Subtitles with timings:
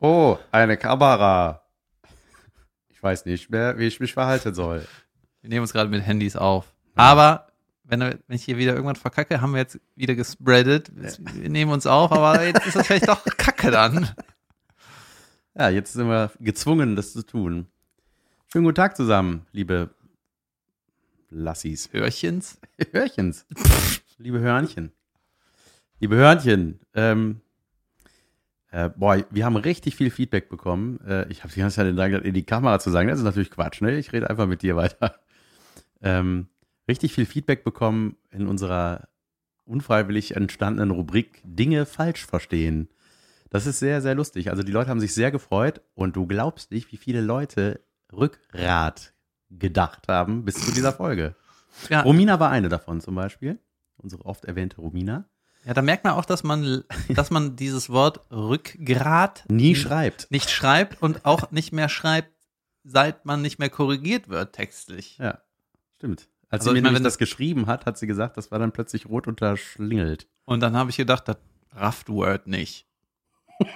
[0.00, 1.62] Oh, eine Kamera.
[2.88, 4.86] Ich weiß nicht mehr, wie ich mich verhalten soll.
[5.40, 6.72] Wir nehmen uns gerade mit Handys auf.
[6.94, 7.48] Aber
[7.84, 10.90] wenn, wenn ich hier wieder irgendwann verkacke, haben wir jetzt wieder gespreadet.
[10.94, 14.08] Wir nehmen uns auf, aber jetzt ist das vielleicht doch Kacke dann.
[15.56, 17.66] Ja, jetzt sind wir gezwungen, das zu tun.
[18.52, 19.90] Schönen guten Tag zusammen, liebe
[21.30, 21.92] Lassis.
[21.92, 22.60] Hörchens?
[22.92, 23.46] Hörchens.
[24.18, 24.92] liebe Hörnchen.
[25.98, 27.40] Liebe Hörnchen, ähm,
[28.70, 31.00] äh, boah, wir haben richtig viel Feedback bekommen.
[31.06, 33.08] Äh, ich habe die ganze Zeit den Drang, in die Kamera zu sagen.
[33.08, 33.96] Das ist natürlich Quatsch, ne?
[33.98, 35.16] Ich rede einfach mit dir weiter.
[36.00, 36.46] Ähm,
[36.86, 39.08] richtig viel Feedback bekommen in unserer
[39.64, 42.88] unfreiwillig entstandenen Rubrik Dinge falsch verstehen.
[43.50, 44.50] Das ist sehr, sehr lustig.
[44.50, 47.80] Also die Leute haben sich sehr gefreut und du glaubst nicht, wie viele Leute
[48.12, 49.12] Rückgrat
[49.50, 51.34] gedacht haben bis zu dieser Folge.
[51.88, 52.02] Ja.
[52.02, 53.58] Romina war eine davon zum Beispiel.
[53.96, 55.28] Unsere oft erwähnte Romina.
[55.68, 60.30] Ja, da merkt man auch, dass man, dass man dieses Wort Rückgrat Nie schreibt.
[60.30, 62.32] nicht schreibt und auch nicht mehr schreibt,
[62.84, 65.18] seit man nicht mehr korrigiert wird textlich.
[65.18, 65.42] Ja,
[65.96, 66.26] stimmt.
[66.48, 68.72] Als Also sie mir meine, wenn das geschrieben hat, hat sie gesagt, das war dann
[68.72, 70.26] plötzlich rot unterschlingelt.
[70.46, 71.36] Und dann habe ich gedacht, das
[71.74, 72.86] rafft Word nicht.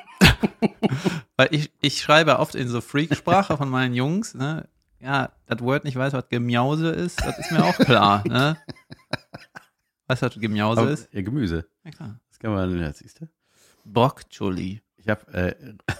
[1.36, 4.66] Weil ich, ich schreibe oft in so Freak-Sprache von meinen Jungs, ne?
[4.98, 8.56] Ja, das Word nicht weiß, was Gemiause ist, das ist mir auch klar, ne?
[10.20, 11.08] Was Gemiause Aber, ist?
[11.12, 11.66] ja, Gemüse.
[11.84, 12.20] Ja, klar.
[12.28, 13.28] Das kann man, ja, siehst du?
[13.84, 14.82] Bokcholi.
[14.96, 15.54] Ich habe, äh,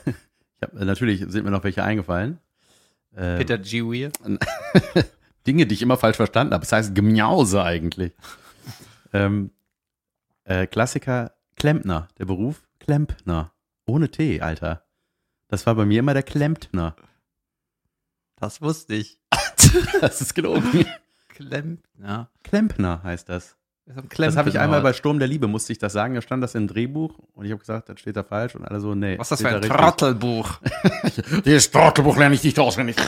[0.57, 2.39] ich habe, natürlich sind mir noch welche eingefallen.
[3.15, 3.83] Äh, Peter G.
[5.47, 6.63] Dinge, die ich immer falsch verstanden habe.
[6.63, 8.13] Das heißt Gemiause eigentlich.
[9.13, 9.51] ähm,
[10.45, 13.53] äh, Klassiker Klempner, der Beruf Klempner.
[13.87, 14.85] Ohne T, Alter.
[15.49, 16.97] Das war bei mir immer der Klempner.
[18.37, 19.21] Das wusste ich.
[20.01, 20.87] Das ist gelogen.
[21.29, 22.31] Klempner.
[22.43, 23.57] Klempner heißt das.
[23.85, 26.15] Das, habe ich einmal bei Sturm der Liebe, musste ich das sagen.
[26.15, 28.81] Da stand das im Drehbuch und ich habe gesagt, das steht da falsch und alle
[28.81, 29.19] so, nee.
[29.19, 29.69] Was ist das für ein da.
[29.69, 30.61] Trottelbuch?
[31.45, 32.97] Dieses Trottelbuch lerne ich nicht auswendig.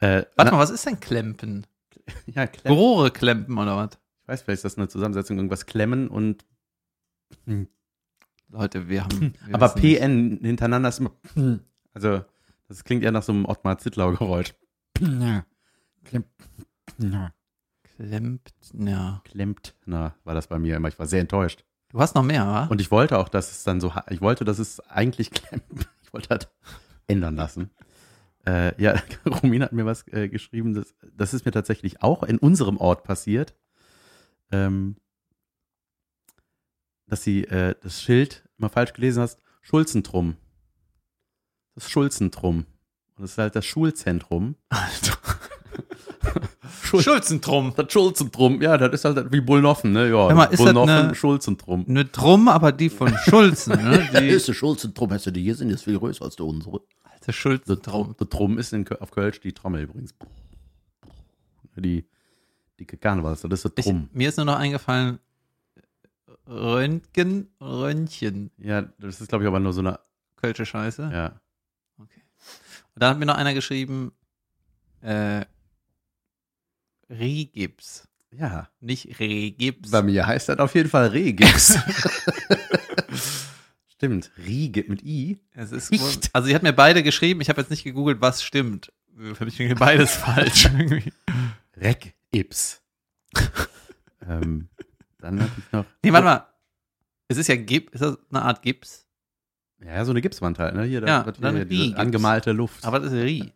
[0.00, 1.66] äh, Warte mal, was ist denn Klempen?
[2.26, 3.90] ja, Klemm, Rohre klempen oder was?
[4.22, 6.46] ich weiß, vielleicht ist das eine Zusammensetzung, irgendwas klemmen und
[8.48, 9.34] Leute, wir haben.
[9.44, 10.00] Wir aber wissen nicht.
[10.00, 11.12] PN hintereinander ist immer
[11.92, 12.24] also
[12.68, 14.12] das klingt eher nach so einem Ottmar Zittlau
[16.98, 17.32] Geräusch.
[17.96, 19.22] Klempner.
[19.24, 20.88] Klemptner war das bei mir immer.
[20.88, 21.64] Ich war sehr enttäuscht.
[21.90, 22.64] Du hast noch mehr, wa?
[22.66, 25.88] Und ich wollte auch, dass es dann so, ich wollte, dass es eigentlich klemmt.
[26.04, 26.48] Ich wollte halt
[27.08, 27.70] ändern lassen.
[28.46, 32.38] Äh, ja, Romina hat mir was äh, geschrieben, das, das ist mir tatsächlich auch in
[32.38, 33.56] unserem Ort passiert,
[34.52, 34.94] ähm,
[37.08, 40.36] dass sie äh, das Schild immer falsch gelesen hast, Schulzentrum.
[41.74, 42.66] Das Schulzentrum.
[43.16, 44.54] Und das ist halt das Schulzentrum.
[44.68, 45.18] Alter.
[47.02, 47.72] Schul Schulzentrum.
[47.76, 50.08] das Schulzentrum, ja, das ist halt wie Bullnoffen, ne?
[50.08, 51.84] Ja, Hör mal, ist das Bullnoffen, eine- Schulzentrum.
[51.88, 54.08] Eine Drum, aber die von Schulzen, ne?
[54.20, 56.80] Die der Schulzentrum, hast du die hier sind, ist viel größer als der unsere.
[57.02, 58.14] alte Schulzentrum.
[58.18, 60.14] Der Drum ist in, auf Kölsch die Trommel übrigens.
[61.76, 62.06] Die
[62.78, 64.08] dicke Karnevals, das ist der Ich, Drum.
[64.12, 65.18] mir ist nur noch eingefallen,
[66.46, 68.50] Röntgen, Röntchen.
[68.58, 69.98] Ja, das ist, glaube ich, aber nur so eine,
[70.36, 71.10] Kölsche Scheiße.
[71.12, 71.40] ja.
[71.98, 72.20] Okay.
[72.94, 74.12] Und da hat mir noch einer geschrieben,
[75.00, 75.44] äh,
[77.18, 78.08] Regips.
[78.36, 79.90] Ja, Nicht Regips.
[79.90, 81.78] bei mir heißt das auf jeden Fall Regips.
[83.88, 85.38] Stimmt, Riege mit I.
[85.54, 86.30] Es ist Nicht.
[86.32, 88.92] also sie hat mir beide geschrieben, ich habe jetzt nicht gegoogelt, was stimmt.
[89.34, 90.68] Für mich klingt beides falsch.
[91.76, 92.82] Regips.
[94.28, 94.68] ähm,
[95.20, 96.46] dann hatte ich noch, nee, warte mal.
[97.28, 99.06] Es ist ja Gips, ist das eine Art Gips?
[99.82, 100.84] ja, so eine Gipswand halt, ne?
[100.84, 101.98] Hier, Ja, das dann hier, Rie-Gips.
[101.98, 102.84] angemalte Luft.
[102.84, 103.52] Aber das ist Ri.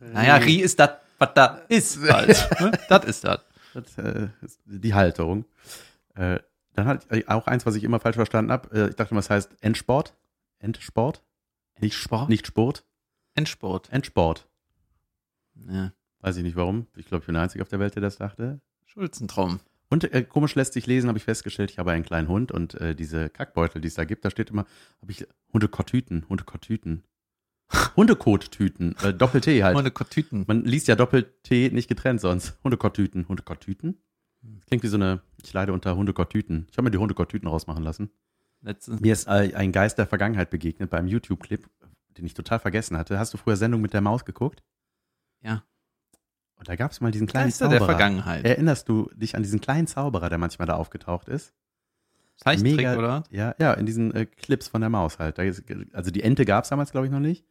[0.00, 2.60] Naja, Ri ist das, was da ist halt.
[2.60, 2.72] ne?
[2.88, 3.40] das ist das.
[3.74, 5.44] Das äh, ist die Halterung.
[6.14, 6.38] Äh,
[6.74, 8.70] dann hatte ich auch eins, was ich immer falsch verstanden habe.
[8.74, 10.14] Äh, ich dachte immer, es heißt Endsport.
[10.58, 11.22] Endsport.
[11.78, 12.28] Nicht Sport?
[12.28, 12.84] Nicht Sport.
[13.34, 13.92] Endsport.
[13.92, 14.48] Endsport.
[15.68, 15.92] Ja.
[16.20, 16.86] Weiß ich nicht warum.
[16.96, 18.60] Ich glaube, ich bin der Einzige auf der Welt, der das dachte.
[18.86, 19.60] Schulzentrum.
[19.88, 21.70] Und äh, komisch lässt sich lesen, habe ich festgestellt.
[21.70, 24.50] Ich habe einen kleinen Hund und äh, diese Kackbeutel, die es da gibt, da steht
[24.50, 24.64] immer,
[25.00, 27.04] habe ich Hundekottüten, Hundekottüten.
[27.96, 29.76] Hundekottüten, äh, Doppel-T halt.
[29.76, 30.44] Ohne Kotüten.
[30.46, 32.58] Man liest ja Doppel-T nicht getrennt sonst.
[32.62, 33.98] Hundekottüten, Hundekottüten.
[34.66, 36.66] Klingt wie so eine, ich leide unter Hundekottüten.
[36.70, 38.10] Ich habe mir die Hundekottüten rausmachen lassen.
[38.62, 39.00] Letztens.
[39.00, 41.68] Mir ist äh, ein Geist der Vergangenheit begegnet beim YouTube-Clip,
[42.16, 43.18] den ich total vergessen hatte.
[43.18, 44.62] Hast du früher Sendung mit der Maus geguckt?
[45.42, 45.64] Ja.
[46.56, 47.96] Und da gab es mal diesen kleinen Geister der Zauberer.
[47.98, 48.44] Vergangenheit.
[48.44, 51.52] Erinnerst du dich an diesen kleinen Zauberer, der manchmal da aufgetaucht ist?
[52.36, 53.24] Zeichentrick, mega- oder?
[53.30, 55.38] Ja, ja, in diesen äh, Clips von der Maus halt.
[55.38, 57.44] Da also die Ente gab es damals, glaube ich, noch nicht.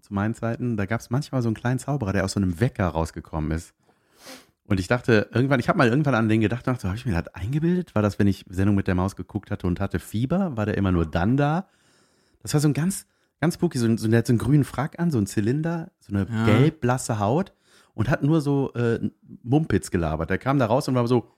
[0.00, 0.76] Zu meinen Zeiten.
[0.76, 3.74] Da gab es manchmal so einen kleinen Zauberer, der aus so einem Wecker rausgekommen ist.
[4.66, 7.12] Und ich dachte, irgendwann, ich habe mal irgendwann an den gedacht, dachte, habe ich mir
[7.20, 7.94] das eingebildet?
[7.94, 10.56] War das, wenn ich Sendung mit der Maus geguckt hatte und hatte Fieber?
[10.56, 11.68] War der immer nur dann da?
[12.42, 13.06] Das war so ein ganz,
[13.40, 16.14] ganz spooky, so, so, der hat so einen grünen Frack an, so ein Zylinder, so
[16.14, 16.44] eine Ja.
[16.46, 17.52] gelb-blasse Haut
[17.92, 19.00] und hat nur so äh,
[19.42, 20.30] Mumpitz gelabert.
[20.30, 21.30] Der kam da raus und war so,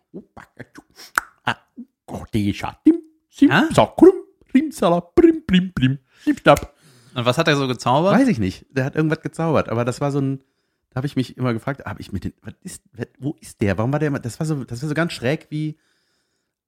[3.50, 3.68] ah?
[7.16, 8.12] Und was hat er so gezaubert?
[8.12, 8.66] Weiß ich nicht.
[8.68, 10.40] Der hat irgendwas gezaubert, aber das war so ein,
[10.90, 12.82] da habe ich mich immer gefragt, habe ich mit den, was ist,
[13.18, 13.78] wo ist der?
[13.78, 15.78] Warum war der immer, das war so, das war so ganz schräg wie,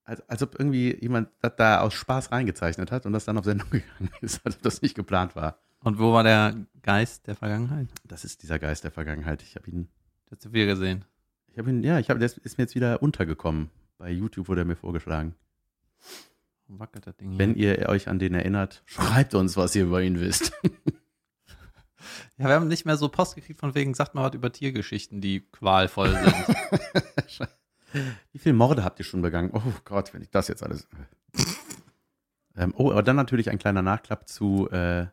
[0.05, 3.45] als, als ob irgendwie jemand das da aus Spaß reingezeichnet hat und das dann auf
[3.45, 5.59] Sendung gegangen ist, als ob das nicht geplant war.
[5.81, 7.89] Und wo war der Geist der Vergangenheit?
[8.05, 9.43] Das ist dieser Geist der Vergangenheit.
[9.43, 9.89] Ich habe ihn,
[10.31, 11.05] Das hast du viel gesehen.
[11.53, 13.69] ich habe ihn, ja, ich habe, der ist mir jetzt wieder untergekommen.
[13.99, 15.35] Bei YouTube wurde er mir vorgeschlagen.
[16.69, 17.39] Wackelt das Ding hier?
[17.39, 20.53] Wenn ihr euch an den erinnert, schreibt uns, was ihr über ihn wisst.
[22.39, 25.21] Ja, wir haben nicht mehr so Post gekriegt von wegen, sagt mal was über Tiergeschichten,
[25.21, 27.49] die qualvoll sind.
[28.33, 29.51] Wie viele Morde habt ihr schon begangen?
[29.53, 30.87] Oh Gott, wenn ich das jetzt alles.
[32.57, 35.07] ähm, oh, aber dann natürlich ein kleiner Nachklapp zu äh,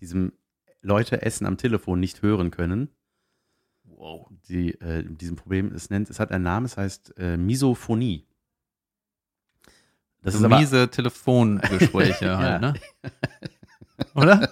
[0.00, 0.32] diesem
[0.80, 2.88] Leute essen am Telefon nicht hören können.
[3.84, 4.28] wow.
[4.48, 8.26] Die, äh, diesem Problem, es nennt, es hat einen Namen, es heißt äh, Misophonie.
[10.26, 12.74] Das so ist aber, miese Telefongespräche halt, ne?
[14.14, 14.50] Oder?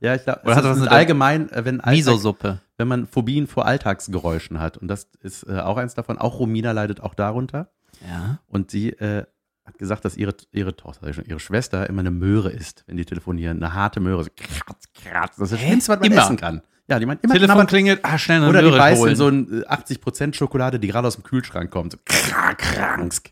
[0.00, 2.60] ja, ich glaube, Oder hat das ist mit allgemein, äh, wenn, Miso-Suppe.
[2.78, 4.76] wenn man Phobien vor Alltagsgeräuschen hat.
[4.78, 6.18] Und das ist äh, auch eins davon.
[6.18, 7.68] Auch Romina leidet auch darunter.
[8.08, 8.38] Ja.
[8.46, 9.24] Und sie äh,
[9.66, 13.04] hat gesagt, dass ihre, ihre Tochter, schon, ihre Schwester immer eine Möhre isst, wenn die
[13.04, 13.62] telefonieren.
[13.62, 14.24] Eine harte Möhre.
[14.24, 15.36] So kratz, kratz.
[15.36, 15.66] Das ist das Hä?
[15.66, 16.22] Schlimmste, was man Immer?
[16.22, 16.62] essen kann.
[16.86, 17.66] Ja, die meint immer Telefon knabbern.
[17.66, 19.10] klingelt, ah, schnell eine Oder die Möhre beißt holen.
[19.12, 21.92] in so ein äh, 80% Schokolade, die gerade aus dem Kühlschrank kommt.
[21.92, 23.30] So krak, kransk.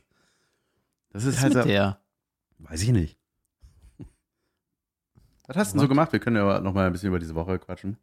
[1.13, 2.01] Das ist ist halt mit der?
[2.59, 3.19] weiß ich nicht.
[5.47, 6.13] Was hast du denn so gemacht?
[6.13, 7.99] Wir können ja aber noch mal ein bisschen über diese Woche quatschen.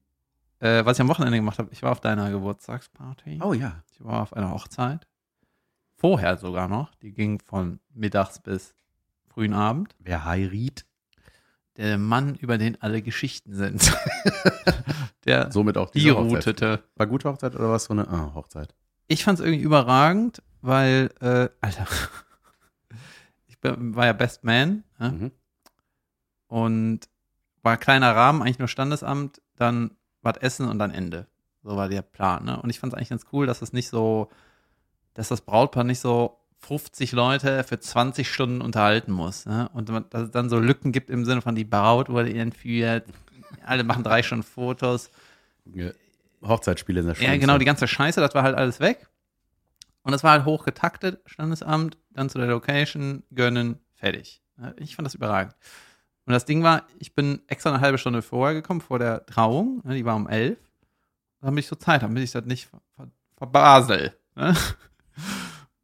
[0.60, 3.40] Äh, was ich am Wochenende gemacht habe, ich war auf deiner Geburtstagsparty.
[3.42, 3.82] Oh ja.
[3.94, 5.08] Ich war auf einer Hochzeit.
[5.96, 6.94] Vorher sogar noch.
[6.96, 8.76] Die ging von mittags bis
[9.30, 9.96] frühen Abend.
[10.00, 10.86] Wer heiriet,
[11.78, 13.98] Der Mann, über den alle Geschichten sind.
[15.26, 16.84] der somit auch die routete.
[16.96, 18.76] War gute Hochzeit oder war es so eine ah, Hochzeit?
[19.08, 21.88] Ich fand es irgendwie überragend, weil, äh, Alter,
[23.62, 25.12] war ja Best Man ne?
[25.12, 25.32] Mhm.
[26.48, 27.00] und
[27.62, 29.92] war kleiner Rahmen, eigentlich nur Standesamt, dann
[30.22, 31.28] was essen und dann Ende.
[31.64, 32.46] So war der Plan.
[32.46, 32.62] Ne?
[32.62, 34.30] Und ich fand es eigentlich ganz cool, dass es nicht so,
[35.14, 39.46] dass das Brautpaar nicht so 50 Leute für 20 Stunden unterhalten muss.
[39.46, 39.70] Ne?
[39.74, 43.06] Und dass es dann so Lücken gibt im Sinne von, die Braut wurde entführt,
[43.66, 45.10] alle machen drei Stunden Fotos.
[45.66, 45.92] Ja.
[46.42, 49.08] Hochzeitsspiele sind das Ja, genau, die ganze Scheiße, das war halt alles weg.
[50.04, 54.42] Und das war halt hoch getaktet, Standesamt, dann zu der Location, gönnen, fertig.
[54.78, 55.56] Ich fand das überragend.
[56.26, 59.82] Und das Ding war, ich bin extra eine halbe Stunde vorher gekommen, vor der Trauung,
[59.84, 60.60] ne, die war um elf.
[61.42, 63.08] Bin ich so Zeit, damit ich das nicht ver ver
[63.38, 64.14] verbasel.
[64.36, 64.56] Ne?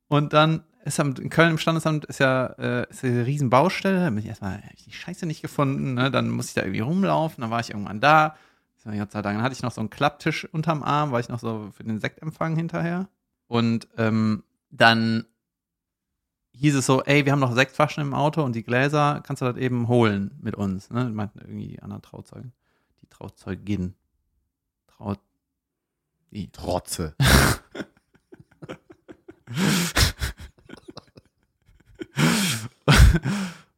[0.07, 4.09] Und dann ist in Köln im Standesamt ist ja, äh, ist eine riesen Baustelle, da
[4.09, 6.11] bin ich erstmal, hab ich die Scheiße nicht gefunden, ne?
[6.11, 8.35] dann muss ich da irgendwie rumlaufen, dann war ich irgendwann da.
[8.83, 11.99] Dann hatte ich noch so einen Klapptisch unterm Arm, war ich noch so für den
[11.99, 13.07] Sektempfang hinterher.
[13.47, 15.25] Und ähm, dann
[16.53, 19.45] hieß es so, ey, wir haben noch Sektflaschen im Auto und die Gläser, kannst du
[19.45, 20.89] das eben holen mit uns?
[20.89, 21.05] Ne?
[21.09, 22.53] Meinten irgendwie die anderen Trauzeugen.
[23.01, 23.95] Die Trauzeugin.
[24.87, 25.19] Traut.
[26.31, 26.49] Die.
[26.51, 27.15] Trotze.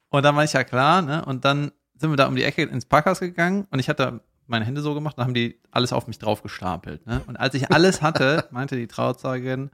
[0.09, 1.23] Und dann war ich ja klar, ne?
[1.25, 4.65] Und dann sind wir da um die Ecke ins Parkhaus gegangen und ich hatte meine
[4.65, 7.05] Hände so gemacht, dann haben die alles auf mich drauf gestapelt.
[7.05, 7.21] Ne?
[7.27, 9.69] Und als ich alles hatte, meinte die Trauzeugin,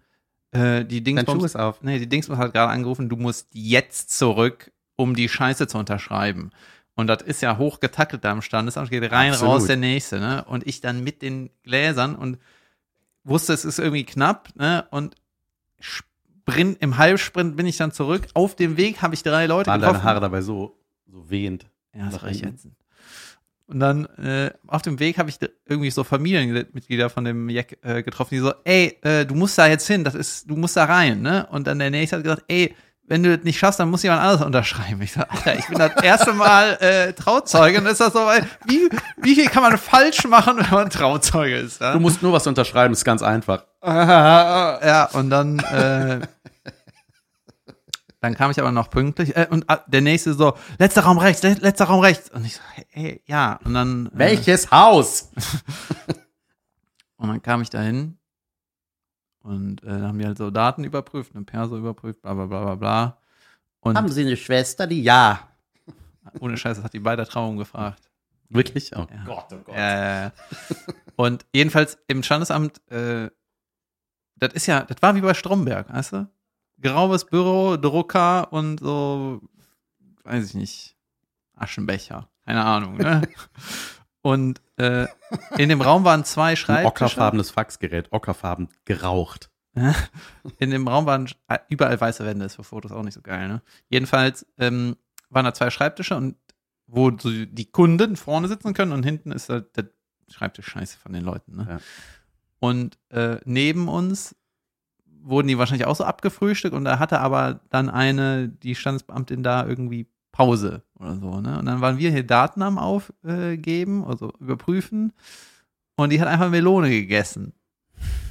[0.51, 1.81] äh, die Dingsbums, auf.
[1.81, 6.51] nee, die Dingsbums hat gerade angerufen, du musst jetzt zurück, um die Scheiße zu unterschreiben.
[6.95, 9.55] Und das ist ja hochgetakelt da im Standesamt, geht rein, Absolut.
[9.55, 10.45] raus, der nächste, ne?
[10.45, 12.37] Und ich dann mit den Gläsern und
[13.23, 14.85] wusste, es ist irgendwie knapp, ne?
[14.91, 15.15] Und
[15.79, 18.27] Sprint, im Halbsprint bin ich dann zurück.
[18.35, 19.97] Auf dem Weg habe ich drei Leute Waren getroffen.
[19.99, 20.77] deine Haare dabei so,
[21.07, 21.65] so wehend?
[21.95, 22.67] Ja, das war ich jetzt.
[23.73, 25.37] Und dann äh, auf dem Weg habe ich
[25.67, 29.65] irgendwie so Familienmitglieder von dem Jack äh, getroffen, die so, ey, äh, du musst da
[29.65, 31.47] jetzt hin, das ist, du musst da rein, ne?
[31.49, 32.75] Und dann der nächste hat gesagt, ey,
[33.07, 35.01] wenn du das nicht schaffst, dann muss jemand anderes unterschreiben.
[35.01, 38.19] Ich sag, Alter, ich bin das erste Mal äh, Trauzeuge und ist das so,
[38.67, 41.81] wie, wie viel kann man falsch machen, wenn man Trauzeuge ist?
[41.81, 41.93] Ja?
[41.93, 43.65] Du musst nur was unterschreiben, ist ganz einfach.
[43.83, 46.21] ja, und dann, äh,
[48.23, 49.35] dann kam ich aber noch pünktlich.
[49.35, 52.29] Äh, und äh, der nächste so, letzter Raum rechts, le letzter Raum rechts.
[52.29, 53.59] Und ich so, hey, ja.
[53.65, 55.29] Und dann, äh, Welches Haus?
[57.17, 58.17] und dann kam ich dahin.
[59.41, 62.63] Und äh, dann haben die halt so Daten überprüft, eine Perso überprüft, bla bla bla
[62.63, 63.17] bla bla.
[63.81, 65.49] Und Haben Sie eine Schwester, die ja.
[66.39, 68.09] ohne Scheiß, das hat die bei der Trauung gefragt.
[68.47, 68.95] Wirklich?
[68.95, 69.23] Oh Ja.
[69.25, 69.75] Gott, oh Gott.
[69.75, 70.31] Ja, ja, ja.
[71.17, 73.29] Und jedenfalls im Standesamt äh,
[74.37, 76.27] das ist ja, das war wie bei Stromberg, weißt du?
[76.81, 79.41] Graues Büro, Drucker und so,
[80.23, 80.95] weiß ich nicht,
[81.55, 83.21] Aschenbecher, keine Ahnung, ne?
[84.21, 85.07] und äh,
[85.57, 86.87] in dem Raum waren zwei Ein Schreibtische.
[86.87, 89.49] ockerfarbenes Faxgerät, ockerfarben geraucht.
[90.59, 93.47] In dem Raum waren äh, überall weiße Wände, ist für Fotos auch nicht so geil,
[93.47, 93.61] ne?
[93.89, 94.95] Jedenfalls ähm,
[95.29, 96.35] waren da zwei Schreibtische und
[96.85, 99.89] wo so die Kunden vorne sitzen können und hinten ist halt der
[100.29, 101.67] Schreibtisch scheiße von den Leuten, ne?
[101.69, 101.79] Ja.
[102.59, 104.35] Und äh, neben uns
[105.23, 109.65] wurden die wahrscheinlich auch so abgefrühstückt und da hatte aber dann eine, die Standesbeamtin da
[109.65, 111.59] irgendwie Pause oder so, ne?
[111.59, 115.13] Und dann waren wir hier Daten am Aufgeben, also überprüfen
[115.95, 117.53] und die hat einfach Melone gegessen.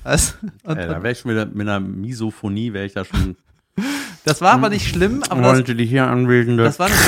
[0.03, 0.37] Was?
[0.65, 3.37] Und, Ey, da wäre ich schon wieder mit einer Misophonie, wäre ich da schon.
[4.25, 6.65] das war aber nicht schlimm, aber das, Wollte die hier Anwesende.
[6.65, 7.01] das war nicht,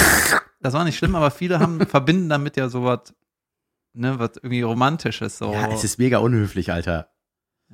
[0.60, 3.14] das war nicht schlimm, aber viele haben verbinden damit ja sowas,
[3.92, 5.52] ne, was irgendwie romantisches so.
[5.52, 7.08] ja, es ist mega unhöflich, Alter.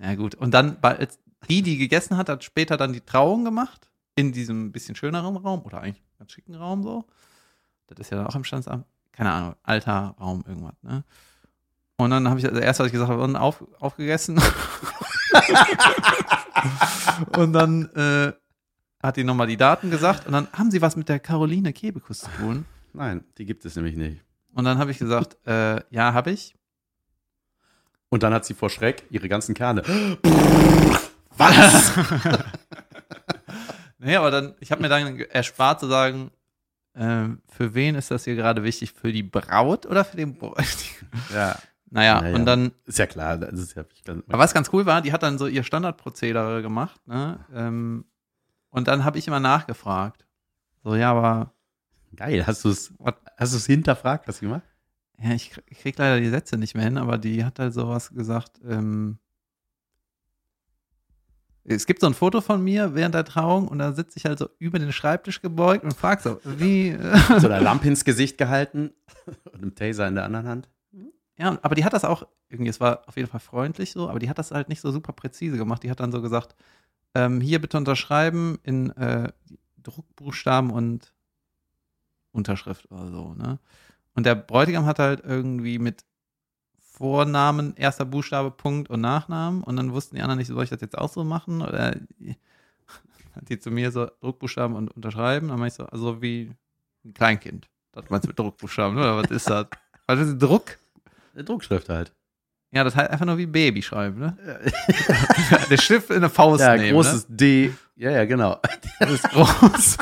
[0.01, 0.35] Ja, gut.
[0.35, 1.19] Und dann, als
[1.49, 3.89] die, die gegessen hat, hat später dann die Trauung gemacht.
[4.17, 7.07] In diesem bisschen schöneren Raum oder eigentlich ganz schicken Raum so.
[7.87, 8.85] Das ist ja dann auch im Standesamt.
[9.13, 11.05] Keine Ahnung, alter Raum, irgendwas, ne?
[11.97, 14.41] Und dann habe ich, also erst habe ich gesagt, und auf, aufgegessen.
[17.37, 18.33] und dann äh,
[19.03, 20.27] hat die nochmal die Daten gesagt.
[20.27, 22.65] Und dann haben sie was mit der Caroline Kebekus zu tun.
[22.95, 24.25] Nein, die gibt es nämlich nicht.
[24.55, 26.55] Und dann habe ich gesagt, äh, ja, habe ich.
[28.09, 29.83] Und dann hat sie vor Schreck ihre ganzen Kerne.
[31.41, 31.93] Was?
[34.03, 36.31] Nee, aber dann, ich habe mir dann erspart zu sagen,
[36.95, 38.93] ähm, für wen ist das hier gerade wichtig?
[38.93, 41.09] Für die Braut oder für den Bräutigam?
[41.35, 41.57] ja,
[41.91, 42.35] Naja, Naja.
[42.35, 43.37] und dann, ist ja klar.
[43.37, 46.63] Das ist ja, kann, aber was ganz cool war, die hat dann so ihr Standardprozedere
[46.63, 47.45] gemacht, ne?
[47.53, 48.07] Ähm,
[48.71, 50.25] und dann habe ich immer nachgefragt.
[50.83, 51.53] So, ja, aber
[52.17, 52.47] geil.
[52.47, 52.95] Hast du es
[53.37, 54.63] hast du es hinterfragt, was sie gemacht?
[55.19, 57.75] ja, ich, krieg- ich krieg leider die Sätze nicht mehr hin, aber die hat halt
[57.75, 59.19] sowas gesagt, ähm,
[61.65, 64.39] es gibt so ein Foto von mir während der Trauung und da sitze ich halt
[64.39, 66.97] so über den Schreibtisch gebeugt und frag so, wie,
[67.39, 68.91] So eine Lampe ins Gesicht gehalten
[69.53, 70.69] und einen Taser in der anderen Hand.
[71.39, 74.19] Ja, aber die hat das auch irgendwie, es war auf jeden Fall freundlich so, aber
[74.19, 75.83] die hat das halt nicht so super präzise gemacht.
[75.83, 76.55] Die hat dann so gesagt,
[77.15, 79.33] ähm, hier bitte unterschreiben in äh,
[79.83, 81.15] Druckbuchstaben und
[82.33, 83.59] Unterschrift oder so, ne?
[84.15, 86.05] Und der Bräutigam hat halt irgendwie mit
[87.01, 90.83] Vornamen, erster Buchstabe, Punkt und Nachnamen und dann wussten die anderen nicht, soll ich das
[90.83, 91.63] jetzt auch so machen?
[91.63, 91.97] Oder
[93.35, 95.49] hat die zu mir so Druckbuchstaben und unterschreiben?
[95.49, 96.51] Dann mach ich so, also wie
[97.07, 97.71] ein Kleinkind.
[97.93, 99.69] Das meinst du mit Druckbuchstaben, oder was ist das?
[100.07, 100.77] Was ist Druck?
[101.33, 102.13] Eine Druckschrift halt.
[102.73, 104.37] Ja, das heißt einfach nur wie Baby schreiben, ne?
[105.71, 107.73] Der Stift in eine Faust Ja, nehmen, großes D.
[107.97, 108.51] Ja, ja, genau.
[108.51, 108.61] ne?
[108.99, 109.99] Das ist groß.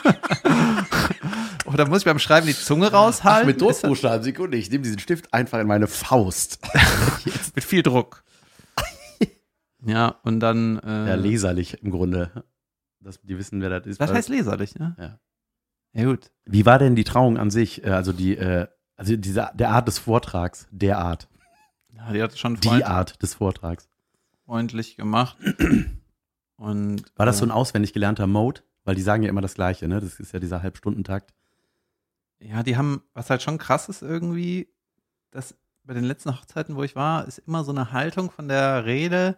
[1.72, 3.42] Oder muss ich beim Schreiben die Zunge raushalten?
[3.42, 4.56] Ach, mit das- Druckbuchstaben, Sekunde.
[4.56, 6.58] Ich nehme diesen Stift einfach in meine Faust.
[7.54, 8.24] Mit viel Druck.
[9.84, 10.78] ja, und dann.
[10.80, 12.44] Äh, Ja, leserlich im Grunde.
[13.00, 14.00] Dass die wissen, wer das ist.
[14.00, 14.96] Das heißt leserlich, ne?
[14.98, 15.18] Ja.
[15.94, 16.30] Ja, gut.
[16.44, 17.84] Wie war denn die Trauung an sich?
[17.84, 21.28] Äh, Also die, äh, also diese, der Art des Vortrags, der Art,
[21.94, 23.88] Ja, die hat schon die Art des Vortrags.
[24.44, 25.36] freundlich gemacht.
[26.56, 28.62] Und, War das so äh, ein auswendig gelernter Mode?
[28.84, 30.00] Weil die sagen ja immer das Gleiche, ne?
[30.00, 31.32] Das ist ja dieser Halbstundentakt.
[32.40, 34.68] Ja, die haben, was halt schon krass ist irgendwie,
[35.30, 35.54] dass
[35.84, 39.36] bei den letzten Hochzeiten, wo ich war, ist immer so eine Haltung von der Rede,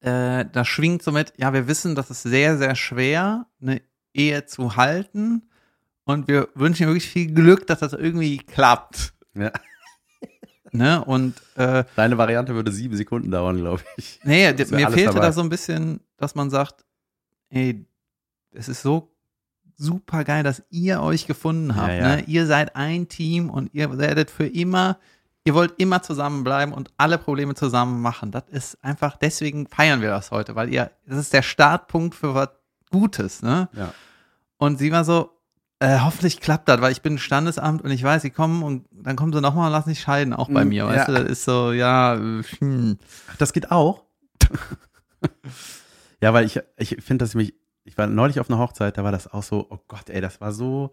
[0.00, 3.80] äh, da schwingt so mit, ja, wir wissen, das ist sehr, sehr schwer, eine
[4.12, 5.48] Ehe zu halten
[6.04, 9.12] und wir wünschen wirklich viel Glück, dass das irgendwie klappt.
[9.34, 9.52] Ja.
[10.72, 11.02] Ne?
[11.02, 14.20] Und äh, Deine Variante würde sieben Sekunden dauern, glaube ich.
[14.24, 15.20] Nee, mir fehlte dabei.
[15.20, 16.84] da so ein bisschen, dass man sagt,
[17.48, 17.86] ey,
[18.50, 19.15] es ist so
[19.76, 21.88] super geil, dass ihr euch gefunden habt.
[21.88, 22.16] Ja, ja.
[22.16, 22.24] Ne?
[22.26, 24.98] Ihr seid ein Team und ihr werdet für immer,
[25.44, 28.30] ihr wollt immer zusammenbleiben und alle Probleme zusammen machen.
[28.30, 32.34] Das ist einfach, deswegen feiern wir das heute, weil ihr, das ist der Startpunkt für
[32.34, 32.48] was
[32.90, 33.42] Gutes.
[33.42, 33.68] Ne?
[33.74, 33.92] Ja.
[34.58, 35.36] Und sie war so,
[35.78, 39.16] äh, hoffentlich klappt das, weil ich bin Standesamt und ich weiß, sie kommen und dann
[39.16, 41.44] kommen sie nochmal und lassen sich scheiden, auch bei Mm, mir, weißt du, das ist
[41.44, 42.98] so, ja, hm.
[43.38, 44.04] Das geht auch?
[46.22, 47.54] ja, weil ich, ich finde, dass ich mich,
[47.96, 50.38] ich war neulich auf einer Hochzeit, da war das auch so, oh Gott, ey, das
[50.42, 50.92] war so,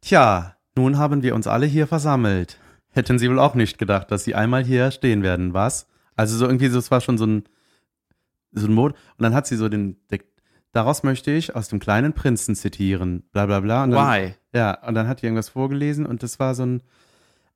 [0.00, 2.58] tja, nun haben wir uns alle hier versammelt.
[2.92, 5.86] Hätten sie wohl auch nicht gedacht, dass sie einmal hier stehen werden, was?
[6.16, 7.44] Also so irgendwie, es war schon so ein,
[8.52, 8.92] so ein Mod.
[8.92, 9.98] Und dann hat sie so den,
[10.72, 13.84] daraus möchte ich aus dem kleinen Prinzen zitieren, bla bla bla.
[13.84, 14.34] Und dann, Why?
[14.54, 16.82] Ja, und dann hat die irgendwas vorgelesen und das war so ein,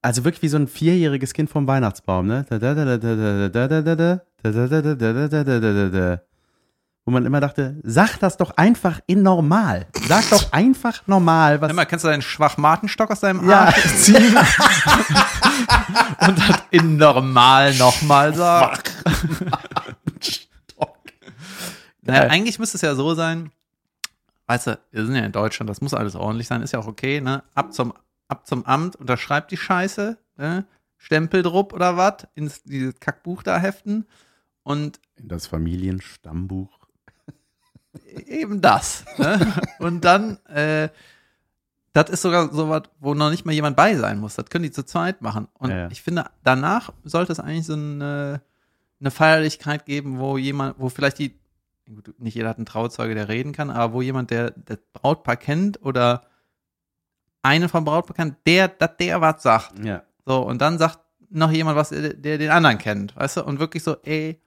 [0.03, 2.45] also wirklich wie so ein vierjähriges Kind vom Weihnachtsbaum, ne?
[7.05, 9.87] Wo man immer dachte, sag das doch einfach in normal.
[10.07, 11.73] Sag doch einfach normal, was.
[11.73, 13.65] Mal, kannst du deinen Schwachmatenstock aus deinem Ja.
[13.65, 14.37] Arsch ziehen?
[16.21, 18.83] und das in normal nochmal sagen?
[22.05, 23.53] Naja, eigentlich müsste es ja so sein,
[24.47, 26.89] weißt du, wir sind ja in Deutschland, das muss alles ordentlich sein, ist ja auch
[26.89, 27.45] okay, ne?
[27.55, 27.93] Ab zum,
[28.29, 30.67] ab zum Amt, unterschreibt die Scheiße, ne?
[30.99, 34.07] Stempel drupp oder was, ins dieses Kackbuch da heften
[34.65, 36.82] und In das Familienstammbuch.
[38.27, 39.05] Eben das.
[39.19, 39.55] Ne?
[39.79, 40.89] Und dann, äh,
[41.93, 44.35] das ist sogar so was, wo noch nicht mal jemand bei sein muss.
[44.37, 45.49] Das können die zu zweit machen.
[45.59, 45.89] Und Ja, ja.
[45.91, 48.41] ich finde, danach sollte es eigentlich so eine,
[49.01, 51.39] eine Feierlichkeit geben, wo jemand, wo vielleicht die,
[51.87, 55.37] gut, nicht jeder hat einen Trauzeuge, der reden kann, aber wo jemand, der das Brautpaar
[55.37, 56.23] kennt oder
[57.43, 59.79] einen vom Brautpaar kennt, der, dass der was sagt.
[59.85, 60.03] Ja.
[60.25, 63.45] So, und dann sagt noch jemand was, der, der den anderen kennt, weißt du?
[63.45, 64.41] Und wirklich so, ey,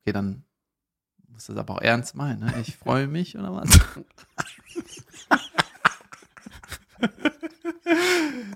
[0.00, 0.44] okay, dann
[1.34, 2.54] musst du das aber auch ernst meinen, ne?
[2.62, 3.68] Ich freue mich oder was?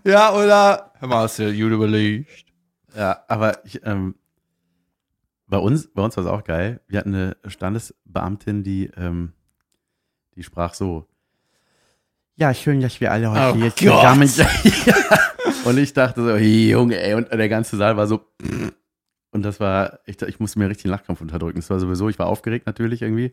[0.04, 0.92] ja, oder?
[0.98, 2.46] Hör mal, hast du überlegt?
[2.96, 4.14] Ja, aber ich, ähm,
[5.46, 6.80] bei uns, bei uns war es auch geil.
[6.88, 9.32] Wir hatten eine Standesbeamtin, die, ähm,
[10.34, 11.06] die sprach so.
[12.36, 13.78] Ja, schön, dass wir alle heute Oh Gott.
[13.78, 14.48] zusammen sind.
[15.64, 18.24] und ich dachte so, Junge, ey, und der ganze Saal war so.
[19.30, 21.58] Und das war, ich, ich musste mir richtig einen Lachkampf unterdrücken.
[21.58, 23.32] Das war sowieso, ich war aufgeregt natürlich irgendwie.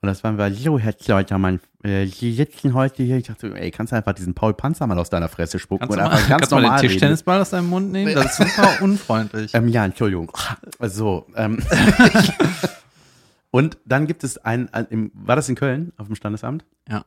[0.00, 3.16] Und das waren wir, so, Herr Zleutermann, äh, Sie sitzen heute hier.
[3.16, 5.98] Ich dachte, ey, kannst du einfach diesen Paul Panzer mal aus deiner Fresse spucken Kannst
[5.98, 6.80] du und mal, einfach ganz kannst du mal den normal?
[6.80, 8.14] Tischtennisball aus deinem Mund nehmen?
[8.14, 9.54] Das ist super unfreundlich.
[9.54, 10.30] Ähm, ja, Entschuldigung.
[10.80, 11.26] So.
[11.34, 11.60] Ähm.
[13.50, 14.68] Und dann gibt es einen,
[15.14, 16.64] war das in Köln auf dem Standesamt?
[16.88, 17.04] Ja.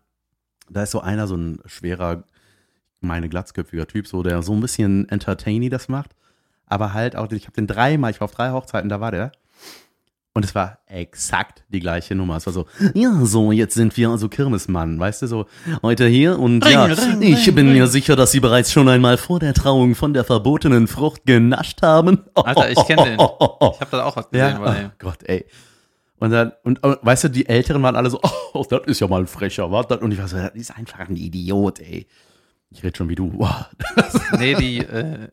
[0.70, 2.24] Da ist so einer, so ein schwerer,
[3.00, 6.12] meine glatzköpfiger Typ, so der so ein bisschen entertainy das macht.
[6.72, 9.34] Aber halt auch, ich habe den dreimal, ich war auf drei Hochzeiten, da war der.
[10.34, 12.38] Und es war exakt die gleiche Nummer.
[12.38, 15.46] Es war so, ja, so, jetzt sind wir also Kirmesmann, weißt du, so,
[15.82, 18.88] heute hier und Ring, ja, ring, ich ring, bin mir sicher, dass Sie bereits schon
[18.88, 22.22] einmal vor der Trauung von der verbotenen Frucht genascht haben.
[22.36, 23.16] Alter, ich kenn den.
[23.16, 25.46] Ich habe da auch was gesehen, Ja, oh Gott, ey.
[26.20, 28.22] Und dann, und, und weißt du, die Älteren waren alle so,
[28.54, 29.88] oh, das ist ja mal ein frecher, was?
[29.88, 32.08] Und ich war so, das ist einfach ein Idiot, ey.
[32.70, 33.46] Ich rede schon wie du.
[34.40, 35.28] Nee, die, äh,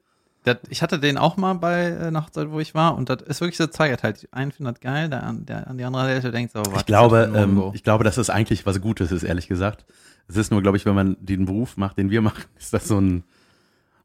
[0.44, 3.40] dat, ich hatte den auch mal bei äh, Hochzeit, wo ich war, und das ist
[3.40, 4.22] wirklich so zweigeteilt.
[4.22, 6.81] Die einen findet das geil, der, an- der an die andere Hälfte denkt so, was
[6.81, 9.85] Ich glaube, ist das ähm, ich glaube, dass das eigentlich was Gutes ist, ehrlich gesagt.
[10.29, 12.88] Es ist nur, glaube ich, wenn man den Beruf macht, den wir machen, ist das
[12.88, 13.24] so ein,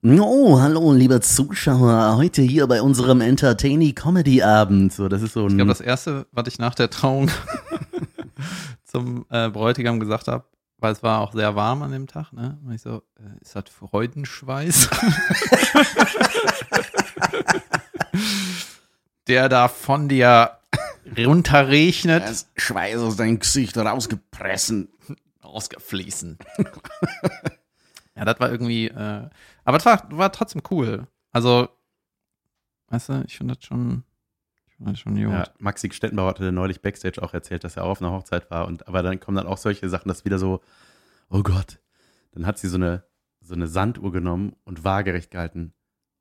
[0.06, 4.92] Oh, hallo, liebe Zuschauer, heute hier bei unserem Entertaining Comedy Abend.
[4.92, 5.52] So, das ist so ein.
[5.52, 7.32] Ich glaube, das erste, was ich nach der Trauung
[8.84, 10.44] zum äh, Bräutigam gesagt habe,
[10.84, 12.60] weil es war auch sehr warm an dem Tag, ne?
[12.66, 14.90] Und ich so, äh, ist das Freudenschweiß?
[19.28, 20.60] Der da von dir
[21.18, 24.90] runterregnet, Das Schweiß aus deinem Gesicht rausgepressen.
[25.42, 26.38] rausgefließen.
[28.18, 29.30] ja, das war irgendwie, äh,
[29.64, 31.08] aber das war, war trotzdem cool.
[31.32, 31.70] Also,
[32.90, 34.04] weißt du, ich finde das schon,
[34.86, 35.16] das schon.
[35.18, 38.68] Ja, Maxi Stettenbauer hatte neulich Backstage auch erzählt, dass er auch auf einer Hochzeit war.
[38.68, 40.62] Und, aber dann kommen dann auch solche Sachen, dass wieder so,
[41.30, 41.80] oh Gott.
[42.32, 43.04] Dann hat sie so eine,
[43.42, 45.74] so eine Sanduhr genommen und waagerecht gehalten.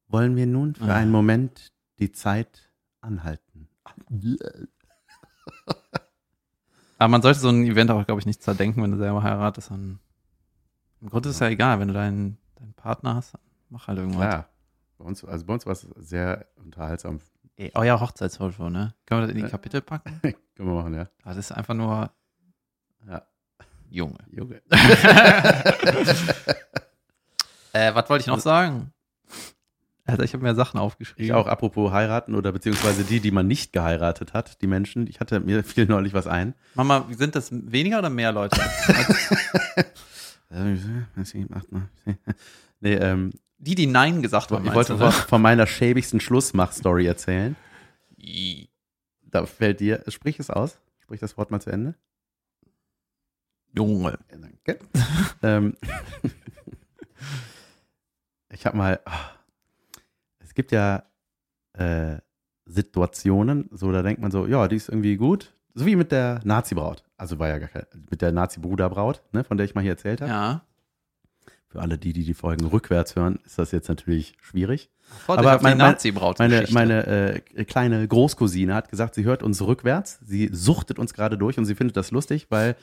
[0.09, 0.97] Wollen wir nun für Ah.
[0.97, 2.71] einen Moment die Zeit
[3.01, 3.69] anhalten?
[6.99, 9.71] Aber man sollte so ein Event auch, glaube ich, nicht zerdenken, wenn du selber heiratest.
[9.71, 9.99] Dann,
[11.01, 13.99] Im Grunde ist es ja egal, wenn du deinen, deinen Partner hast, dann mach halt
[13.99, 14.21] irgendwas.
[14.29, 14.49] Klar.
[14.99, 17.19] Bei uns, also bei uns war es sehr unterhaltsam.
[17.63, 18.93] Ey, euer Hochzeitsfoto, ne?
[19.07, 19.51] Können wir das in die Äh.
[19.51, 20.19] Kapitel packen?
[20.23, 21.07] Können wir machen, ja.
[21.25, 22.11] Das ist einfach nur
[23.09, 23.23] Ja.
[23.89, 24.19] Junge.
[24.31, 24.61] Junge.
[27.75, 28.93] Äh, was wollte ich noch sagen?
[30.05, 31.25] Also ich habe mir Sachen aufgeschrieben.
[31.25, 35.07] Ich auch, apropos heiraten oder beziehungsweise die, die man nicht geheiratet hat, die Menschen.
[35.07, 36.55] Ich hatte mir fiel neulich was ein.
[36.75, 38.61] Mama, sind das weniger oder mehr Leute?
[42.81, 43.31] Nee, ähm,
[43.63, 45.13] Die, die Nein gesagt haben, ich wollte von, ne?
[45.13, 47.55] von meiner schäbigsten Schlussmach-Story erzählen.
[49.23, 51.95] Da fällt dir, sprich es aus, sprich das Wort mal zu Ende.
[53.73, 54.19] Junge.
[54.29, 54.81] Danke.
[55.45, 55.77] ähm,
[58.51, 59.31] ich habe mal, ah,
[60.41, 61.05] es gibt ja
[61.75, 62.17] äh,
[62.67, 66.41] Situationen, so da denkt man so, ja, die ist irgendwie gut, so wie mit der
[66.43, 67.05] Nazi-Braut.
[67.17, 70.21] Also war ja gar keine, mit der Nazi-Bruder-Braut, ne, von der ich mal hier erzählt
[70.21, 70.33] habe.
[70.33, 70.67] Ja.
[71.73, 74.91] Für alle, die, die die Folgen rückwärts hören, ist das jetzt natürlich schwierig.
[75.25, 76.39] Voll Aber auf die mein- mein- Nazi-Braut.
[76.39, 77.07] Meine, meine
[77.57, 80.19] äh, kleine Großcousine hat gesagt, sie hört uns rückwärts.
[80.25, 82.77] Sie suchtet uns gerade durch und sie findet das lustig, weil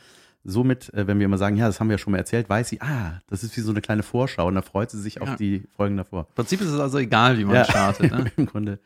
[0.43, 2.69] somit, äh, wenn wir immer sagen, ja, das haben wir ja schon mal erzählt, weiß
[2.69, 5.21] sie, ah, das ist wie so eine kleine Vorschau und da freut sie sich Ja.
[5.21, 6.25] auf die Folgen davor.
[6.29, 7.65] Im Prinzip ist es also egal, wie man Ja.
[7.65, 8.11] startet.
[8.11, 8.31] Ne?
[8.37, 8.79] Im Grunde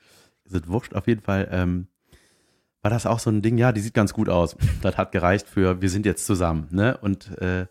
[0.46, 0.94] ist es wurscht.
[0.96, 1.88] Auf jeden Fall ähm,
[2.82, 4.58] war das auch so ein Ding, ja, die sieht ganz gut aus.
[4.82, 6.68] Das hat gereicht für, wir sind jetzt zusammen.
[6.72, 6.98] Ne?
[6.98, 7.68] Und äh,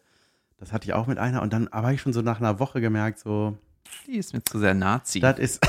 [0.62, 2.80] das hatte ich auch mit einer und dann habe ich schon so nach einer Woche
[2.80, 3.58] gemerkt, so,
[4.06, 5.18] Die ist mir zu sehr Nazi.
[5.18, 5.60] das ist,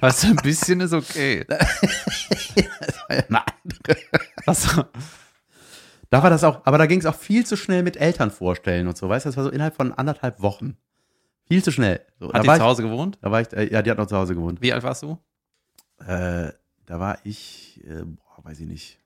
[0.00, 1.44] Was ein bisschen ist okay.
[3.08, 3.96] Eine andere.
[4.46, 4.80] Was?
[6.08, 8.86] Da war das auch, aber da ging es auch viel zu schnell mit Eltern vorstellen
[8.86, 10.76] und so, weißt du, das war so innerhalb von anderthalb Wochen.
[11.48, 12.00] Viel zu schnell.
[12.20, 13.18] So, Hat die war zu ich, Hause gewohnt?
[13.22, 14.62] da war ich, äh, ja, die hat noch zu Hause gewohnt.
[14.62, 15.18] Wie alt warst du?
[15.98, 16.52] Äh,
[16.86, 19.00] da war ich, äh, boah, weiß ich nicht,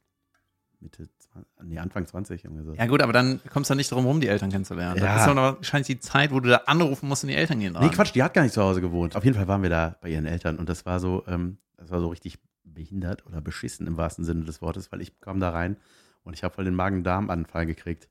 [0.80, 1.17] Mitte, 20,
[1.62, 2.74] nee, Anfang 20 irgendwie so.
[2.74, 4.98] Ja gut, aber dann kommst du nicht drum rum, die Eltern kennenzulernen.
[4.98, 5.14] Ja.
[5.14, 7.60] Das ist doch noch wahrscheinlich die Zeit, wo du da anrufen musst und die Eltern
[7.60, 7.90] gehen Nee, dran.
[7.90, 9.16] Quatsch, die hat gar nicht zu Hause gewohnt.
[9.16, 11.90] Auf jeden Fall waren wir da bei ihren Eltern und das war so, ähm, das
[11.90, 15.50] war so richtig behindert oder beschissen im wahrsten Sinne des Wortes, weil ich kam da
[15.50, 15.76] rein
[16.24, 18.08] und ich habe voll den Magen-Darm-Anfall gekriegt.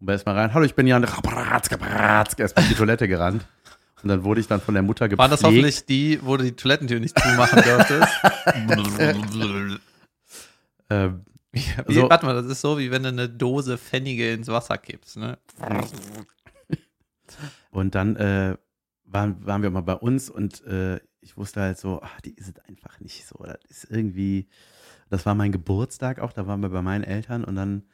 [0.00, 3.46] Und bin erstmal rein, hallo, ich bin Jan, erstmal in die Toilette gerannt.
[4.02, 5.18] Und dann wurde ich dann von der Mutter gepflegt.
[5.18, 8.08] War das hoffentlich die, wo du die Toilettentür nicht zumachen durftest?
[10.90, 11.20] Ähm,
[11.52, 12.10] Wie, So.
[12.10, 15.38] Warte mal, das ist so, wie wenn du eine Dose Pfennige ins Wasser kippst, ne?
[17.70, 18.56] und dann äh,
[19.04, 22.48] waren, waren wir mal bei uns und äh, ich wusste halt so, ach, die ist
[22.48, 23.42] es einfach nicht so.
[23.42, 24.48] Das ist irgendwie,
[25.10, 27.84] das war mein Geburtstag auch, da waren wir bei meinen Eltern und dann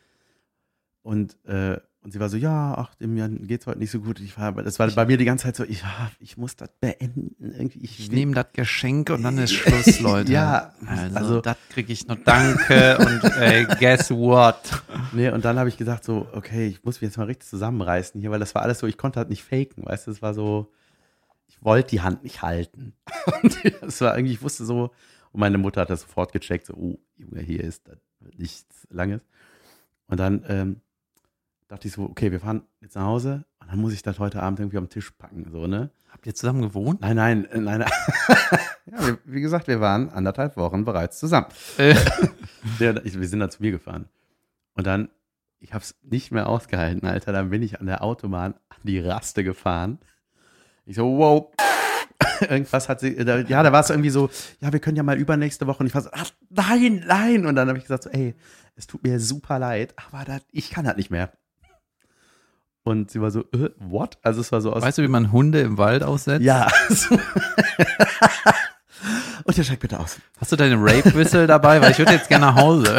[1.03, 4.21] und äh, und sie war so, ja, ach, dem Jan geht's heute nicht so gut.
[4.21, 6.69] Ich war, das war bei mir die ganze Zeit so, ich, ja, ich muss das
[6.79, 7.35] beenden.
[7.41, 10.31] Irgendwie, ich, Ich nehme das Geschenk und dann ist Schluss, Leute.
[10.31, 14.83] Ja, also, also- das kriege ich noch Danke und ey, guess what?
[15.13, 18.21] Nee, und dann habe ich gesagt so, okay, ich muss mich jetzt mal richtig zusammenreißen
[18.21, 20.35] hier, weil das war alles so, ich konnte halt nicht faken, weißt du, es war
[20.35, 20.73] so,
[21.47, 22.95] ich wollte die Hand nicht halten.
[23.43, 24.91] Und das war irgendwie, ich wusste so,
[25.33, 27.97] und meine Mutter hat das sofort gecheckt, so, oh, Junge, hier ist das
[28.37, 29.21] nichts Langes.
[30.07, 30.81] Und dann ähm,
[31.69, 34.43] dachte ich so, okay, wir fahren jetzt nach Hause und dann muss ich das heute
[34.43, 35.91] Abend irgendwie am Tisch packen, so, ne?
[36.15, 37.01] Habt ihr zusammen gewohnt?
[37.01, 37.81] Nein, nein, äh, nein.
[38.87, 41.49] ja, wir, wie gesagt, wir waren anderthalb Wochen bereits zusammen.
[41.77, 41.91] Äh,
[43.05, 44.09] ich, wir sind dann zu mir gefahren.
[44.75, 45.09] Und dann,
[45.59, 47.33] ich habe es nicht mehr ausgehalten, Alter.
[47.33, 49.99] Dann bin ich an der Autobahn an die Raste gefahren.
[50.87, 51.53] Ich so, wow.
[52.49, 55.19] Irgendwas hat sie, da, ja, da war es irgendwie so, ja, wir können ja mal
[55.19, 55.81] übernächste Woche.
[55.81, 57.45] Und ich war so, ach, nein, nein.
[57.45, 58.35] Und dann habe ich gesagt, so, ey,
[58.77, 61.33] es tut mir super leid, aber das, ich kann das nicht mehr.
[62.85, 64.19] Und sie war so, äh, what?
[64.23, 64.83] Also es war so aus.
[64.83, 66.45] weißt du, wie man Hunde im Wald aussetzt?
[66.45, 66.71] ja.
[69.45, 70.19] Und der steigt bitte aus.
[70.39, 71.81] Hast du deine Rape-Whistle dabei?
[71.81, 72.97] Weil ich würde jetzt gerne nach Hause.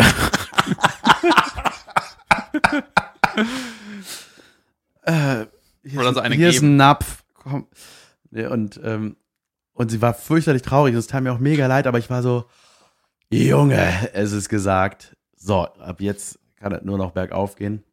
[5.03, 5.45] äh,
[5.83, 7.23] hier Oder ist, so eine hier ist ein Napf.
[7.33, 7.67] Komm.
[8.31, 9.15] Und, ähm,
[9.73, 10.93] und sie war fürchterlich traurig.
[10.93, 12.45] und Es tat mir auch mega leid, aber ich war so,
[13.31, 15.17] Junge, es ist gesagt.
[15.35, 17.83] So, ab jetzt kann es nur noch bergauf gehen.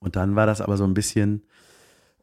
[0.00, 1.44] Und dann war das aber so ein bisschen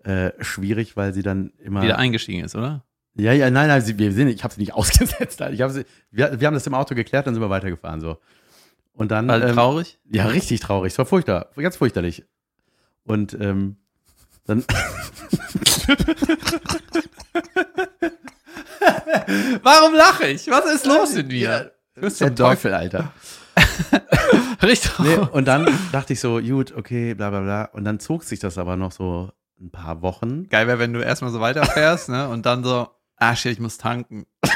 [0.03, 1.81] äh, schwierig, weil sie dann immer.
[1.83, 2.83] Wieder eingestiegen ist, oder?
[3.15, 5.41] Ja, ja, nein, nein, sie, wir sind, ich habe sie nicht ausgesetzt.
[5.51, 8.17] Ich hab sie, wir, wir haben das im Auto geklärt, dann sind wir weitergefahren so.
[8.93, 9.99] Und dann War ähm, traurig?
[10.09, 10.91] ja, richtig traurig.
[10.93, 12.25] Es war furchtbar, ganz fürchterlich.
[13.03, 13.77] Und ähm,
[14.45, 14.63] dann
[19.61, 20.47] Warum lache ich?
[20.49, 21.37] Was ist los in mir?
[21.37, 22.33] Ja, Du bist der.
[22.33, 23.11] Teufel, Alter.
[24.61, 24.99] Richtig.
[24.99, 27.63] Nee, und dann dachte ich so, gut, okay, bla bla bla.
[27.65, 30.47] Und dann zog sich das aber noch so ein paar Wochen.
[30.49, 32.29] Geil wäre, wenn du erstmal so weiterfährst, ne?
[32.29, 34.25] Und dann so, ah shit, ich muss tanken.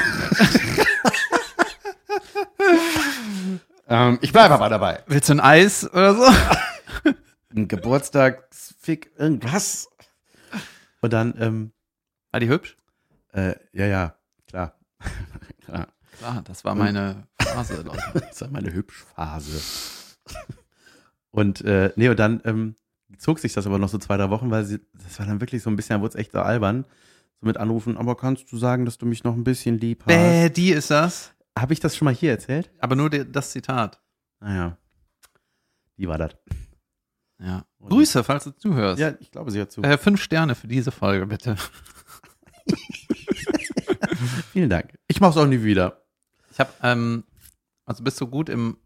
[3.88, 5.02] Ähm, ich bleibe aber dabei.
[5.06, 6.24] Willst du ein Eis oder so?
[7.54, 9.90] Ein Geburtstagsfick, irgendwas.
[11.02, 11.72] Und dann, ähm,
[12.30, 12.78] War die hübsch?
[13.34, 14.14] äh, ja, ja,
[14.48, 14.78] klar.
[16.22, 16.32] Klar.
[16.32, 17.98] Klar, das war meine Phase, Leute.
[18.14, 19.60] Das war meine Hübschphase.
[21.30, 22.76] Und äh, nee, und dann ähm,
[23.18, 25.62] zog sich das aber noch so zwei, drei Wochen, weil sie, das war dann wirklich
[25.62, 26.84] so ein bisschen, da wurde es echt so albern.
[27.40, 30.08] So mit Anrufen, aber kannst du sagen, dass du mich noch ein bisschen lieb hast?
[30.08, 31.32] Bäh, die ist das.
[31.58, 32.70] Habe ich das schon mal hier erzählt?
[32.78, 34.00] Aber nur die, das Zitat.
[34.40, 34.76] Naja.
[35.98, 36.36] Die war das.
[37.38, 37.64] Ja.
[37.78, 39.00] Und- Grüße, falls du zuhörst.
[39.00, 39.82] Ja, ich glaube, sie hört zu.
[39.82, 41.56] Äh, fünf Sterne für diese Folge, bitte.
[44.52, 44.96] Vielen Dank.
[45.08, 46.01] Ich mach's auch nie wieder.
[46.52, 47.24] Ich habe, ähm,
[47.86, 48.76] also bist du gut im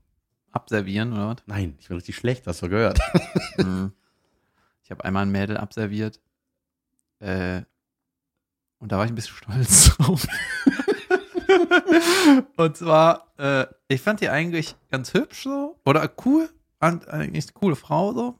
[0.53, 1.37] Abservieren oder was?
[1.47, 2.99] Nein, ich bin richtig schlecht, hast du gehört.
[3.59, 3.93] Mhm.
[4.83, 6.21] Ich habe einmal ein Mädel abserviert.
[7.21, 7.63] Äh,
[8.79, 10.27] und da war ich ein bisschen stolz drauf.
[12.57, 15.81] und zwar, äh, ich fand die eigentlich ganz hübsch so.
[15.87, 16.51] Oder cool.
[16.79, 18.39] Eigentlich eine coole Frau so.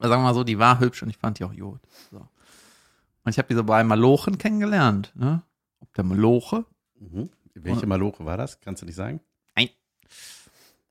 [0.00, 1.80] Oder sagen wir mal so, die war hübsch und ich fand die auch gut.
[2.10, 2.18] So.
[2.18, 5.12] Und ich habe die so bei Malochen kennengelernt.
[5.14, 5.42] Ne?
[5.80, 6.66] Ob der Maloche.
[6.98, 7.30] Mhm.
[7.54, 8.60] Welche Maloche war das?
[8.60, 9.20] Kannst du nicht sagen?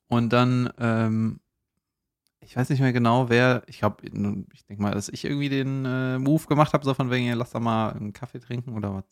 [0.07, 1.39] Und dann, ähm,
[2.39, 5.85] ich weiß nicht mehr genau, wer, ich glaube, ich denke mal, dass ich irgendwie den
[5.85, 9.05] äh, Move gemacht habe, so von wegen, lass doch mal einen Kaffee trinken oder was.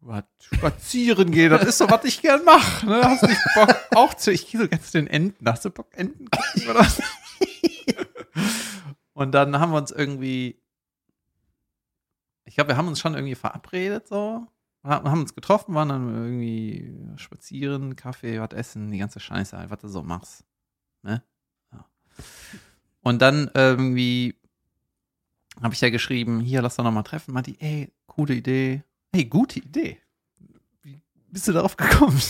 [0.00, 0.22] Was?
[0.40, 2.86] Spazieren gehen, das ist so, was ich gern mache.
[2.86, 3.00] Ne?
[3.02, 5.88] Hast nicht Bock auch zu, ich gehe so ganz zu den Enten, hast du Bock,
[5.96, 7.02] Enten gucken oder was?
[9.14, 10.62] Und dann haben wir uns irgendwie,
[12.44, 14.46] ich glaube, wir haben uns schon irgendwie verabredet, so,
[14.88, 19.80] haben uns getroffen, waren dann irgendwie spazieren, Kaffee, was essen, die ganze Scheiße, halt, was
[19.80, 20.44] du so machst.
[21.02, 21.22] Ne?
[21.72, 21.84] Ja.
[23.02, 24.34] Und dann irgendwie
[25.62, 27.34] habe ich ja geschrieben, hier, lass doch noch mal treffen.
[27.34, 28.82] Meinte ey, coole Idee.
[29.12, 29.98] Hey, gute Idee.
[30.82, 32.20] Wie bist du darauf gekommen?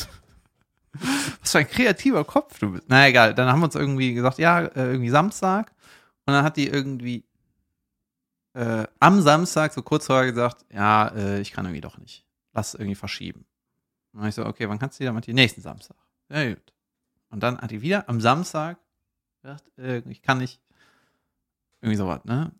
[1.41, 2.85] Was für ein kreativer Kopf du bist.
[2.89, 5.73] Na egal, dann haben wir uns irgendwie gesagt, ja, äh, irgendwie Samstag.
[6.27, 7.25] Und dann hat die irgendwie
[8.55, 12.28] äh, am Samstag so kurz vorher gesagt, ja, äh, ich kann irgendwie doch nicht.
[12.53, 13.47] Lass irgendwie verschieben.
[14.13, 15.19] Und dann ich so, okay, wann kannst du wieder?
[15.21, 15.97] Die, nächsten Samstag.
[16.29, 16.73] Ja, gut.
[17.31, 18.79] Und dann hat die wieder am Samstag
[19.43, 20.61] gesagt, äh, ich kann nicht.
[21.81, 22.51] Irgendwie sowas, ne?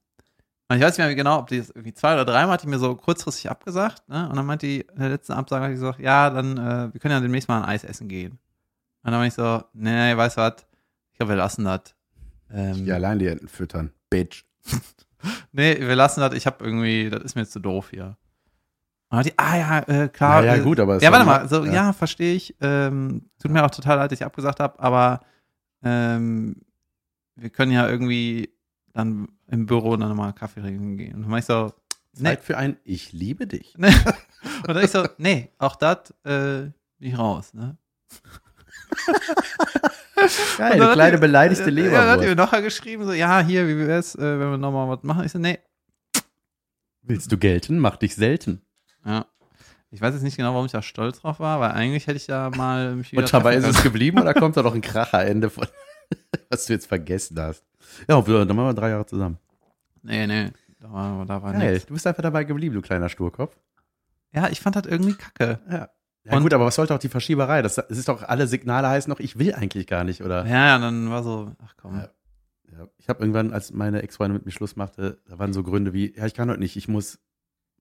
[0.69, 2.69] Und ich weiß nicht mehr genau, ob die das irgendwie zwei oder dreimal hat die
[2.69, 4.29] mir so kurzfristig abgesagt, ne?
[4.29, 7.01] Und dann meinte die, in der letzten Absage hat die gesagt, ja, dann, äh, wir
[7.01, 8.33] können ja demnächst mal ein Eis essen gehen.
[9.03, 10.67] Und dann war ich so, nee, weißt du was?
[11.13, 11.95] Ich glaube, wir lassen das.
[12.51, 13.93] Ähm, Die allein die Enten füttern.
[14.11, 14.45] Bitch.
[15.51, 18.17] Nee, wir lassen das, ich habe irgendwie, das ist mir jetzt zu doof hier.
[19.11, 20.45] Und die, ah ja, äh, klar.
[20.45, 21.93] Ja, ja, äh, gut, aber es Ja, war warte mal- so, ja, ja.
[21.93, 22.55] verstehe ich.
[22.61, 25.21] Ähm, tut mir auch total leid, dass ich abgesagt habe, aber
[25.83, 26.57] ähm,
[27.37, 28.51] wir können ja irgendwie
[28.93, 31.15] dann im Büro dann nochmal Kaffee trinken gehen.
[31.15, 31.73] Und dann war ich so,
[32.17, 32.25] nee.
[32.25, 33.75] Zeit für ein Ich liebe dich.
[33.79, 37.77] Und dann ich so, nee, auch das äh, bin ich raus, ne?
[40.59, 43.67] Geil, hat kleine die- beleidigte Ja, dann hat die mir nachher geschrieben, so, ja, hier,
[43.69, 45.25] wie wär's, äh, wenn wir nochmal was machen?
[45.25, 45.59] Ich so, nee.
[47.03, 47.79] Willst du gelten?
[47.79, 48.61] Mach dich selten.
[49.05, 49.27] Ja.
[49.91, 52.27] Ich weiß jetzt nicht genau, warum ich da stolz drauf war, weil eigentlich hätte ich
[52.27, 55.49] ja mal mich wieder Und dabei ist es geblieben oder kommt da noch ein Kracherende
[55.49, 55.67] von,
[56.51, 57.65] was du jetzt vergessen hast?
[58.07, 59.39] Ja, dann machen wir drei Jahre zusammen.
[60.03, 61.87] Nee, nee, da war, da war Geil, nichts.
[61.87, 63.57] du bist einfach dabei geblieben, du kleiner Sturkopf.
[64.33, 65.59] Ja, ich fand das irgendwie kacke.
[65.71, 65.89] Ja.
[66.25, 67.63] Ja Und- gut, aber was sollte auch die Verschieberei?
[67.63, 70.45] Das, das ist doch, alle Signale heißen noch, ich will eigentlich gar nicht, oder?
[70.45, 71.97] Ja, ja, dann war so, ach komm.
[71.97, 72.09] Ja.
[72.71, 75.95] Ja, ich habe irgendwann, als meine Ex-Freundin mit mir Schluss machte, da waren so Gründe
[75.95, 77.19] wie, ja, ich kann heute nicht, ich muss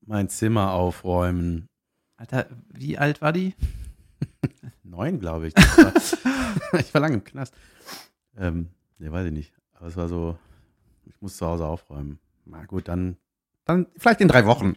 [0.08, 1.68] mein Zimmer aufräumen.
[2.16, 3.54] Alter, wie alt war die?
[4.84, 5.56] Neun, glaube ich.
[5.56, 7.54] War, ich war lange im Knast.
[8.36, 9.54] Ähm, nee, weiß ich nicht.
[9.74, 10.38] Aber es war so,
[11.06, 12.20] ich muss zu Hause aufräumen.
[12.46, 13.18] Na gut, dann,
[13.66, 14.74] dann vielleicht in drei Wochen.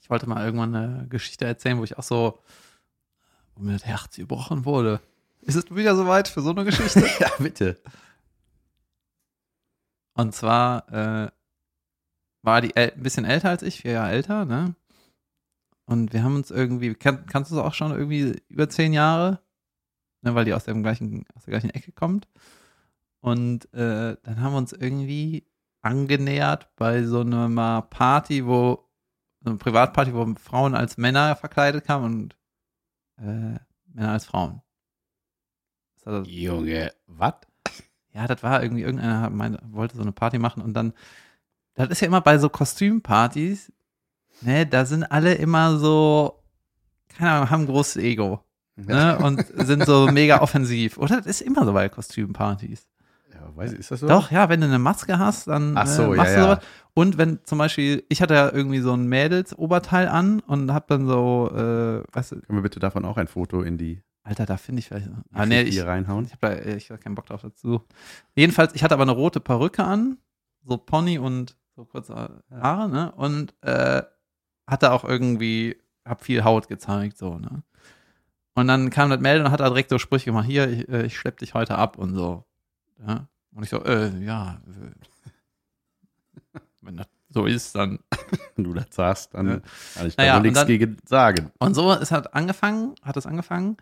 [0.00, 2.38] Ich wollte mal irgendwann eine Geschichte erzählen, wo ich auch so,
[3.54, 5.00] wo mir das Herz gebrochen wurde.
[5.42, 7.00] Ist es wieder soweit für so eine Geschichte?
[7.20, 7.80] ja, bitte.
[10.14, 10.88] Und zwar
[11.26, 11.30] äh,
[12.48, 14.74] war die ein bisschen älter als ich, vier Jahre älter, ne?
[15.84, 19.40] Und wir haben uns irgendwie, kann, kannst du es auch schon irgendwie über zehn Jahre,
[20.22, 22.28] ne, weil die aus dem gleichen, aus der gleichen Ecke kommt.
[23.20, 25.46] Und äh, dann haben wir uns irgendwie
[25.80, 28.86] angenähert bei so einer Party, wo,
[29.40, 32.36] so eine Privatparty, wo Frauen als Männer verkleidet kamen und
[33.18, 34.60] äh, Männer als Frauen.
[36.04, 37.34] Hat, Junge, was?
[38.18, 40.92] ja, das war irgendwie, irgendeiner meinte, wollte so eine Party machen und dann,
[41.78, 43.72] das ist ja immer bei so Kostümpartys,
[44.40, 46.42] ne, da sind alle immer so,
[47.08, 48.44] keine Ahnung, haben ein großes Ego,
[48.76, 50.98] ne, und sind so mega offensiv.
[50.98, 52.86] Oder das ist immer so bei Kostümpartys.
[53.32, 54.08] Ja, weiß ich, ist das so?
[54.08, 56.54] Doch, ja, wenn du eine Maske hast, dann Ach so, äh, machst ja, du ja.
[56.54, 56.64] sowas.
[56.94, 61.06] Und wenn zum Beispiel, ich hatte ja irgendwie so ein Mädels-Oberteil an und hab dann
[61.06, 64.58] so, äh, weißt du, Können wir bitte davon auch ein Foto in die Alter, da
[64.58, 65.08] finde ich vielleicht.
[65.32, 66.26] Ah, nee, ich, hier reinhauen?
[66.26, 67.80] ich habe da, ich hab keinen Bock drauf dazu.
[68.34, 70.18] Jedenfalls, ich hatte aber eine rote Perücke an,
[70.66, 73.12] so Pony und so kurze Haare, ne?
[73.12, 74.02] Und äh,
[74.66, 77.62] hatte auch irgendwie, hab viel Haut gezeigt, so, ne?
[78.54, 81.06] Und dann kam das Melden und hat da direkt so Sprüche gemacht, hier, ich, äh,
[81.06, 82.44] ich schlepp dich heute ab und so.
[83.06, 83.28] Ja?
[83.54, 88.00] Und ich so, äh, ja, äh, wenn das so ist, dann
[88.56, 89.60] Wenn du das sagst, dann Ja.
[89.94, 91.52] kann ich Naja, da und nichts dann- gegen sagen.
[91.60, 93.76] Und so ist hat angefangen, hat es angefangen.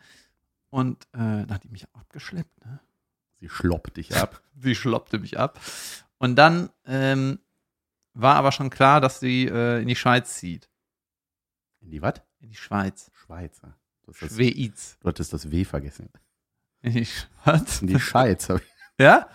[0.68, 2.80] Und äh, dann hat die mich abgeschleppt, ne?
[3.40, 4.42] Sie schloppt dich ab.
[4.60, 5.58] Sie schloppte mich ab.
[6.18, 7.38] Und dann ähm,
[8.20, 10.68] war aber schon klar, dass sie äh, in die Schweiz zieht.
[11.80, 12.14] In die was?
[12.40, 13.10] In die Schweiz.
[13.14, 13.76] Schweizer.
[14.06, 14.96] Das, Schweiz.
[15.00, 16.08] du hattest das W vergessen.
[16.82, 17.80] In die Schweiz.
[17.82, 18.12] In die ich
[19.00, 19.28] Ja?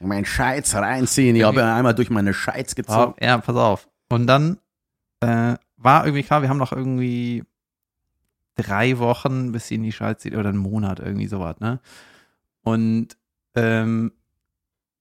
[0.00, 1.36] in meinen Scheiz reinziehen.
[1.36, 3.14] Ich habe einmal durch meine Scheiz Oh, gezogen.
[3.24, 3.88] ja, pass auf.
[4.08, 4.58] Und dann
[5.20, 7.44] äh, war irgendwie klar, wir haben noch irgendwie
[8.56, 11.80] drei Wochen, bis sie in die Schweiz zieht, oder einen Monat, irgendwie sowas, ne?
[12.62, 13.16] Und
[13.54, 14.12] ähm,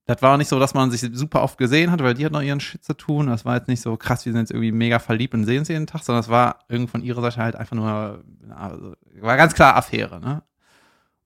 [0.05, 2.31] das war auch nicht so, dass man sich super oft gesehen hat, weil die hat
[2.31, 3.27] noch ihren Shit zu tun.
[3.27, 5.67] Das war jetzt nicht so krass, wir sind jetzt irgendwie mega verliebt und sehen uns
[5.67, 8.23] jeden Tag, sondern es war irgendwie von ihrer Seite halt einfach nur,
[8.55, 10.43] also, war ganz klar Affäre, ne?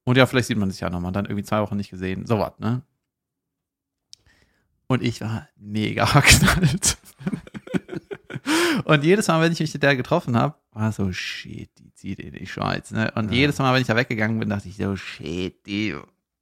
[0.03, 2.53] Und ja, vielleicht sieht man sich ja nochmal, dann irgendwie zwei Wochen nicht gesehen, sowas,
[2.59, 2.81] ne?
[4.88, 6.97] Und ich war mega verknallt.
[8.85, 12.19] und jedes Mal, wenn ich mich mit der getroffen habe, war so, shit, die zieht
[12.19, 12.91] in die Schweiz.
[12.91, 13.11] Ne?
[13.15, 13.38] Und Ja.
[13.38, 15.95] jedes Mal, wenn ich da weggegangen bin, dachte ich so, shit, die.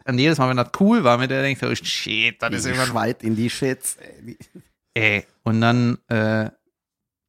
[0.06, 2.66] Und jedes Mal, wenn das cool war, mit der denke ich so, shit, das ist
[2.66, 2.88] irgendwann.
[2.88, 3.98] Schweiz in die Schitz.
[4.94, 5.26] Ey.
[5.44, 6.50] Und dann, äh,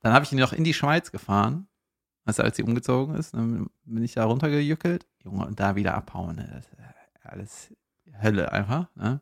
[0.00, 1.68] dann habe ich ihn noch in die Schweiz gefahren.
[2.26, 5.06] Du, als sie umgezogen ist, dann bin ich da runtergejückelt.
[5.22, 6.36] Junge, und da wieder abhauen.
[6.36, 6.50] Ne?
[6.52, 7.74] Das ist alles
[8.22, 8.88] Hölle einfach.
[8.96, 9.20] Ne?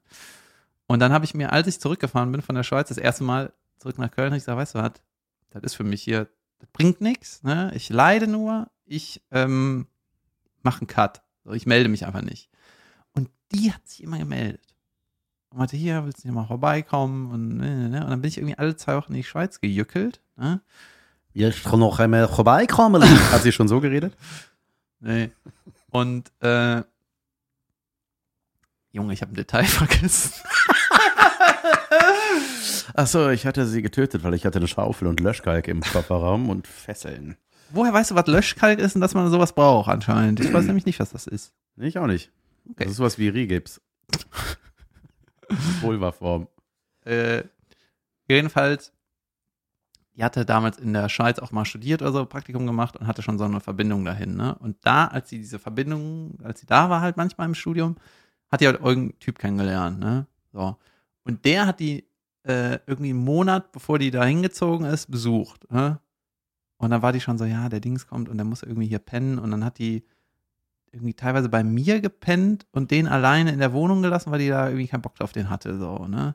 [0.86, 3.52] Und dann habe ich mir, als ich zurückgefahren bin von der Schweiz, das erste Mal
[3.78, 4.92] zurück nach Köln, ich gesagt, weißt du was,
[5.50, 7.42] das ist für mich hier, das bringt nichts.
[7.42, 7.72] Ne?
[7.74, 9.86] Ich leide nur, ich ähm,
[10.62, 11.22] mache einen Cut.
[11.44, 12.51] So, ich melde mich einfach nicht.
[13.52, 14.60] Die hat sich immer gemeldet.
[15.50, 17.30] Und meinte, hier, willst du nicht mal vorbeikommen?
[17.30, 18.04] Und, ne, ne, ne.
[18.04, 20.20] und dann bin ich irgendwie alle zwei Wochen in die Schweiz gejückelt.
[20.36, 20.60] Ne?
[21.34, 23.02] Ich kann noch einmal vorbeikommen.
[23.32, 24.16] Hat sie schon so geredet?
[25.00, 25.30] Nee.
[25.90, 26.82] Und, äh,
[28.92, 30.32] Junge, ich habe ein Detail vergessen.
[32.94, 36.66] Achso, ich hatte sie getötet, weil ich hatte eine Schaufel und Löschkalk im Kofferraum und
[36.66, 37.36] Fesseln.
[37.70, 40.40] Woher weißt du, was Löschkalk ist und dass man sowas braucht anscheinend?
[40.40, 41.52] Ich weiß nämlich nicht, was das ist.
[41.78, 42.30] Ich auch nicht.
[42.70, 42.84] Okay.
[42.84, 43.80] Das ist sowas wie Rigips.
[45.80, 46.48] Pulverform.
[47.04, 47.42] Äh,
[48.28, 48.92] jedenfalls,
[50.14, 53.22] die hatte damals in der Schweiz auch mal studiert oder so, Praktikum gemacht und hatte
[53.22, 54.36] schon so eine Verbindung dahin.
[54.36, 54.54] Ne?
[54.60, 57.96] Und da, als sie diese Verbindung, als sie da war halt manchmal im Studium,
[58.52, 59.98] hat die halt irgendeinen Typ kennengelernt.
[59.98, 60.28] Ne?
[60.52, 60.76] So.
[61.24, 62.04] Und der hat die
[62.44, 65.70] äh, irgendwie einen Monat, bevor die da hingezogen ist, besucht.
[65.72, 65.98] Ne?
[66.76, 68.98] Und dann war die schon so, ja, der Dings kommt und der muss irgendwie hier
[68.98, 69.38] pennen.
[69.38, 70.04] Und dann hat die
[70.92, 74.68] irgendwie teilweise bei mir gepennt und den alleine in der Wohnung gelassen, weil die da
[74.68, 76.34] irgendwie keinen Bock auf den hatte, so, ne?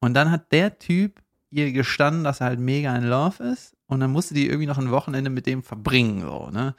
[0.00, 4.00] Und dann hat der Typ ihr gestanden, dass er halt mega in Love ist und
[4.00, 6.74] dann musste die irgendwie noch ein Wochenende mit dem verbringen, so, ne?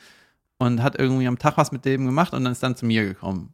[0.57, 3.05] Und hat irgendwie am Tag was mit dem gemacht und dann ist dann zu mir
[3.05, 3.53] gekommen.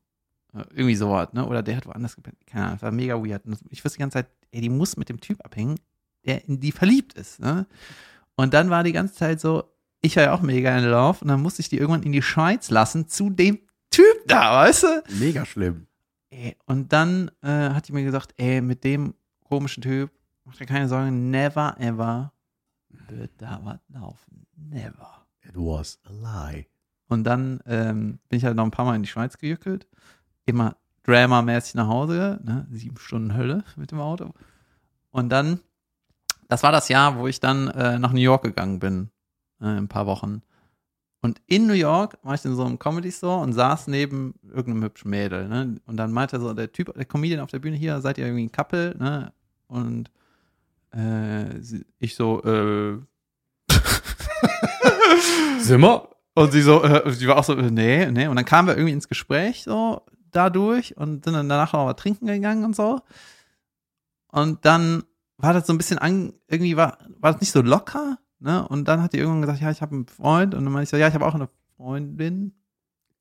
[0.54, 1.46] Ja, Irgendwie sowas, ne?
[1.46, 2.38] Oder der hat woanders gepennt.
[2.46, 3.46] Keine Ahnung, das war mega weird.
[3.46, 5.80] Und Ich wusste die ganze Zeit, ey, die muss mit dem Typ abhängen,
[6.26, 7.68] der in die verliebt ist, ne?
[8.36, 9.64] Und dann war die ganze Zeit so,
[10.02, 12.22] ich war ja auch mega in Love und dann musste ich die irgendwann in die
[12.22, 13.60] Schweiz lassen zu dem
[13.90, 15.04] Typ da, weißt du?
[15.20, 15.88] Mega schlimm.
[16.30, 20.12] Ey, und dann äh, hat die mir gesagt, ey, mit dem komischen Typ,
[20.46, 22.32] mach dir keine Sorgen, never ever
[23.10, 24.46] wird da was laufen.
[24.56, 25.26] Never.
[25.44, 26.66] It was a lie.
[27.08, 29.88] Und dann ähm, bin ich halt noch ein paar Mal in die Schweiz gejückelt.
[30.46, 32.68] Immer Drama-mäßig nach Hause, ne?
[32.72, 34.34] sieben Stunden Hölle mit dem Auto.
[35.10, 35.60] Und dann,
[36.48, 39.10] das war das Jahr, wo ich dann äh, nach New York gegangen bin,
[39.62, 40.42] äh, ein paar Wochen.
[41.22, 45.12] Und in New York war ich in so einem Comedy-Store und saß neben irgendeinem hübschen
[45.12, 45.48] Mädel.
[45.48, 45.80] Ne?
[45.86, 48.46] Und dann meinte so der Typ, der Comedian auf der Bühne, hier seid ihr irgendwie
[48.46, 49.32] ein Couple, ne?
[49.68, 50.12] Und
[50.94, 51.60] äh,
[52.00, 52.98] ich so, äh,
[55.60, 56.12] Simmer?
[56.34, 58.28] und sie so, äh, sie war auch so, äh, nee, nee.
[58.28, 61.94] Und dann kamen wir irgendwie ins Gespräch so dadurch und sind dann danach noch mal
[61.94, 63.02] trinken gegangen und so.
[64.32, 65.04] Und dann
[65.38, 68.68] war das so ein bisschen an, irgendwie war, war das nicht so locker, ne?
[68.68, 70.54] Und dann hat die irgendwann gesagt, ja, ich habe einen Freund.
[70.54, 72.54] Und dann meinte ich so, ja, ich habe auch eine Freundin.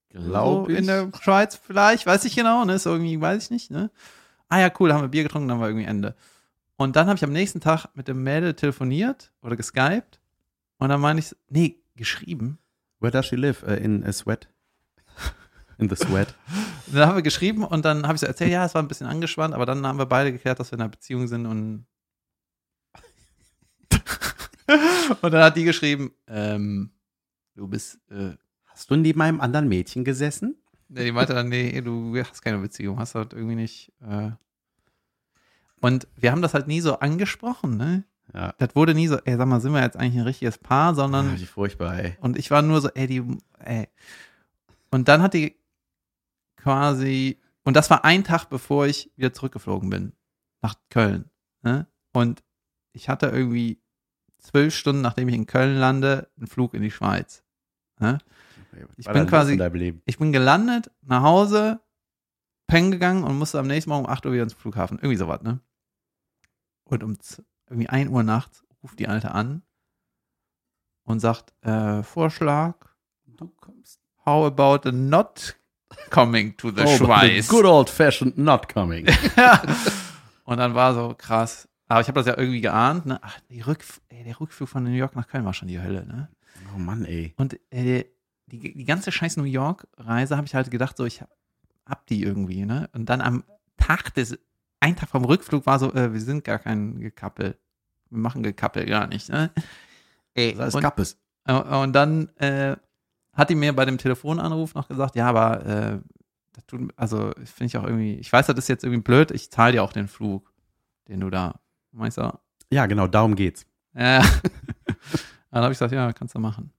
[0.08, 0.78] Glaub so ich.
[0.78, 2.74] In der Schweiz vielleicht, weiß ich genau, ne?
[2.74, 3.90] Ist irgendwie, weiß ich nicht, ne?
[4.48, 6.16] Ah ja, cool, haben wir Bier getrunken, dann war irgendwie Ende.
[6.76, 10.18] Und dann habe ich am nächsten Tag mit dem Mädel telefoniert oder geskypt.
[10.78, 12.58] Und dann meine ich, nee, geschrieben.
[12.98, 13.62] Where does she live?
[13.62, 14.48] Uh, in a sweat.
[15.78, 16.34] In the sweat.
[16.92, 19.06] Dann haben wir geschrieben und dann habe ich so erzählt, ja, es war ein bisschen
[19.06, 21.86] angespannt, aber dann haben wir beide geklärt, dass wir in einer Beziehung sind und
[25.22, 26.90] und dann hat die geschrieben, ähm,
[27.54, 28.32] du bist, äh,
[28.66, 30.56] Hast du neben einem anderen Mädchen gesessen?
[30.88, 34.30] nee, die meinte dann, nee, du hast keine Beziehung, hast halt irgendwie nicht, äh.
[35.80, 38.04] Und wir haben das halt nie so angesprochen, ne?
[38.34, 38.54] Ja.
[38.58, 40.94] Das wurde nie so, ey, sag mal, sind wir jetzt eigentlich ein richtiges Paar, Ah,
[40.94, 42.16] sondern wie furchtbar, ey.
[42.20, 43.22] Und ich war nur so, ey, die,
[43.58, 43.88] ey.
[44.90, 45.56] Und dann hat die
[46.56, 50.12] quasi, und das war ein Tag, bevor ich wieder zurückgeflogen bin,
[50.62, 51.30] nach Köln.
[51.62, 51.86] Ne?
[52.12, 52.42] Und
[52.92, 53.79] ich hatte irgendwie
[54.40, 57.42] zwölf Stunden, nachdem ich in Köln lande, einen Flug in die Schweiz.
[57.98, 58.18] Ne?
[58.96, 60.00] Ich bin quasi-?
[60.06, 61.80] Ich bin gelandet, nach Hause,
[62.66, 64.98] pennen gegangen und musste am nächsten Morgen um 8 Uhr wieder ins Flughafen.
[64.98, 65.60] Irgendwie sowas, ne?
[66.84, 67.16] Und um
[67.68, 69.62] irgendwie 1 Uhr nachts ruft die Alte an
[71.04, 72.74] und sagt, äh, Vorschlag,
[73.26, 74.00] Du kommst.
[74.24, 75.56] how about a not
[76.10, 77.48] coming to the Oh, but the Schweiz?
[77.48, 79.06] good old fashioned not coming.
[80.44, 81.68] und dann war so krass.
[81.90, 83.18] Aber ich habe das ja irgendwie geahnt, ne?
[83.20, 86.28] Ach, Rückf ey, der Rückflug von New York nach Köln war schon die Hölle, ne?
[86.72, 87.34] oh Mann, ey.
[87.36, 88.04] Und äh,
[88.46, 91.20] die, die ganze scheiß New York-Reise habe ich halt gedacht, so, ich
[91.86, 92.88] hab, die irgendwie, ne?
[92.92, 93.42] Und dann am
[93.76, 94.38] Tag des,
[94.78, 97.58] ein Tag vom Rückflug war so, äh, wir sind gar kein Gekappel.
[98.08, 99.50] Wir machen Gekappel gar nicht, ne?
[100.34, 101.18] Ey, Das ist und, Kappes.
[101.46, 102.76] äh, und dann äh,
[103.32, 105.98] hat die mir bei dem Telefonanruf noch gesagt, ja, aber äh,
[106.52, 109.50] das tut, also finde ich auch irgendwie, ich weiß, das ist jetzt irgendwie blöd, ich
[109.50, 110.52] zahle dir auch den Flug,
[111.08, 111.58] den du da,
[111.92, 112.32] meinst du?
[112.70, 113.66] Ja, genau, darum geht's.
[113.94, 114.20] Ja.
[115.50, 116.72] dann habe ich gesagt, ja, kannst du machen.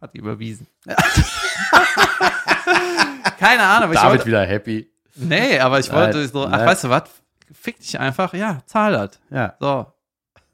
[0.00, 0.66] Hat die überwiesen.
[3.38, 4.90] Keine Ahnung, David wollte, wieder happy.
[5.16, 7.04] nee, aber ich wollte so, ach, weißt du was,
[7.52, 9.20] fick dich einfach, ja, zahl das.
[9.30, 9.92] Ja, So,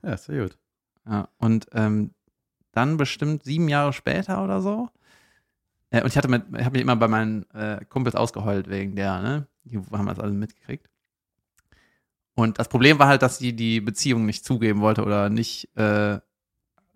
[0.02, 0.58] ja, sehr gut.
[1.08, 2.12] ja, und ähm,
[2.72, 4.88] dann bestimmt sieben Jahre später oder so.
[5.90, 8.96] Äh, und ich hatte mit, ich habe mich immer bei meinen äh, Kumpels ausgeheult wegen
[8.96, 9.46] der, ne?
[9.64, 10.88] Die haben das alle mitgekriegt.
[12.34, 16.18] Und das Problem war halt, dass sie die Beziehung nicht zugeben wollte oder nicht äh,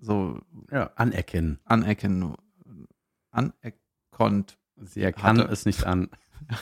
[0.00, 1.58] so Ja, anerkennen.
[1.64, 2.34] anerkennen,
[3.30, 4.58] anerkannt.
[4.76, 6.08] Sie erkann Hatte- es nicht an.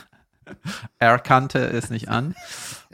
[0.98, 2.34] Er kannte es nicht an.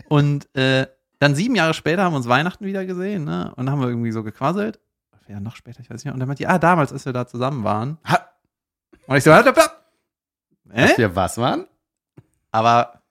[0.09, 0.87] Und äh,
[1.19, 3.53] dann sieben Jahre später haben wir uns Weihnachten wieder gesehen, ne?
[3.57, 4.79] Und dann haben wir irgendwie so gequasselt.
[5.27, 6.15] Ja, noch später, ich weiß nicht mehr.
[6.15, 7.99] Und dann meinte die, ah, damals, als wir da zusammen waren.
[8.09, 8.21] Ha,
[9.09, 9.71] Und ich so, halt, dass
[10.71, 10.97] äh?
[10.97, 11.67] wir was waren?
[12.53, 13.03] Aber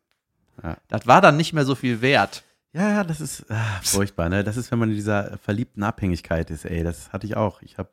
[0.64, 0.78] Ja.
[0.88, 2.44] das war dann nicht mehr so viel wert.
[2.74, 4.44] Ja, ja, das ist ah, furchtbar, ne?
[4.44, 6.84] Das ist, wenn man in dieser verliebten Abhängigkeit ist, ey.
[6.84, 7.62] Das hatte ich auch.
[7.64, 7.90] Ich habe,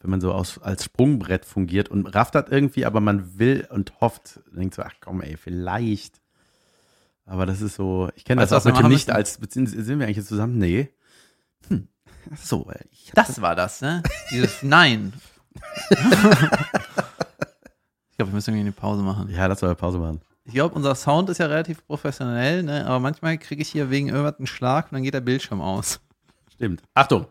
[0.00, 4.00] wenn man so aus, als Sprungbrett fungiert und rafft das irgendwie, aber man will und
[4.00, 6.20] hofft, denkt so, ach komm, ey, vielleicht.
[7.26, 10.16] Aber das ist so, ich kenne das auch mit dem nicht als, sind, wir eigentlich
[10.16, 10.58] jetzt zusammen?
[10.58, 10.88] Nee.
[11.68, 11.88] Hm.
[12.32, 14.02] Ach so, ich Das war das, ne?
[14.30, 15.12] Dieses Nein.
[15.90, 15.96] ich
[18.16, 19.28] glaube, wir müssen irgendwie eine Pause machen.
[19.30, 20.22] ja, lass mal Pause machen.
[20.50, 22.84] Ich glaube, unser Sound ist ja relativ professionell, ne?
[22.84, 26.00] Aber manchmal kriege ich hier wegen irgendwas einen Schlag und dann geht der Bildschirm aus.
[26.52, 26.82] Stimmt.
[26.92, 27.28] Achtung.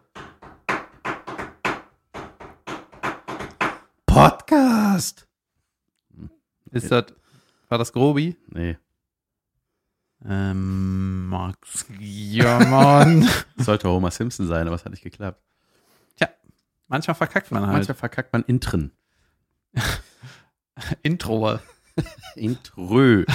[4.05, 5.28] Podcast.
[6.72, 7.07] Ist das,
[7.67, 8.38] war das Grobi?
[8.47, 8.78] Nee.
[10.24, 13.28] Ähm, Max Giermann.
[13.57, 15.41] Sollte Homer Simpson sein, aber es hat nicht geklappt.
[16.88, 17.74] Manchmal verkackt man halt.
[17.74, 18.93] Manchmal verkackt man Intren.
[21.03, 21.59] Intro.
[22.36, 23.26] Intrö.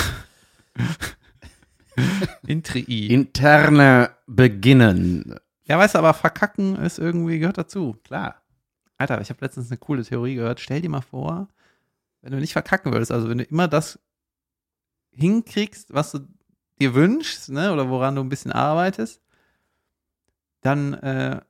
[2.46, 3.06] Intri.
[3.08, 5.36] Interne beginnen.
[5.64, 7.96] ja, weißt du, aber verkacken ist irgendwie, gehört dazu.
[8.04, 8.42] Klar.
[8.96, 10.60] Alter, ich habe letztens eine coole Theorie gehört.
[10.60, 11.48] Stell dir mal vor,
[12.22, 13.98] wenn du nicht verkacken würdest, also wenn du immer das
[15.10, 16.20] hinkriegst, was du
[16.80, 19.20] dir wünschst, ne, oder woran du ein bisschen arbeitest,
[20.60, 21.40] dann, äh,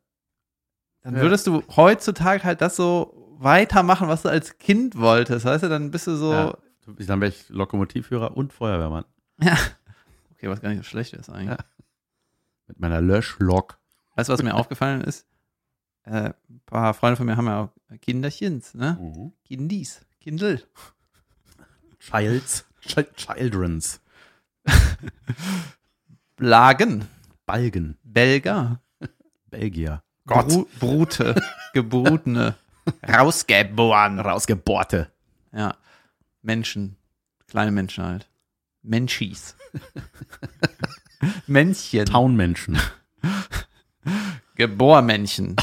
[1.03, 1.21] dann Ja.
[1.23, 5.45] würdest du heutzutage halt das so weitermachen, was du als Kind wolltest.
[5.45, 6.59] Weißt du, dann bist du so, Ja.
[6.87, 9.05] Dann wäre ich Lokomotivführer und Feuerwehrmann.
[9.41, 11.59] okay, was gar nicht so schlecht ist eigentlich.
[11.59, 11.64] Ja.
[12.66, 13.78] Mit meiner Löschlok.
[14.16, 15.26] Weißt du, was mir aufgefallen ist?
[16.05, 19.32] Äh, ein paar Freunde von mir haben ja auch Kinderchens, ne?
[19.45, 20.62] Kindis, Kindl.
[21.99, 22.66] Childs.
[22.80, 24.01] Ch Children's.
[26.37, 27.09] Blagen,
[27.47, 27.97] Balgen.
[28.03, 28.80] Belger,
[29.51, 30.03] Belgier.
[30.26, 31.41] Bru Brute,
[31.72, 32.57] Gebrutene,
[33.07, 34.20] rausgeboren.
[34.20, 35.11] Rausgeborte.
[35.53, 35.76] Ja,
[36.45, 36.97] Menschen,
[37.49, 38.28] kleine Menschen halt.
[38.82, 39.57] Menschis.
[41.47, 42.78] Männchen, Townmenschen.
[44.57, 45.57] Gebormännchen.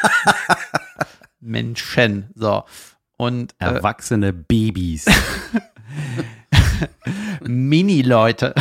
[1.40, 2.64] Menschen, so.
[3.18, 5.04] Und äh, Erwachsene Babys.
[7.42, 8.54] Mini-Leute.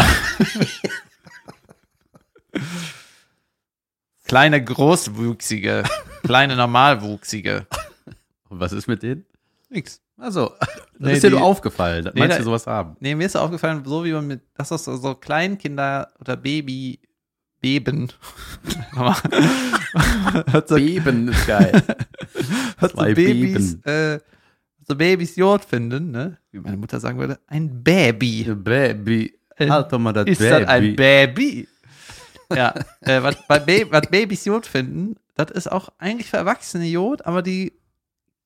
[4.25, 5.83] kleine Großwüchsige,
[6.23, 7.65] kleine Normalwuchsige.
[8.49, 9.25] Und was ist mit denen?
[9.69, 10.02] Nix.
[10.17, 12.05] Also, das Nee, ist dir die- nur aufgefallen.
[12.13, 12.95] Nee, Meinst da- du sowas haben?
[12.99, 16.99] Nee, mir ist aufgefallen, so wie man mit, das ist so, Kleinkinder oder Baby,
[17.59, 18.11] Beben.
[20.67, 21.71] So, Beben ist geil.
[22.77, 24.19] hat so Babys, äh,
[24.87, 26.37] so Babys Jod finden, ne?
[26.51, 28.51] Wie meine Mutter sagen würde, ein Baby.
[28.55, 29.37] Baby.
[29.57, 30.49] Ein- Halt doch mal das ist Baby.
[30.61, 31.67] das ein Baby?
[32.55, 37.25] Ja, äh, was, bei was Babys Jod finden, das ist auch eigentlich für Erwachsene Jod,
[37.25, 37.73] aber die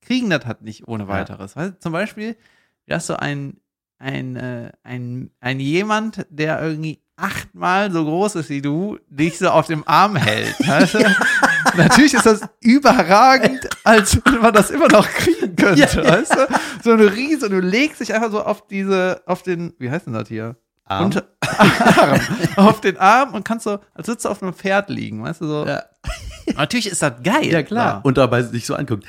[0.08, 1.55] kriegen das halt nicht ohne weiteres.
[1.55, 2.38] Weißt, du, zum Beispiel,
[2.88, 3.58] du hast so ein,
[3.99, 9.49] ein, äh, ein, ein jemand, der irgendwie achtmal so groß ist wie du, dich so
[9.49, 10.55] auf dem Arm hält.
[10.68, 11.16] Weißt du?
[11.76, 16.03] Natürlich ist das überragend, als wenn man das immer noch kriegen könnte.
[16.03, 16.47] Weißt du?
[16.84, 20.14] So eine Riese, du legst dich einfach so auf diese, auf den, wie heißt denn
[20.14, 20.55] das hier?
[20.88, 21.06] Arm.
[21.06, 22.20] Unter, Arm,
[22.56, 25.48] auf den Arm und kannst so, als würdest du auf einem Pferd liegen, weißt du
[25.48, 25.66] so.
[25.66, 25.84] Ja.
[26.56, 27.52] Natürlich ist das geil.
[27.52, 27.96] Ja, klar.
[27.96, 28.02] Ja.
[28.04, 29.06] Und dabei sich so anguckt.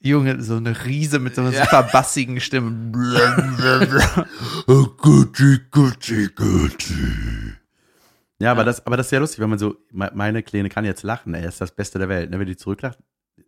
[0.00, 2.92] Junge, so eine Riese mit so einer super bassigen Stimme.
[4.66, 7.54] Oh, Gucci, Gucci, Gucci.
[8.40, 10.84] Ja, aber, das, aber das ist ja lustig, wenn man so, me- meine Kleine kann
[10.84, 12.30] jetzt lachen, ey, ist das Beste der Welt.
[12.30, 12.40] Ne?
[12.40, 12.98] Wenn die zurücklacht,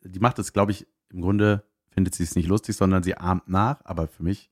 [0.05, 3.49] die macht es, glaube ich, im Grunde findet sie es nicht lustig, sondern sie ahmt
[3.49, 4.51] nach, aber für mich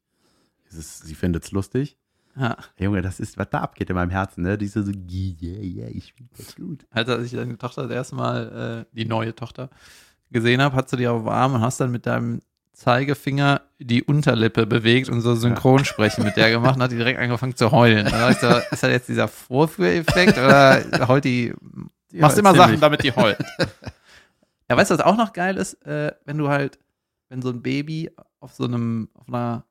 [0.73, 1.97] ist es, sie findet es lustig.
[2.37, 2.57] ja.
[2.77, 4.57] Hey, Junge, das ist, was da abgeht in meinem Herzen, ne?
[4.59, 6.87] Diese so, yeah, yeah, ich finde das gut.
[6.91, 9.71] Als als ich deine Tochter das erste Mal, äh, die neue Tochter,
[10.31, 12.41] gesehen habe, hast du die auf dem Arm und hast dann mit deinem
[12.73, 17.55] Zeigefinger die Unterlippe bewegt und so Synchronsprechen mit der gemacht und hat die direkt angefangen
[17.55, 18.07] zu heulen.
[18.07, 21.53] Da ich so, ist das jetzt dieser Vorführeffekt oder heult die,
[22.11, 22.67] Die machst immer ziemlich.
[22.69, 23.39] Sachen, damit die heult.
[24.69, 26.79] ja, weißt du, was auch noch geil ist, äh, wenn du halt,
[27.29, 28.11] wenn so ein Baby
[28.41, 29.65] auf so einem, auf einer,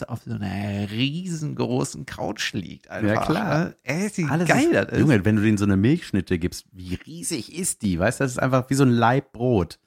[0.00, 2.88] du, auf so einer riesengroßen Couch liegt.
[2.88, 3.14] Einfach.
[3.14, 3.74] Ja, klar.
[3.82, 4.98] Ey, wie Alles geil ist, das ist.
[4.98, 7.98] Junge, wenn du denen so eine Milchschnitte gibst, wie riesig ist die?
[7.98, 9.78] Weißt du, das ist einfach wie so ein Laib Brot.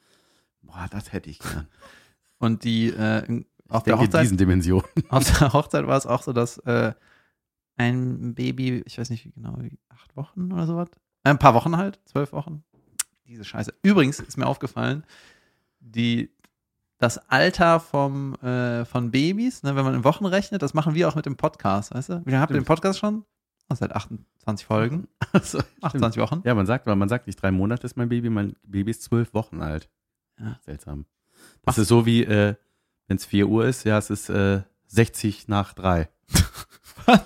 [0.61, 1.67] Boah, das hätte ich gern.
[2.37, 4.85] Und die, äh, auf, der Hochzeit, diesen Dimensionen.
[5.09, 6.93] auf der Hochzeit war es auch so, dass äh,
[7.77, 10.89] ein Baby, ich weiß nicht wie genau, wie acht Wochen oder sowas,
[11.23, 12.63] äh, ein paar Wochen halt, zwölf Wochen.
[13.27, 13.73] Diese Scheiße.
[13.81, 15.03] Übrigens ist mir aufgefallen,
[15.79, 16.29] die,
[16.97, 21.07] das Alter vom, äh, von Babys, ne, wenn man in Wochen rechnet, das machen wir
[21.09, 22.21] auch mit dem Podcast, weißt du?
[22.25, 23.25] Wie lange habt ihr den Podcast schon?
[23.69, 26.41] Oh, seit 28 Folgen, Also, 28 Wochen.
[26.45, 29.33] ja, man sagt, man sagt nicht drei Monate ist mein Baby, mein Baby ist zwölf
[29.33, 29.89] Wochen alt.
[30.39, 30.57] Ja.
[30.63, 31.05] Seltsam.
[31.63, 32.55] Das ist so wie, äh,
[33.07, 36.09] wenn es 4 Uhr ist, ja, es ist äh, 60 nach drei.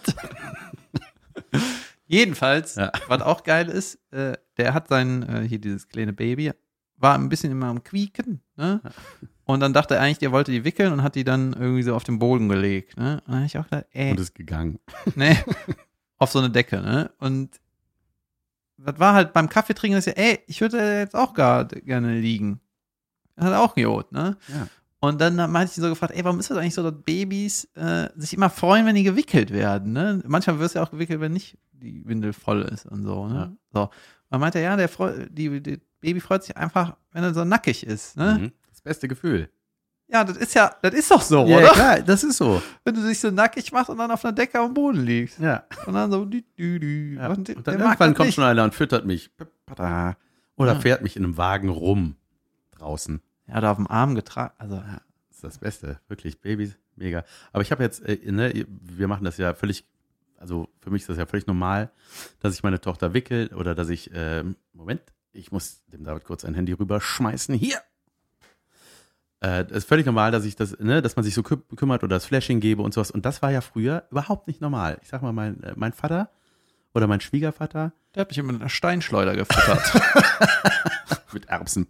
[2.08, 2.92] Jedenfalls, Ja.
[3.08, 6.52] was auch geil ist, äh, der hat sein, äh, hier dieses kleine Baby,
[7.00, 8.82] war ein bisschen immer am Quieken, ne?
[9.46, 11.96] Und dann dachte er eigentlich, der wollte die wickeln und hat die dann irgendwie so
[11.96, 13.22] auf den Boden gelegt, ne?
[13.26, 14.80] Und dann habe ich auch gedacht, ey, Und ist gegangen.
[15.16, 15.36] ne,
[16.18, 17.12] auf so eine Decke, ne?
[17.20, 17.60] Und
[18.78, 22.60] das war halt beim Kaffeetrinken, das ja, ey, ich würde jetzt auch gar gerne liegen.
[23.38, 24.38] Hat auch Jod, ne?
[24.48, 24.68] Ja.
[25.02, 27.66] Und dann meinte ich ihn so gefragt, ey, warum ist das eigentlich so, dass Babys
[27.76, 30.22] äh, sich immer freuen, wenn die gewickelt werden, ne?
[30.28, 33.56] Manchmal wirst du ja auch gewickelt, wenn nicht die Windel voll ist und so, ne?
[33.74, 33.84] So.
[33.84, 33.92] Und
[34.30, 37.44] dann meinte er, ja, der freu, die, die Baby freut sich einfach, wenn er so
[37.46, 38.38] nackig ist, ne?
[38.40, 38.52] Mhm.
[38.70, 39.50] Das beste Gefühl.
[40.12, 41.70] Ja, das ist ja, das ist doch so, ja, oder?
[41.70, 42.62] klar, das ist so.
[42.84, 45.38] Wenn du dich so nackig machst und dann auf einer Decke am Boden liegst.
[45.40, 45.64] Ja.
[45.86, 47.16] Und dann so, dü, dü, dü.
[47.18, 47.28] ja.
[47.28, 48.36] Und, Und dann irgendwann kommt nicht.
[48.36, 49.30] schon einer und füttert mich.
[49.70, 50.80] Oder Ja.
[50.80, 52.16] fährt mich in einem Wagen rum.
[52.72, 53.22] Draußen.
[53.48, 54.54] Ja, oder auf dem Arm getragen.
[54.58, 56.00] Also, Das ist das Beste.
[56.08, 56.40] Wirklich.
[56.42, 57.24] Babys, mega.
[57.54, 59.86] Aber ich habe jetzt, äh, ne, wir machen das ja völlig,
[60.38, 61.92] also für mich ist das ja völlig normal,
[62.40, 65.02] dass ich meine Tochter wickel oder dass ich, ähm, Moment,
[65.32, 67.56] ich muss dem David kurz ein Handy rüberschmeißen.
[67.56, 67.78] Hier!
[69.42, 72.04] Äh, das ist völlig normal, dass ich das, ne, dass man sich so kü kümmert
[72.04, 73.12] oder das Flashing gebe und sowas.
[73.12, 75.00] Und das war ja früher überhaupt nicht normal.
[75.02, 76.30] Ich sag mal, mein, äh, mein Vater
[76.94, 79.94] oder mein Schwiegervater der hat mich immer mit einer Steinschleuder gefüttert.
[81.34, 81.88] mit Erbsen.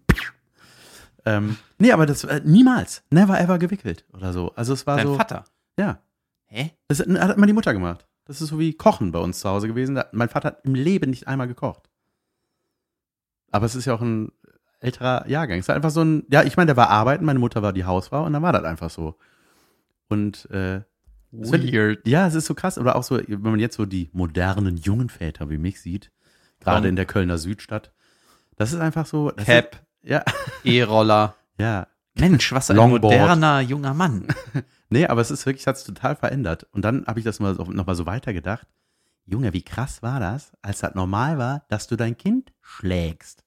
[1.25, 4.51] ähm, nee, aber das äh, niemals, never ever gewickelt oder so.
[4.55, 5.45] Also es war Dein so, Vater.
[5.77, 5.99] ja,
[6.47, 6.71] Hä?
[6.87, 8.05] das hat hat immer die Mutter gemacht.
[8.25, 9.99] Das ist so wie Kochen bei uns zu Hause gewesen.
[10.11, 11.88] Mein Vater hat im Leben nicht einmal gekocht.
[13.51, 14.31] Aber es ist ja auch ein
[14.79, 15.59] älterer Jahrgang.
[15.59, 17.85] Es ist einfach so ein, ja, ich meine, der war arbeiten, meine Mutter war die
[17.85, 19.15] Hausfrau und dann war das einfach so.
[20.07, 20.81] Und äh,
[21.31, 22.07] Weird.
[22.07, 22.77] ja, es ist so krass.
[22.77, 26.11] Oder auch so, wenn man jetzt so die modernen jungen Väter wie mich sieht,
[26.59, 27.91] gerade in der Kölner Südstadt,
[28.55, 29.31] das ist einfach so.
[29.37, 30.23] Cap, Ist, ja,
[30.63, 31.35] E-Roller.
[31.57, 31.87] ja.
[32.15, 33.03] Mensch, was ein Longboard.
[33.03, 34.25] moderner junger Mann.
[34.91, 36.65] Nee, aber es ist wirklich, hat es total verändert.
[36.71, 38.65] Und dann habe ich das mal so, noch mal so weitergedacht.
[39.29, 43.43] Junge, wie krass war das, als das normal war, dass du dein Kind schlägst.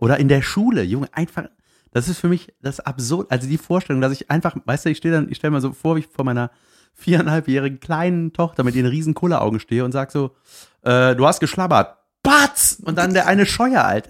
[0.00, 1.44] Oder in der Schule, Junge, einfach,
[1.90, 4.98] das ist für mich das absurd, also die Vorstellung, dass ich einfach, weißt du, ich
[4.98, 6.50] stehe dann, ich stelle mir so vor, wie ich vor meiner
[6.94, 10.34] viereinhalbjährigen kleinen Tochter mit ihren riesen Kulleraugen stehe und sag so,
[10.82, 11.98] äh, du hast geschlabbert.
[12.22, 12.78] Batz!
[12.84, 14.08] Und dann der eine Scheuer alt.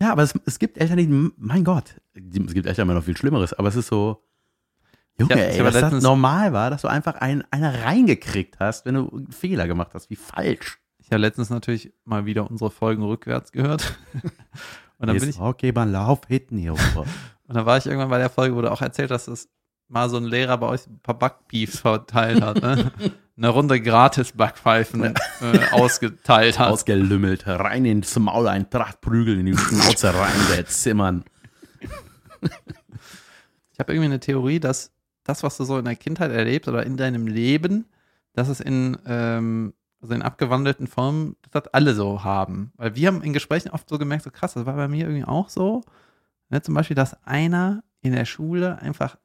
[0.00, 3.16] Ja, aber es, es gibt Eltern, die, mein Gott, es gibt Eltern immer noch viel
[3.16, 4.22] Schlimmeres, aber es ist so,
[5.18, 8.94] Junge, Ja, ey, dass das normal war, dass du einfach einen, eine reingekriegt hast, wenn
[8.94, 10.78] du einen Fehler gemacht hast, wie falsch.
[10.98, 13.98] Ich habe letztens natürlich mal wieder unsere Folgen rückwärts gehört.
[14.98, 17.06] Und dann bin ich, okay, man lauf hinten hier rüber.
[17.46, 19.48] und dann war ich irgendwann bei der Folge, wo du auch erzählt hast, dass
[19.86, 22.90] mal so ein Lehrer bei euch ein paar Backbeefs verteilt hat, ne?
[23.36, 25.14] Eine Runde gratis Backpfeifen äh,
[25.70, 26.72] ausgeteilt hat.
[26.72, 31.22] Ausgelümmelt, rein ins Maul, ein Prachtprügel in die Schnauze rein, der Zimmern.
[33.72, 34.90] Ich habe irgendwie eine Theorie, dass
[35.28, 37.86] das, was du so in der Kindheit erlebst oder in deinem Leben,
[38.32, 42.72] dass es in, ähm, also in abgewandelten Formen, dass das alle so haben.
[42.76, 45.24] Weil wir haben in Gesprächen oft so gemerkt, so krass, das war bei mir irgendwie
[45.24, 45.82] auch so.
[46.50, 49.16] Ne, zum Beispiel, dass einer in der Schule einfach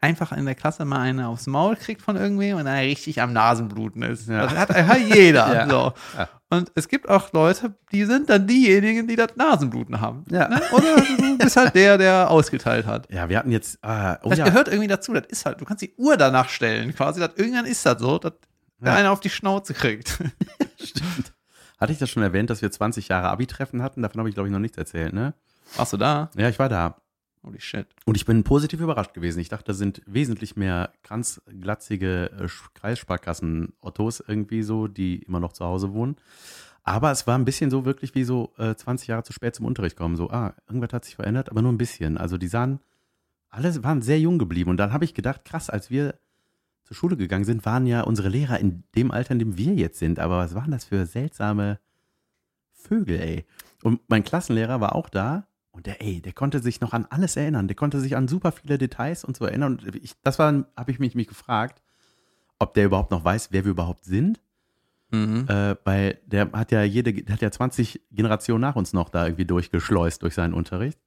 [0.00, 3.32] einfach in der Klasse mal eine aufs Maul kriegt von irgendwem und er richtig am
[3.32, 4.28] Nasenbluten ist.
[4.28, 4.46] Ja.
[4.46, 5.48] Das hat jeder.
[5.54, 5.68] Ja.
[5.68, 5.92] So.
[6.16, 6.28] Ja.
[6.50, 10.24] Und es gibt auch Leute, die sind dann diejenigen, die das Nasenbluten haben.
[10.30, 10.48] Ja.
[10.48, 10.62] Ne?
[10.72, 13.06] Oder du bist halt der, der ausgeteilt hat.
[13.12, 15.12] Ja, wir hatten jetzt, ah, oh Das ja, gehört irgendwie dazu.
[15.12, 17.20] Das ist halt, du kannst die Uhr danach stellen, quasi.
[17.20, 18.32] Das, irgendwann ist das so, dass
[18.80, 18.98] der Ja.
[18.98, 20.18] eine auf die Schnauze kriegt.
[20.82, 21.32] stimmt.
[21.78, 24.02] Hatte ich das schon erwähnt, dass wir 20 Jahre Abi-Treffen hatten?
[24.02, 25.34] Davon habe ich, glaube ich, noch nichts erzählt, ne?
[25.76, 26.30] Warst du da?
[26.36, 26.96] Ja, ich war da.
[27.44, 27.86] Holy shit.
[28.04, 29.40] Und ich bin positiv überrascht gewesen.
[29.40, 35.64] Ich dachte, da sind wesentlich mehr kranzglatzige äh, Kreissparkassen-Ottos irgendwie so, die immer noch zu
[35.64, 36.16] Hause wohnen.
[36.82, 39.66] Aber es war ein bisschen so wirklich wie so äh, 20 Jahre zu spät zum
[39.66, 40.16] Unterricht kommen.
[40.16, 42.16] So, ah, irgendwas hat sich verändert, aber nur ein bisschen.
[42.16, 42.80] Also die sahen,
[43.50, 44.70] alle waren sehr jung geblieben.
[44.70, 46.14] Und dann habe ich gedacht, krass, als wir
[46.84, 49.98] zur Schule gegangen sind, waren ja unsere Lehrer in dem Alter, in dem wir jetzt
[49.98, 50.18] sind.
[50.18, 51.78] Aber was waren das für seltsame
[52.72, 53.44] Vögel, ey?
[53.82, 55.47] Und mein Klassenlehrer war auch da.
[55.78, 57.68] Und der, ey, der konnte sich noch an alles erinnern.
[57.68, 59.78] Der konnte sich an super viele Details und so erinnern.
[59.78, 61.80] Und ich, das war, habe ich mich, mich gefragt,
[62.58, 64.40] ob der überhaupt noch weiß, wer wir überhaupt sind.
[65.12, 65.46] Mhm.
[65.48, 69.24] Äh, weil der hat ja jede, der hat ja 20 Generationen nach uns noch da
[69.24, 70.98] irgendwie durchgeschleust durch seinen Unterricht.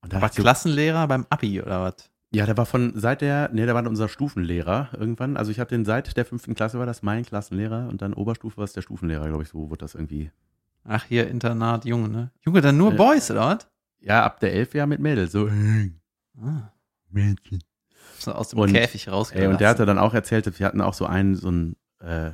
[0.00, 2.10] Und da War Klassenlehrer beim Abi oder was?
[2.30, 5.36] ja, der war von seit der, nee, der war unser Stufenlehrer irgendwann.
[5.36, 8.56] Also ich habe den seit der fünften Klasse war das mein Klassenlehrer und dann Oberstufe
[8.56, 10.30] war es der Stufenlehrer, glaube ich, so wurde das irgendwie.
[10.84, 12.30] Ach, hier Internat Junge, ne?
[12.40, 12.96] Junge, dann nur Äh.
[12.96, 13.68] Boys, oder was?
[14.00, 15.48] Ja, ab der elf Jahr mit Mädels, so
[16.40, 16.72] Ah,
[17.10, 17.62] Mädchen.
[18.18, 19.48] so aus dem Und- Käfig rausgelassen.
[19.48, 22.32] Ey, und der hatte dann auch erzählt, wir hatten auch so einen, so ein äh,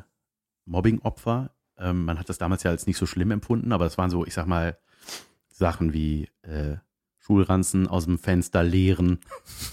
[0.67, 1.51] Mobbing-Opfer.
[1.79, 4.25] Ähm, man hat das damals ja als nicht so schlimm empfunden, aber es waren so,
[4.27, 4.79] ich sag mal,
[5.49, 6.77] Sachen wie äh,
[7.19, 9.21] Schulranzen aus dem Fenster leeren,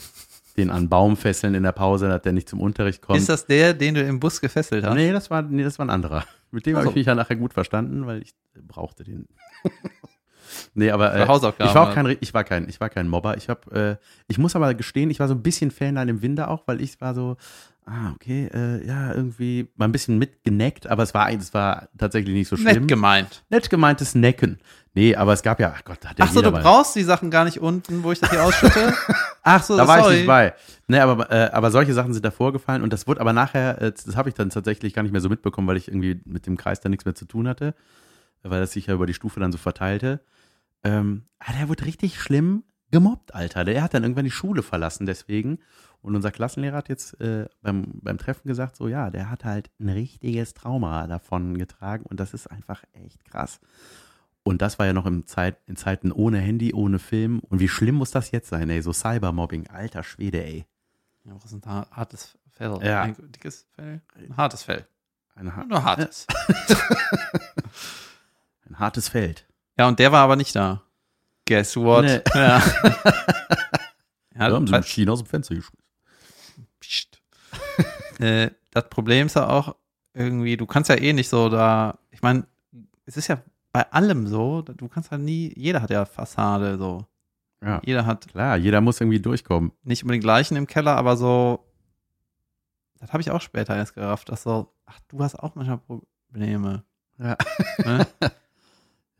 [0.57, 3.19] den an Baum fesseln in der Pause, dass der nicht zum Unterricht kommt.
[3.19, 4.95] Ist das der, den du im Bus gefesselt hast?
[4.95, 6.25] Nee, das war, nee, das war ein anderer.
[6.51, 8.33] Mit dem Ach habe ich mich ja nachher gut verstanden, weil ich
[8.67, 9.27] brauchte den.
[10.73, 11.69] nee, aber äh, Hausaufgaben.
[11.69, 13.37] ich war auch kein, ich war kein, ich war kein Mobber.
[13.37, 16.21] Ich habe, äh, ich muss aber gestehen, ich war so ein bisschen Fan an dem
[16.21, 17.37] Winde auch, weil ich war so,
[17.85, 22.33] ah, okay, äh, ja, irgendwie mal ein bisschen mitgeneckt, aber es war, es war tatsächlich
[22.33, 22.81] nicht so schlimm.
[22.81, 23.43] Nett gemeint.
[23.49, 24.59] Nett gemeintes Necken.
[24.93, 26.61] Nee, aber es gab ja, ach Gott, hat der Ach so, du mal.
[26.61, 28.93] brauchst die Sachen gar nicht unten, wo ich das hier ausschütte?
[29.43, 30.13] Ach so, Da war sorry.
[30.13, 30.53] ich nicht bei.
[30.87, 33.91] Nee, aber, äh, aber solche Sachen sind da vorgefallen und das wurde aber nachher, äh,
[33.93, 36.57] das habe ich dann tatsächlich gar nicht mehr so mitbekommen, weil ich irgendwie mit dem
[36.57, 37.73] Kreis da nichts mehr zu tun hatte,
[38.43, 40.19] weil das sich ja über die Stufe dann so verteilte.
[40.83, 43.63] Ähm, ah, der wurde richtig schlimm gemobbt, Alter.
[43.63, 45.59] Der hat dann irgendwann die Schule verlassen deswegen.
[46.01, 49.69] Und unser Klassenlehrer hat jetzt äh, beim, beim Treffen gesagt, so ja, der hat halt
[49.79, 53.59] ein richtiges Trauma davon getragen und das ist einfach echt krass.
[54.43, 57.39] Und das war ja noch im Zeit, in Zeiten ohne Handy, ohne Film.
[57.41, 58.81] Und wie schlimm muss das jetzt sein, ey?
[58.81, 60.65] So Cybermobbing, alter Schwede, ey.
[61.23, 62.79] Ja, was ist ein har- hartes Fell?
[62.81, 63.03] Ja.
[63.03, 64.01] Ein dickes Fell?
[64.15, 64.87] Ein hartes Fell.
[65.35, 66.25] Ein, ha Nur hartes.
[68.67, 69.45] ein hartes Feld.
[69.81, 70.83] Ja, und der war aber nicht da.
[71.47, 72.05] Guess what?
[72.05, 72.21] Nee.
[72.35, 72.61] Ja.
[74.35, 75.83] Da ja, haben sie China aus dem Fenster geschmissen.
[76.79, 77.19] Psst.
[78.19, 79.75] äh, das Problem ist ja auch
[80.13, 82.45] irgendwie, du kannst ja eh nicht so da, ich meine,
[83.07, 87.07] es ist ja bei allem so, du kannst halt nie, jeder hat ja Fassade so.
[87.63, 89.71] Ja, Jeder hat klar, jeder muss irgendwie durchkommen.
[89.81, 91.65] nicht unbedingt Leichen im Keller, aber so,
[92.99, 96.83] das habe ich auch später erst gerafft, dass so, ach, du hast auch manchmal Probleme.
[97.17, 97.35] Ja.
[97.83, 98.07] Ne?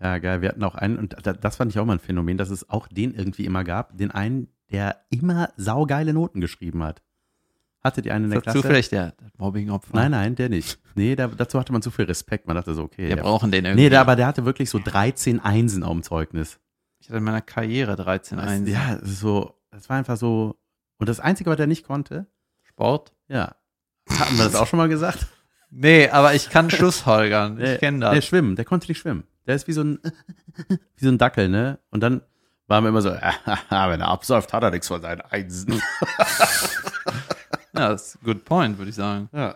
[0.01, 0.41] Ja, geil.
[0.41, 2.69] Wir hatten auch einen, und da- das fand ich auch mal ein Phänomen, dass es
[2.69, 7.01] auch den irgendwie immer gab, den einen, der immer saugeile Noten geschrieben hat.
[7.83, 8.59] Hattet ihr einen in der Klasse?
[8.61, 9.95] zufällig der, Mobbing-Opfer?
[9.95, 10.79] Nein, nein, der nicht.
[10.95, 12.47] Nee, da, dazu hatte man zu viel Respekt.
[12.47, 13.09] Man dachte so, okay.
[13.09, 13.83] Wir brauchen den irgendwie.
[13.83, 16.59] nee, der, aber der hatte wirklich so 13 Einsen auf dem Zeugnis.
[16.99, 20.59] ich hatte in meiner Karriere 13 Das- 1 Ja, das so, das war einfach so.
[20.97, 22.27] Und das Einzige, was er nicht konnte,
[22.63, 23.13] Sport.
[23.27, 23.55] ja.
[24.09, 25.27] Hatten wir das auch schon mal gesagt?
[25.71, 27.55] Nee, aber ich kann Schlussfolgern.
[27.57, 28.13] Nee, Ich kenne das.
[28.13, 29.23] Der schwimmen, der konnte nicht schwimmen.
[29.47, 29.99] Der ist wie so ein,
[30.67, 31.79] wie so ein Dackel, ne?
[31.89, 32.21] Und dann
[32.67, 33.09] waren wir immer so,
[33.69, 35.81] wenn er absäuft, hat er nichts von seinen Einsen.
[37.73, 39.29] Ja, das ist ein good point, würde ich sagen.
[39.31, 39.55] Ja.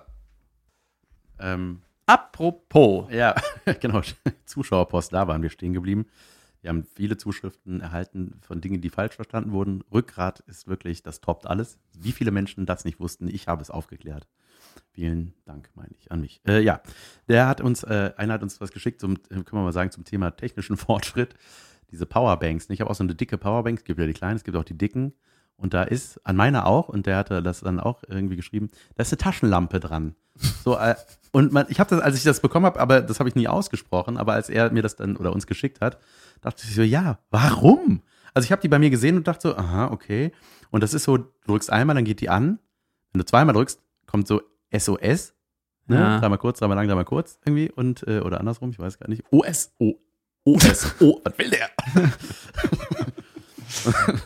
[1.38, 3.12] Ähm, Apropos.
[3.12, 3.36] ja,
[3.82, 4.02] genau.
[4.46, 6.06] Zuschauerpost, da waren wir stehen geblieben.
[6.62, 9.84] Wir haben viele Zuschriften erhalten von Dingen, die falsch verstanden wurden.
[9.94, 11.78] Rückgrat ist wirklich, das toppt alles.
[11.94, 14.28] Wie viele Menschen das nicht wussten, ich habe es aufgeklärt.
[14.92, 16.42] Vielen Dank, meine ich, an mich.
[16.48, 16.82] Äh, ja,
[17.28, 19.92] der hat uns, äh, einer hat uns was geschickt, zum, äh, können wir mal sagen,
[19.92, 21.36] zum Thema technischen Fortschritt.
[21.92, 22.70] Diese Powerbanks.
[22.70, 23.80] Ich habe auch so eine dicke Powerbank.
[23.80, 25.14] Es gibt ja die kleinen, es gibt auch die dicken.
[25.58, 29.04] Und da ist, an meiner auch, und der hatte das dann auch irgendwie geschrieben, da
[29.04, 30.16] ist eine Taschenlampe dran.
[30.64, 30.96] So, äh,
[31.32, 33.48] und man, ich habe das, als ich das bekommen habe, aber das habe ich nie
[33.48, 35.98] ausgesprochen, aber als er mir das dann oder uns geschickt hat,
[36.42, 38.02] dachte ich so, ja, warum?
[38.34, 40.34] Also ich habe die bei mir gesehen und dachte so, aha, okay.
[40.72, 42.60] Und das ist so, du drückst einmal, dann geht die an.
[43.14, 44.42] Wenn du zweimal drückst, kommt so
[44.80, 45.34] SOS.
[45.88, 45.98] Ne?
[45.98, 46.20] Ja.
[46.20, 47.72] Dreimal kurz, dreimal lang, dreimal kurz irgendwie.
[47.72, 49.24] Und, äh, oder andersrum, ich weiß gar nicht.
[49.32, 49.96] OS, O,
[50.44, 51.70] OS, O, was will der?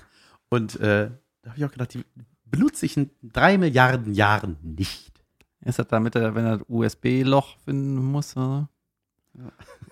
[0.49, 2.05] und äh, da habe ich auch gedacht, die
[2.45, 5.23] benutze ich in drei Milliarden Jahren nicht.
[5.61, 8.35] Ist das damit, er, wenn er das USB-Loch finden muss?
[8.37, 8.69] Oder?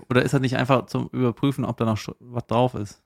[0.09, 3.01] oder ist das nicht einfach zum Überprüfen, ob da noch was drauf ist?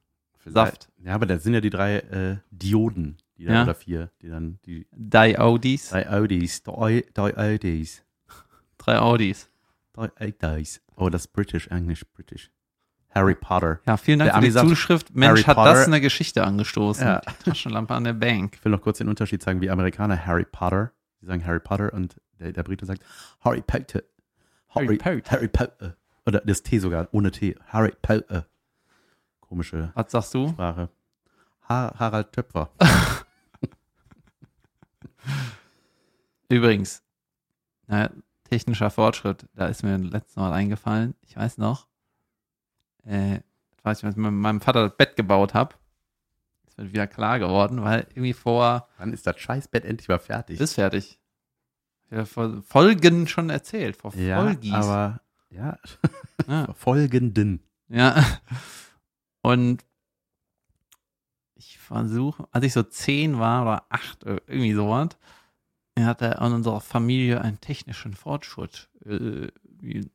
[0.45, 0.89] Saft.
[1.03, 3.63] Ja, aber das sind ja die drei äh, Dioden, die dann, Ja.
[3.63, 5.89] oder vier, die dann, die Diodes.
[5.89, 8.03] drei Audis, drei Audis,
[8.77, 9.49] Drei Audis.
[9.93, 10.81] drei Audis.
[10.95, 12.51] Oh, das ist British, Englisch, British.
[13.09, 13.79] Harry Potter.
[13.85, 15.13] Ja, vielen Dank Der für die sagt, Zuschrift.
[15.15, 15.73] Mensch, Harry hat Potter.
[15.73, 17.05] das eine Geschichte angestoßen.
[17.05, 17.19] Ja.
[17.21, 18.55] Die Taschenlampe an der Bank.
[18.57, 20.93] Ich will noch kurz den Unterschied sagen, wie Amerikaner Harry Potter.
[21.19, 23.03] Sie sagen Harry Potter und der, der Brite sagt
[23.41, 24.03] Harry Potter.
[24.69, 25.31] Harry Potter.
[25.31, 25.97] Harry Potter.
[26.25, 27.55] Oder das T sogar, ohne T.
[27.67, 28.45] Harry Potter.
[29.41, 30.47] Komische Was sagst du?
[30.49, 30.89] Sprache.
[31.67, 32.69] Ha Harald Töpfer.
[36.51, 37.01] Übrigens,
[37.87, 38.09] na,
[38.49, 41.87] technischer Fortschritt, da ist mir letztes Mal eingefallen, ich weiß noch,
[43.05, 43.39] äh,
[43.75, 45.75] das weiß ich, als ich mit meinem Vater das Bett gebaut habe,
[46.75, 50.59] bin wieder klar geworden, weil irgendwie vor, Wann ist das Scheißbett endlich mal fertig?
[50.59, 51.19] ist fertig.
[52.09, 54.73] Ja, vor Folgen schon erzählt, vor ja, Folgis.
[54.73, 55.77] aber ja,
[56.47, 56.73] Ja.
[56.73, 57.61] folgenden.
[57.87, 58.23] Ja.
[59.41, 59.85] Und
[61.55, 65.09] ich versuche, als ich so zehn war oder acht, äh, irgendwie sowas,
[65.99, 69.47] hat er in unserer Familie einen technischen Fortschritt äh,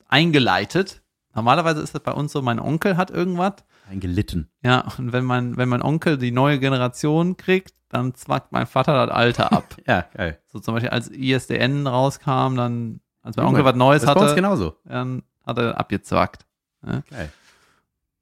[0.08, 1.02] eingeleitet.
[1.34, 3.54] Normalerweise ist das bei uns so, mein Onkel hat irgendwas.
[3.88, 4.48] Eingelitten.
[4.62, 9.06] Ja, und wenn mein, wenn mein Onkel die neue Generation kriegt, dann zwackt mein Vater
[9.06, 9.76] das alte ab.
[9.86, 10.40] Ja, geil.
[10.46, 14.14] so zum Beispiel als ISDN rauskam, dann, als mein Junge, Onkel was Neues das ist
[14.14, 14.76] bei uns hatte, genauso.
[14.84, 16.46] dann hat er abgezwackt.
[16.82, 17.32] Geil.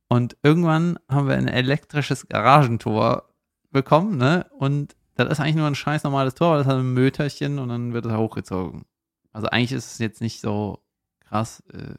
[0.08, 3.28] Und irgendwann haben wir ein elektrisches Garagentor
[3.70, 4.46] bekommen, ne?
[4.58, 7.68] Und das ist eigentlich nur ein scheiß normales Tor, weil das hat ein Möterchen und
[7.68, 8.84] dann wird es hochgezogen.
[9.32, 10.80] Also eigentlich ist es jetzt nicht so
[11.28, 11.62] krass.
[11.72, 11.94] Äh,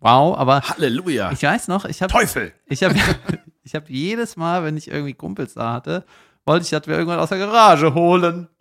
[0.00, 1.32] wow, aber Halleluja.
[1.32, 2.52] ich weiß noch, ich habe Teufel.
[2.66, 2.94] ich habe
[3.62, 6.04] ich hab jedes Mal, wenn ich irgendwie Kumpels da hatte,
[6.46, 8.48] wollte ich, dass wir irgendwann aus der Garage holen.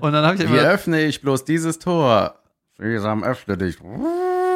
[0.00, 2.38] und dann habe ich Wie immer, öffne ich bloß dieses Tor?
[2.76, 3.78] Sesam, öffne dich.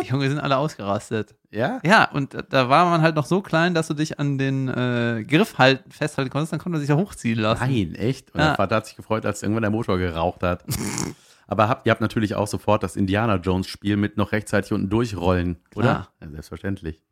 [0.03, 1.35] Junge, wir sind alle ausgerastet.
[1.51, 1.81] Ja?
[1.85, 5.25] Ja, und da- war man halt noch so klein, dass du dich an den äh,
[5.27, 7.65] Griff halten, festhalten konntest, dann konnte man sich ja hochziehen lassen.
[7.65, 8.33] Nein, echt?
[8.35, 8.49] Und Ja.
[8.49, 10.65] der Vater hat sich gefreut, als irgendwann der Motor geraucht hat.
[11.49, 14.89] Aber habt, ihr habt natürlich auch sofort das Indiana Jones Spiel mit noch rechtzeitig unten
[14.91, 15.83] durchrollen, oder?
[15.85, 16.09] Klar.
[16.21, 17.03] Ja, selbstverständlich.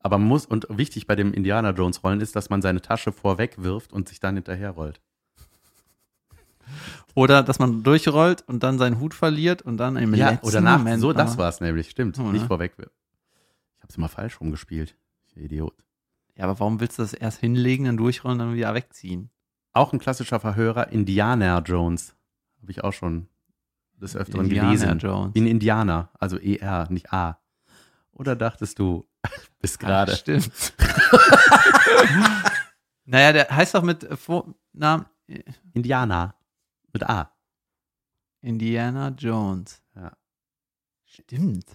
[0.00, 3.12] Aber man muss, und wichtig bei dem Indiana Jones Rollen ist, dass man seine Tasche
[3.12, 5.00] vorweg wirft und sich dann hinterher rollt.
[7.14, 10.60] Oder dass man durchrollt und dann seinen Hut verliert und dann im Ja, letzten oder
[10.60, 12.16] nach, Moment so, das war es nämlich, stimmt.
[12.16, 12.74] So, Nicht vorweg.
[12.78, 14.96] Ich hab's immer falsch rumgespielt.
[15.26, 15.74] Ich Idiot.
[16.36, 19.30] Ja, aber warum willst du das erst hinlegen, dann durchrollen, dann wieder wegziehen?
[19.72, 22.14] Auch ein klassischer Verhörer, Indiana Jones.
[22.60, 23.28] Habe ich auch schon
[24.00, 24.98] des Öfteren Indiana gelesen.
[24.98, 25.30] Jones.
[25.36, 27.38] In Indianer, also ER, nicht A.
[28.12, 29.06] Oder dachtest du,
[29.60, 30.16] bis Ah, gerade.
[30.16, 30.50] stimmt.
[33.04, 35.06] naja, der heißt doch mit Vornamen
[35.72, 36.34] Indianer.
[36.94, 37.30] Mit A.
[38.40, 39.82] Indiana Jones.
[39.94, 40.12] Ja.
[41.04, 41.66] Stimmt.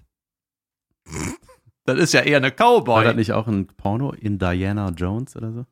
[1.86, 3.04] Das ist ja eher eine War Cowboy.
[3.04, 5.66] das nicht auch ein Porno in Diana Jones oder so?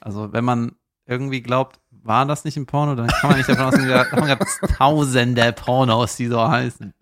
[0.00, 0.72] Also, wenn man
[1.06, 4.42] irgendwie glaubt, war das nicht ein Porno, dann kann man nicht davon ausgehen, da gab
[4.42, 6.92] es tausende Pornos, die so heißen.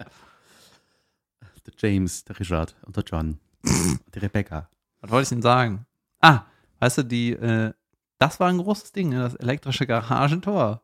[1.66, 3.40] Der James, der Richard und der John.
[3.64, 4.68] die Rebecca.
[5.00, 5.86] Was wollte ich denn sagen?
[6.20, 6.42] Ah,
[6.78, 7.72] weißt du, die, äh,
[8.18, 9.18] das war ein großes Ding, ne?
[9.18, 10.82] das elektrische Garagentor.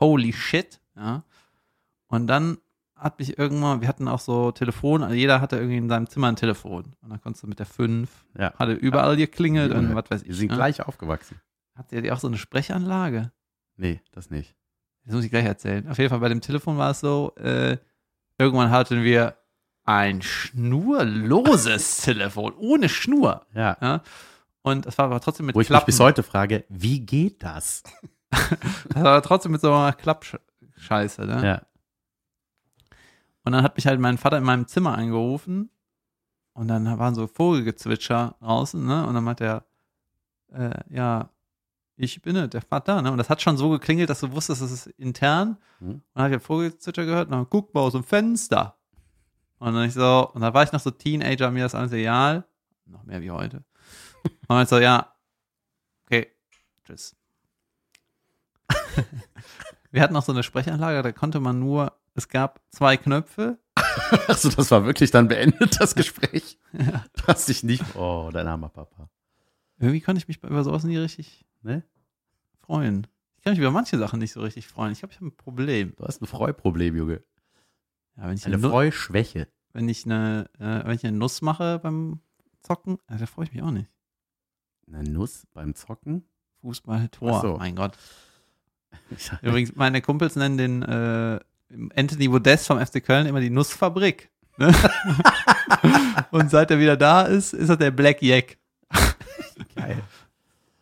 [0.00, 1.22] Holy shit, ja.
[2.08, 2.58] Und dann
[2.96, 6.28] hat mich irgendwann, wir hatten auch so Telefon, also jeder hatte irgendwie in seinem Zimmer
[6.28, 6.94] ein Telefon.
[7.02, 8.54] Und dann konntest du mit der 5, Ja.
[8.54, 10.28] hatte überall geklingelt Junge, und was weiß ich.
[10.28, 10.56] Wir sind ne?
[10.56, 11.40] gleich aufgewachsen.
[11.74, 13.32] Hat ihr die auch so eine Sprechanlage?
[13.76, 14.54] Nee, das nicht.
[15.04, 15.88] Das muss ich gleich erzählen.
[15.88, 17.76] Auf jeden Fall bei dem Telefon war es so, äh,
[18.38, 19.36] irgendwann hatten wir
[19.84, 23.44] ein schnurloses Telefon, ohne Schnur.
[23.54, 23.76] Ja.
[23.80, 24.02] Ja?
[24.62, 25.86] Und das war aber trotzdem mit Wo ich mich Klappen.
[25.86, 27.82] bis heute frage, wie geht das?
[28.88, 31.26] Das war trotzdem mit so einer Klappscheiße.
[31.26, 31.44] Ne?
[31.44, 31.62] Ja.
[33.44, 35.70] Und dann hat mich halt mein Vater in meinem Zimmer angerufen
[36.54, 39.06] und dann waren so Vogelgezwitscher draußen, ne?
[39.06, 39.64] Und dann hat er,
[40.52, 41.30] äh, ja,
[41.96, 43.10] ich bin es, der Vater, ne?
[43.10, 45.58] Und das hat schon so geklingelt, dass du wusstest, das ist intern.
[45.80, 45.88] Hm.
[45.88, 48.78] Und dann habe ich Vogelgezwitscher gehört und dann guck mal aus dem Fenster.
[49.58, 52.44] Und dann ich so, und dann war ich noch so Teenager, mir das alles egal.
[52.86, 53.64] Noch mehr wie heute.
[54.24, 55.14] Und dann ich so, ja,
[56.04, 56.32] okay,
[56.84, 57.16] tschüss.
[59.90, 63.58] Wir hatten noch so eine Sprechanlage, da konnte man nur, es gab zwei Knöpfe.
[64.28, 66.58] Achso, das war wirklich dann beendet, das Gespräch.
[66.72, 67.04] Ja.
[67.16, 67.82] Du hast dich nicht.
[67.96, 69.08] Oh, dein armer Papa.
[69.78, 71.82] Irgendwie konnte ich mich über sowas nie richtig Ne?
[72.60, 73.06] freuen.
[73.36, 74.92] Ich kann mich über manche Sachen nicht so richtig freuen.
[74.92, 75.94] Ich glaube, ich habe ein Problem.
[75.96, 77.22] Du hast ein Freuproblem, Junge.
[78.16, 79.48] Ja, wenn, ich Eine eine, Freuschwäche.
[79.72, 82.20] wenn, ich eine, äh, wenn ich eine Nuss mache beim
[82.60, 83.88] Zocken, äh, da freue ich mich auch nicht.
[84.86, 86.24] Eine Nuss beim Zocken?
[86.60, 87.56] Fußball, Tor, so.
[87.58, 87.98] mein Gott.
[89.42, 91.40] Übrigens, meine Kumpels nennen den äh,
[91.96, 94.30] Anthony Modest vom FC Köln immer die Nussfabrik.
[94.56, 94.72] Ne?
[96.30, 98.58] Und seit er wieder da ist, ist er der Black Jack.
[99.74, 100.02] geil.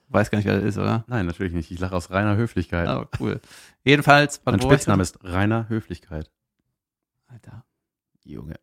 [0.08, 1.04] Weiß gar nicht, wer das ist, oder?
[1.06, 1.70] Nein, natürlich nicht.
[1.70, 2.86] Ich lache aus reiner Höflichkeit.
[2.86, 3.40] Aber cool.
[3.82, 6.30] Jedenfalls, mein Spitzname ist reiner Höflichkeit.
[7.28, 7.64] Alter.
[8.22, 8.56] Junge.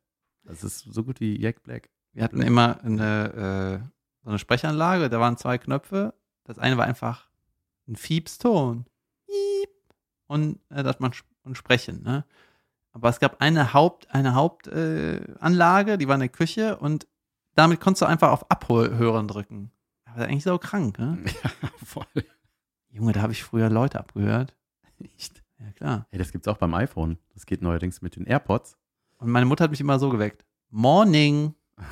[0.43, 1.89] Das ist so gut wie Jack Black.
[2.13, 3.87] Wir hatten immer eine, äh,
[4.23, 6.13] so eine Sprechanlage, da waren zwei Knöpfe.
[6.43, 7.27] Das eine war einfach
[7.87, 8.85] ein Fiepston.
[10.29, 11.11] Und äh, dass man
[11.43, 12.23] und sprechen, ne?
[12.91, 17.07] Aber es gab eine Haupt, eine Hauptanlage, äh, die war in der Küche und
[17.55, 19.71] damit konntest du einfach auf Abhören drücken.
[20.05, 21.17] Aber eigentlich so krank, ne?
[21.43, 21.49] Ja,
[21.83, 22.05] voll.
[22.91, 24.55] Junge, da habe ich früher Leute abgehört.
[25.15, 25.41] Echt?
[25.59, 26.05] Ja, klar.
[26.11, 27.17] Hey, das gibt's auch beim iPhone.
[27.33, 28.77] Das geht neuerdings mit den AirPods.
[29.17, 30.45] Und meine Mutter hat mich immer so geweckt.
[30.69, 31.55] Morning.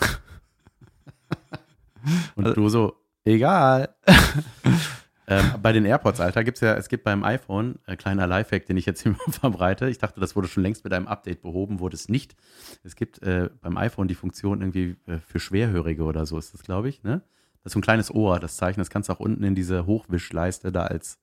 [2.35, 3.95] Und Also- du so, egal.
[5.27, 8.77] ähm, bei den AirPods, Alter, gibt's ja, es gibt beim iPhone, äh, kleiner Lifehack, den
[8.77, 9.89] ich jetzt hier mal verbreite.
[9.89, 12.35] Ich dachte, das wurde schon längst mit einem Update behoben, wurde es nicht.
[12.83, 16.63] Es gibt äh, beim iPhone die Funktion irgendwie äh, für Schwerhörige oder so ist das,
[16.63, 17.21] glaube ich, ne?
[17.63, 19.85] Das ist so ein kleines Ohr, das Zeichen, das kannst du auch unten in diese
[19.85, 21.19] Hochwischleiste da als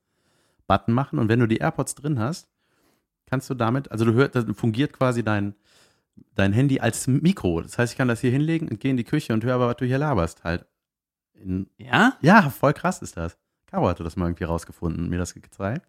[0.67, 1.17] Button machen.
[1.17, 2.47] Und wenn du die AirPods drin hast,
[3.25, 5.55] kannst du damit, also du hörst, dann fungiert quasi dein,
[6.35, 7.61] dein Handy als Mikro.
[7.61, 9.67] Das heißt, ich kann das hier hinlegen und gehe in die Küche und höre aber,
[9.67, 10.67] was du hier laberst halt.
[11.33, 12.17] In, Ja?
[12.21, 13.37] ja, voll krass ist das.
[13.67, 15.87] Caro hatte das mal irgendwie rausgefunden und mir das gezeigt.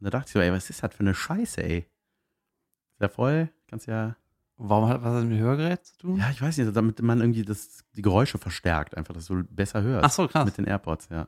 [0.00, 1.78] Und da dachte ich so, ey, was ist das für eine Scheiße, ey?
[1.78, 4.16] Ist ja voll, kannst ja,
[4.58, 6.16] Warum hat was das mit Hörgerät zu tun?
[6.18, 9.82] ja, ich weiß nicht, damit man irgendwie das, die Geräusche verstärkt, einfach, dass du besser
[9.82, 10.04] hörst.
[10.04, 10.44] Ach so, krass.
[10.44, 11.26] Mit den AirPods, ja.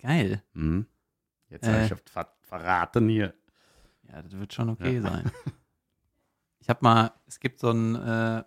[0.00, 0.42] Geil.
[0.52, 0.86] Mhm.
[1.48, 1.72] Jetzt Äh.
[1.88, 3.32] habe ich ver verraten hier.
[4.02, 5.02] Ja, das wird schon okay Ja.
[5.10, 5.30] sein.
[6.60, 8.44] Ich habe mal, es gibt so einen, äh,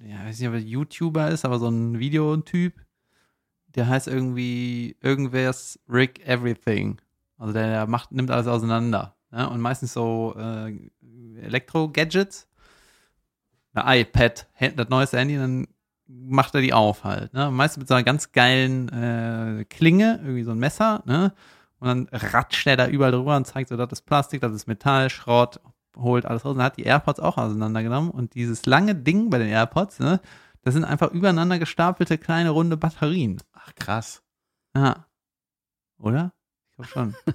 [0.00, 2.80] ja, weiß nicht, ob er YouTuber ist, aber so ein Videotyp,
[3.78, 7.00] der heißt irgendwie irgendwer's Rick Everything.
[7.38, 9.14] Also der, macht, nimmt alles auseinander.
[9.32, 9.46] Ja?
[9.46, 10.76] Und meistens so äh,
[11.40, 12.48] Elektro-Gadgets.
[13.74, 15.68] Ein iPad, das neueste Handy, dann
[16.08, 17.32] macht er die auf halt.
[17.32, 17.50] Ne?
[17.50, 21.32] Meistens mit so einer ganz geilen äh, Klinge, irgendwie so ein Messer, ne?
[21.80, 24.66] Und dann ratscht er da überall drüber und zeigt so, das ist Plastik, das ist
[24.66, 25.60] Metall, Schrott,
[25.96, 26.56] holt alles raus.
[26.56, 28.10] Und hat die AirPods auch auseinandergenommen.
[28.10, 30.20] Und dieses lange Ding bei den AirPods, ne,
[30.62, 33.40] das sind einfach übereinander gestapelte kleine runde Batterien.
[33.52, 34.22] Ach, krass.
[34.74, 35.06] Aha.
[35.98, 36.32] Oder?
[36.70, 37.16] Ich glaube schon.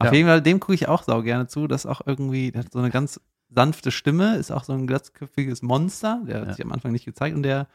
[0.00, 0.10] Ja.
[0.10, 1.66] Auf jeden Fall, dem gucke ich auch sau gerne zu.
[1.66, 4.86] Das ist auch irgendwie, der hat so eine ganz sanfte Stimme, ist auch so ein
[4.86, 6.22] glatzköpfiges Monster.
[6.24, 6.52] Der hat Ja.
[6.54, 7.66] sich am Anfang nicht gezeigt und der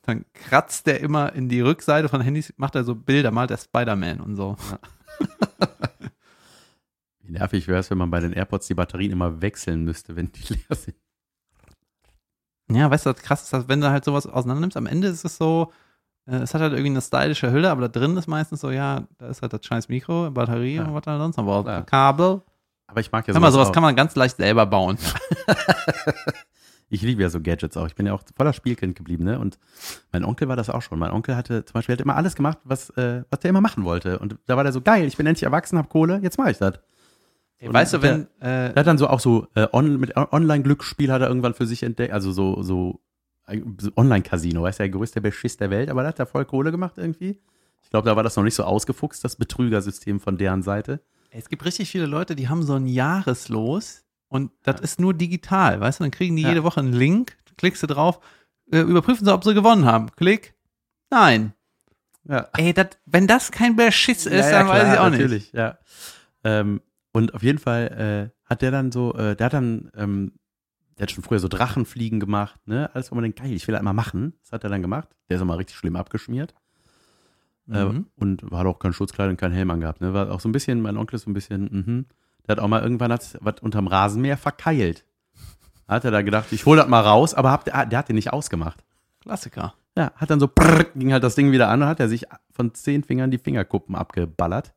[0.00, 3.58] dann kratzt der immer in die Rückseite von Handys, macht er so Bilder, malt er
[3.58, 4.56] Spider-Man und so.
[7.20, 10.30] Wie nervig wäre es, wenn man bei den AirPods die Batterien immer wechseln müsste, wenn
[10.32, 10.96] die leer sind.
[12.70, 15.08] Ja, weißt du, was krass ist, dass wenn du halt sowas auseinander nimmst, am Ende
[15.08, 15.72] ist es so,
[16.26, 19.02] äh, es hat halt irgendwie eine stylische Hülle, aber da drin ist meistens so, ja,
[19.18, 20.84] da ist halt das scheiß Mikro, Batterie Ja.
[20.84, 21.66] und was da sonst noch braucht.
[21.66, 21.82] Klar.
[21.84, 22.42] Kabel.
[22.88, 23.72] Aber ich mag ja Sag mal, sowas auch.
[23.72, 24.98] kann man ganz leicht selber bauen.
[26.88, 27.88] Ich liebe ja so Gadgets auch.
[27.88, 29.40] Ich bin ja auch voller Spielkind geblieben, ne?
[29.40, 29.58] Und
[30.12, 31.00] mein Onkel war das auch schon.
[31.00, 33.84] Mein Onkel hatte zum Beispiel hat immer alles gemacht, was, äh, was der immer machen
[33.84, 34.20] wollte.
[34.20, 36.58] Und da war der so geil, ich bin endlich erwachsen, hab Kohle, jetzt mache ich
[36.58, 36.78] das.
[37.62, 41.10] Und weißt du, wenn, Der äh, hat dann so auch so äh, on, mit Online-Glücksspiel
[41.10, 43.00] hat er irgendwann für sich entdeckt, also so, so,
[43.78, 46.70] so Online-Casino, weißt du, der größte Beschiss der Welt, aber da hat er voll Kohle
[46.70, 47.40] gemacht irgendwie.
[47.82, 51.00] Ich glaube, da war das noch nicht so ausgefuchst, das Betrügersystem von deren Seite.
[51.30, 55.80] es gibt richtig viele Leute, die haben so ein Jahreslos und das ist nur digital,
[55.80, 56.48] weißt du, dann kriegen die Ja.
[56.50, 58.20] jede Woche einen Link, klickst du drauf,
[58.70, 60.10] äh, überprüfen sie, ob sie gewonnen haben.
[60.16, 60.54] Klick.
[61.10, 61.52] Nein.
[62.28, 62.48] Ja.
[62.56, 65.20] Ey, dat, wenn das kein Beschiss ist, dann weiß ich auch nicht.
[65.20, 65.78] natürlich, ja.
[66.42, 66.80] Ähm,
[67.16, 70.32] und auf jeden Fall äh, hat der dann so, äh, der hat dann, ähm,
[70.98, 72.90] der hat schon früher so Drachenfliegen gemacht, ne?
[72.94, 74.34] Alles, wo man denkt, geil, ich will das mal machen.
[74.42, 75.08] Das hat er dann gemacht.
[75.28, 76.54] Der ist auch mal richtig schlimm abgeschmiert.
[77.70, 78.06] Äh, Mhm.
[78.16, 80.00] und hat auch kein Schutzkleidung und keinen Helm angehabt.
[80.00, 80.14] Ne?
[80.14, 82.06] War auch so ein bisschen, mein Onkel ist so ein bisschen, mhm.
[82.46, 85.04] Der hat auch mal irgendwann hat was unterm Rasenmäher verkeilt.
[85.88, 88.14] Hat er da gedacht, ich hol das mal raus, aber hab, der, der hat den
[88.16, 88.84] nicht ausgemacht.
[89.20, 89.74] Klassiker.
[89.96, 92.24] Ja, hat dann so, prrr, ging halt das Ding wieder an und hat er sich
[92.52, 94.74] von zehn Fingern die Fingerkuppen abgeballert.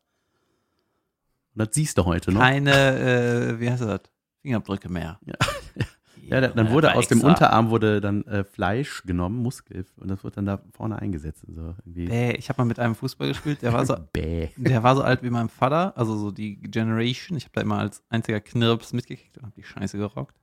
[1.54, 2.40] Und das siehst du heute noch.
[2.40, 4.00] Keine, äh, wie heißt das?
[4.42, 5.18] Fingerabdrücke mehr.
[5.24, 5.34] Ja.
[6.22, 10.22] Ja, da- dann wurde aus dem Unterarm wurde dann äh, Fleisch genommen, Muskel, und das
[10.22, 11.44] wird dann da vorne eingesetzt.
[11.48, 12.06] So irgendwie.
[12.06, 14.50] Bäh, ich habe mal mit einem Fußball gespielt, der war so, Bäh.
[14.56, 17.36] der war so alt wie mein Vater, also so die Generation.
[17.36, 20.36] Ich habe da immer als einziger Knirps mitgekriegt und habe die Scheiße gerockt.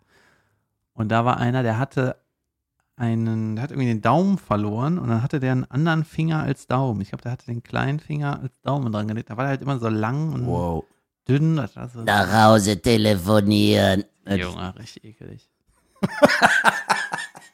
[0.92, 2.18] Und da war einer, der hatte
[2.98, 6.68] einen, der hat irgendwie den Daumen verloren und dann hatte der einen anderen Finger als
[6.68, 7.00] Daumen.
[7.00, 9.30] Ich glaube, der hatte den kleinen Finger als Daumen dran gelegt.
[9.30, 10.84] Da war der halt immer so lang und Wow.
[11.28, 11.56] Dünn.
[11.58, 14.04] Das war so, Nach Hause telefonieren.
[14.28, 15.50] Junge, richtig ekelig.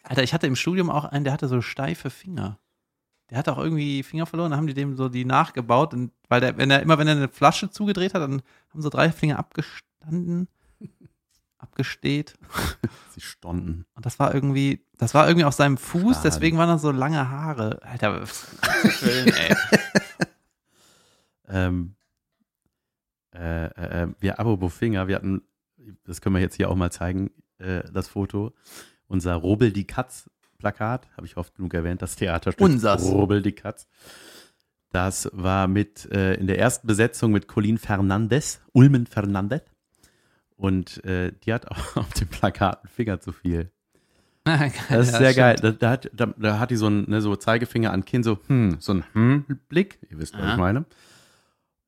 [0.04, 2.60] Alter, ich hatte im Studium auch einen, der hatte so steife Finger.
[3.30, 6.42] Der hatte auch irgendwie Finger verloren, dann haben die dem so die nachgebaut, und, weil
[6.42, 9.40] der, wenn er immer, wenn er eine Flasche zugedreht hat, dann haben so drei Finger
[9.40, 10.48] abgestanden,
[11.58, 12.36] abgesteht.
[13.12, 13.86] Sie stonden.
[13.96, 16.30] Und das war irgendwie, das war irgendwie auf seinem Fuß, Schade.
[16.30, 17.80] deswegen waren da so lange Haare.
[17.84, 18.26] Alter,
[18.90, 19.56] schön, ey.
[21.48, 21.96] Ähm,
[23.34, 25.42] äh, äh, wir, apropos Finger, wir hatten,
[26.06, 28.54] das können wir jetzt hier auch mal zeigen, äh, das Foto,
[29.08, 33.04] unser Robel die Katz Plakat, habe ich oft genug erwähnt, das Theaterstück Unsers.
[33.04, 33.88] Robel die Katz.
[34.92, 39.64] Das war mit äh, in der ersten Besetzung mit Colin Fernandez, Ulmen Fernandez.
[40.56, 43.72] Und äh, die hat auch auf dem Plakat einen Finger zu viel.
[44.90, 45.56] Das ist sehr geil.
[45.56, 48.76] Da, hat, da, da hat die so einen ne, so Zeigefinger an Kinn, so, hm,
[48.80, 50.00] so ein Hm-Blick.
[50.10, 50.52] Ihr wisst, was Aha.
[50.52, 50.86] ich meine.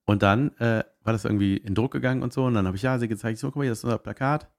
[0.06, 2.46] Und dann äh, war das irgendwie in Druck gegangen und so.
[2.46, 3.98] Und dann habe ich ja sie gezeigt, ich so, guck mal, hier, das ist unser
[3.98, 4.50] Plakat.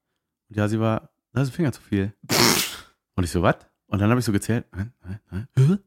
[0.49, 2.13] Und ja, sie war, da ist ein Finger zu viel.
[3.15, 3.57] und ich so, was?
[3.87, 4.65] Und dann habe ich so gezählt.
[4.73, 5.47] Nein, nein, nein.
[5.55, 5.77] Hä?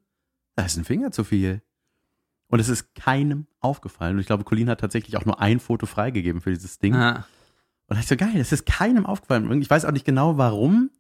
[0.57, 1.63] da ist ein Finger zu viel.
[2.49, 4.15] Und es ist keinem aufgefallen.
[4.15, 6.95] Und ich glaube, Colin hat tatsächlich auch nur ein Foto freigegeben für dieses Ding.
[6.95, 7.27] Ah.
[7.87, 9.63] Und da ich so, geil, das ist keinem aufgefallen.
[9.63, 10.91] Ich weiß auch nicht genau, warum.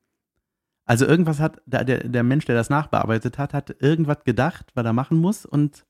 [0.84, 4.84] Also irgendwas hat, der, der, der Mensch, der das nachbearbeitet hat, hat irgendwas gedacht, was
[4.84, 5.44] er machen muss.
[5.44, 5.86] Und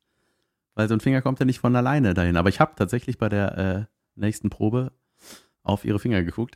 [0.81, 2.39] weil so ein Finger kommt ja nicht von alleine dahin.
[2.39, 4.93] Aber ich habe tatsächlich bei der äh, nächsten Probe
[5.63, 6.55] auf ihre Finger geguckt.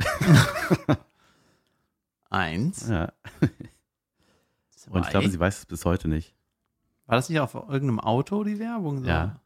[2.31, 2.89] Eins.
[2.89, 3.13] ja.
[4.89, 6.35] Und ich glaube, sie weiß es bis heute nicht.
[7.05, 9.01] War das nicht auf irgendeinem Auto, die Werbung?
[9.03, 9.09] So?
[9.09, 9.41] Ja.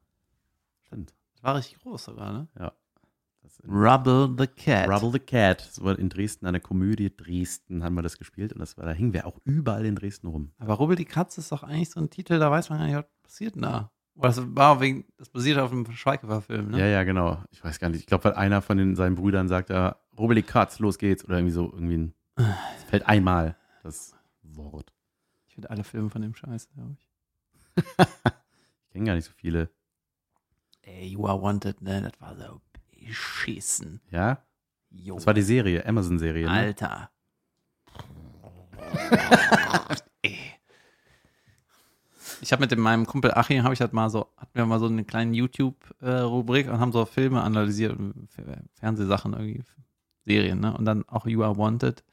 [0.87, 1.13] Stimmt.
[1.33, 2.47] Das war richtig groß sogar, ne?
[3.65, 4.89] In Rubble the Cat.
[4.89, 5.67] Rubble the Cat.
[5.67, 8.53] Das war in Dresden, eine Komödie Dresden haben wir das gespielt.
[8.53, 10.53] Und das war, da hingen wir auch überall in Dresden rum.
[10.59, 12.95] Aber Rubbel die Katze ist doch eigentlich so ein Titel, da weiß man gar nicht,
[12.95, 13.91] was passiert denn da.
[14.21, 16.79] Das war wegen, das basiert auf einem Schweighöfer-Film, ne?
[16.79, 17.43] Ja, ja, genau.
[17.51, 18.01] Ich weiß gar nicht.
[18.01, 21.25] Ich glaube, weil einer von den, seinen Brüdern sagt, ja, Rubbel die Katz, los geht's.
[21.25, 22.15] Oder irgendwie so, irgendwie ein,
[22.77, 24.93] es fällt einmal das Wort.
[25.47, 27.85] Ich finde alle Filme von dem Scheiße, glaube ich.
[28.89, 29.71] Ich kenne gar nicht so viele.
[30.83, 32.01] Ey, You Are Wanted, ne?
[32.03, 32.61] Das war so
[32.91, 34.01] beschissen.
[34.11, 34.43] Ja?
[34.91, 35.17] Jo.
[35.17, 36.47] Das war die Serie, Amazon-Serie.
[36.47, 36.51] Ne?
[36.51, 37.11] Alter.
[42.41, 44.79] Ich habe mit dem, meinem Kumpel Achim, habe ich halt mal so, hatten wir mal
[44.79, 47.99] so eine kleine YouTube-Rubrik und haben so Filme analysiert,
[48.75, 49.63] Fernsehsachen irgendwie,
[50.25, 50.77] Serien, ne?
[50.77, 52.05] Und dann auch You Are Wanted.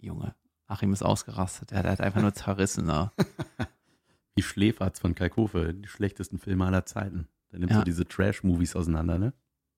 [0.00, 0.34] Junge,
[0.66, 1.70] Achim ist ausgerastet.
[1.70, 3.10] Der, der hat einfach nur zerrissen, ne?
[4.34, 7.28] Wie Schläferz von Kalkofe, die schlechtesten Filme aller Zeiten.
[7.52, 7.78] Der nimmt Ja.
[7.78, 9.32] so diese Trash-Movies auseinander, ne?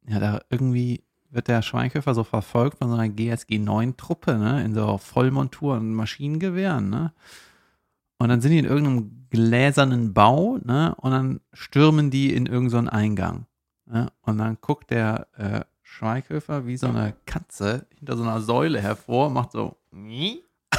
[0.06, 4.64] Ja, da irgendwie wird der Schweinköfer so verfolgt von so einer GSG 9 Truppe, ne,
[4.64, 7.12] in so Vollmontur und Maschinengewehren, ne?
[8.18, 10.94] Und dann sind die in irgendeinem gläsernen Bau, ne?
[10.96, 13.46] Und dann stürmen die in irgendeinen Eingang.
[13.86, 14.10] Ne?
[14.22, 19.30] Und dann guckt der äh, Schweighöfer wie so eine Katze hinter so einer Säule hervor,
[19.30, 19.76] macht so.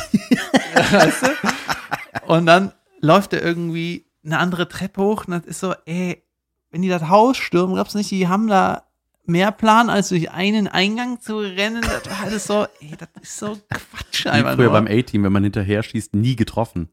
[0.92, 2.28] weißt du?
[2.28, 2.72] Und dann
[3.02, 6.24] läuft er irgendwie eine andere Treppe hoch und das ist so, ey,
[6.72, 8.84] wenn die das Haus stürmen, glaubst du nicht, die haben da
[9.26, 11.82] mehr Plan, als durch einen Eingang zu rennen?
[11.82, 14.74] Das war alles so, ey, das ist so Quatsch Wie einfach früher nur.
[14.74, 16.90] beim A-Team, wenn man hinterher schießt, nie getroffen.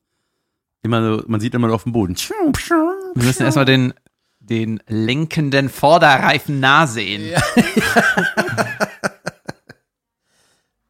[0.82, 2.16] Immer so, man sieht immer nur auf dem Boden.
[2.16, 3.94] Wir müssen erstmal den,
[4.40, 7.32] den lenkenden Vorderreifen nah sehen.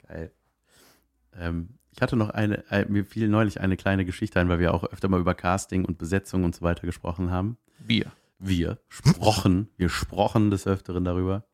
[0.08, 0.32] Geil.
[1.38, 4.72] Ähm, ich hatte noch eine, äh, mir fiel neulich eine kleine Geschichte ein, weil wir
[4.72, 7.58] auch öfter mal über Casting und Besetzung und so weiter gesprochen haben.
[7.78, 8.10] Bier.
[8.38, 11.44] Wir sprochen, wir sprochen des Öfteren darüber.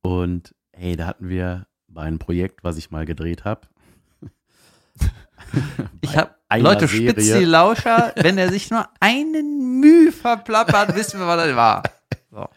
[0.00, 3.68] Und hey, da hatten wir bei einem Projekt, was ich mal gedreht habe.
[6.02, 7.10] Ich habe Leute, Serie.
[7.10, 11.82] spitz die Lauscher, wenn er sich nur einen Mühe verplappert, wissen wir, was das war.
[12.30, 12.48] So.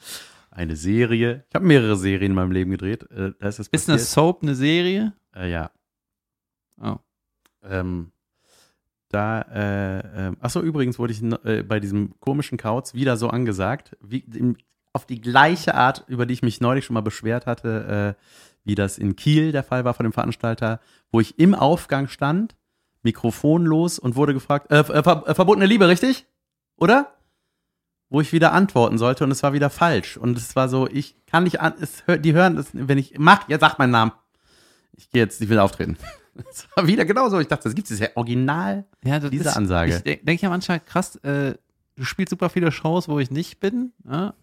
[0.51, 1.45] eine Serie.
[1.49, 3.03] Ich habe mehrere Serien in meinem Leben gedreht.
[3.11, 3.99] Äh, da ist das Ist eine.
[3.99, 5.13] Soap eine Serie?
[5.35, 5.71] Äh, ja.
[6.81, 6.97] Oh.
[7.63, 8.11] Ähm,
[9.09, 13.95] da, äh, ähm, achso, übrigens wurde ich äh, bei diesem komischen Kauz wieder so angesagt,
[14.01, 14.57] wie, im,
[14.91, 18.23] auf die gleiche Art, über die ich mich neulich schon mal beschwert hatte, äh,
[18.63, 20.79] wie das in Kiel der Fall war von dem Veranstalter,
[21.11, 22.55] wo ich im Aufgang stand,
[23.03, 26.25] mikrofonlos und wurde gefragt, äh, äh, ver äh, verbotene Liebe, richtig?
[26.77, 27.13] Oder?
[28.09, 30.17] Wo ich wieder antworten sollte und es war wieder falsch.
[30.17, 33.47] Und es war so, ich kann nicht an, es die hören, das, wenn ich, mach,
[33.49, 34.11] jetzt sag meinen Namen.
[34.95, 35.97] Ich gehe jetzt, ich will auftreten.
[36.49, 37.39] Es war wieder genauso.
[37.39, 38.85] Ich dachte, das gibt es ja original.
[39.03, 39.97] Ja, Diese ist, Ansage.
[39.97, 41.53] Ich denke denk ja manchmal, krass, äh,
[41.95, 43.93] du spielst super viele Shows, wo ich nicht bin.
[44.03, 44.33] Ja?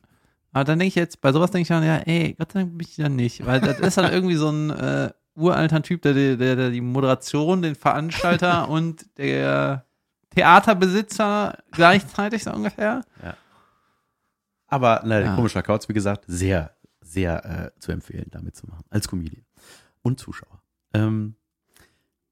[0.52, 2.78] Aber dann denke ich jetzt, bei sowas denke ich dann, ja, ey, Gott sei Dank
[2.78, 3.44] bin ich dann nicht.
[3.44, 7.62] Weil das ist dann irgendwie so ein äh, uralter Typ, der, der, der die Moderation,
[7.62, 9.84] den Veranstalter und der
[10.30, 13.04] Theaterbesitzer gleichzeitig so ungefähr.
[14.66, 15.34] Aber ne, Ja.
[15.34, 18.84] komischer Kauz, wie gesagt, sehr, sehr äh, zu empfehlen, damit zu machen.
[18.90, 19.44] Als Comedian.
[20.02, 20.62] Und Zuschauer.
[20.94, 21.34] Ähm,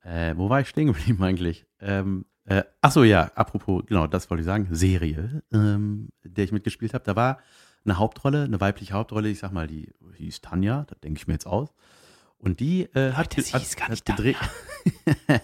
[0.03, 1.67] äh, wo war ich stehen geblieben eigentlich?
[1.81, 4.69] Ähm, äh, ach so, ja, apropos, genau, das wollte ich sagen.
[4.71, 7.05] Serie, ähm, der ich mitgespielt habe.
[7.05, 7.39] Da war
[7.85, 11.35] eine Hauptrolle, eine weibliche Hauptrolle, ich sag mal, die hieß Tanja, das denke ich mir
[11.35, 11.75] jetzt aus.
[12.39, 14.37] Und die äh, hat, das hat, hat nicht gedreht.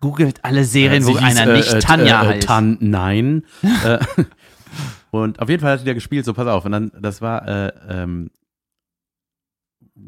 [0.00, 2.46] Googelt alle Serien, Äh, wo sie hieß, einer nicht äh, Tanja äh, äh, heißt.
[2.46, 3.44] Tan, nein.
[3.62, 3.98] Äh,
[5.12, 6.64] und auf jeden Fall hat die da gespielt, so pass auf.
[6.64, 8.30] Und dann, das war äh, ähm,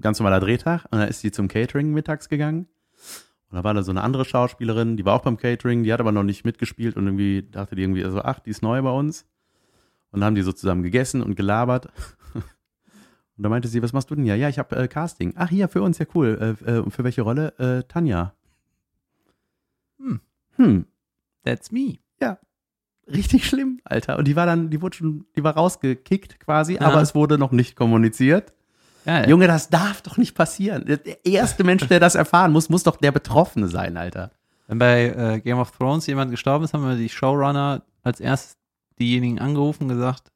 [0.00, 0.84] ganz normaler Drehtag.
[0.90, 2.66] Und dann ist sie zum Catering mittags gegangen.
[3.50, 6.00] Und da war da so eine andere Schauspielerin, die war auch beim Catering, die hat
[6.00, 8.90] aber noch nicht mitgespielt und irgendwie dachte die irgendwie, also ach, die ist neu bei
[8.90, 9.26] uns.
[10.10, 11.88] Und dann haben die so zusammen gegessen und gelabert.
[13.36, 14.36] Und da meinte sie, was machst du denn hier?
[14.36, 15.34] Ja, ich habe äh, Casting.
[15.36, 16.56] Ach, hier, für uns, ja cool.
[16.66, 17.48] Äh, äh, und für welche Rolle?
[17.58, 18.32] Äh, Tanja.
[19.98, 20.20] Hm.
[20.56, 20.86] Hm,
[21.44, 21.98] That's me.
[23.06, 24.18] richtig schlimm, Alter.
[24.18, 26.80] Und die war dann, die wurde schon, die war rausgekickt quasi, Ja.
[26.82, 28.54] aber es wurde noch nicht kommuniziert.
[29.04, 30.86] Ja, Junge, das darf doch nicht passieren.
[30.86, 34.30] Der erste Mensch, der das erfahren muss, muss doch der Betroffene sein, Alter.
[34.68, 38.56] Wenn bei äh, Game of Thrones jemand gestorben ist, haben wir die Showrunner als erstes
[38.98, 40.32] diejenigen angerufen und gesagt,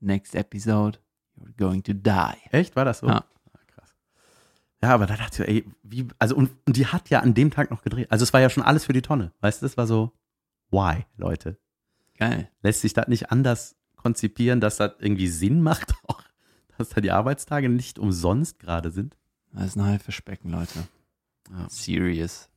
[0.00, 0.98] next episode,
[1.40, 2.36] you're going to die.
[2.50, 2.76] Echt?
[2.76, 3.06] War das so?
[3.08, 3.24] Ja.
[3.52, 3.94] Ah, Krass.
[4.82, 7.50] Ja, aber da dachte ich, ey, wie, also, und, und die hat ja an dem
[7.50, 8.10] Tag noch gedreht.
[8.10, 9.32] Also, es war ja schon alles für die Tonne.
[9.40, 10.12] Weißt du, das war so,
[10.70, 11.58] why, Leute?
[12.16, 12.50] Geil.
[12.62, 16.22] Lässt sich das nicht anders konzipieren, dass das irgendwie Sinn macht, auch,
[16.76, 19.16] dass da die Arbeitstage nicht umsonst gerade sind?
[19.52, 20.86] Das ist ein Haifischbecken, Leute.
[21.50, 21.68] Ja.
[21.70, 22.50] Serious.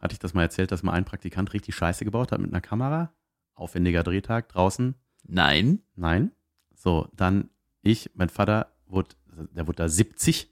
[0.00, 2.60] Hatte ich das mal erzählt, dass mal ein Praktikant richtig Scheiße gebaut hat mit einer
[2.60, 3.12] Kamera?
[3.54, 4.94] Aufwendiger Drehtag draußen?
[5.24, 5.80] Nein.
[5.94, 6.32] Nein.
[6.74, 7.50] So, dann
[7.82, 9.10] ich, mein Vater, wurde,
[9.54, 10.48] der wurde da 70,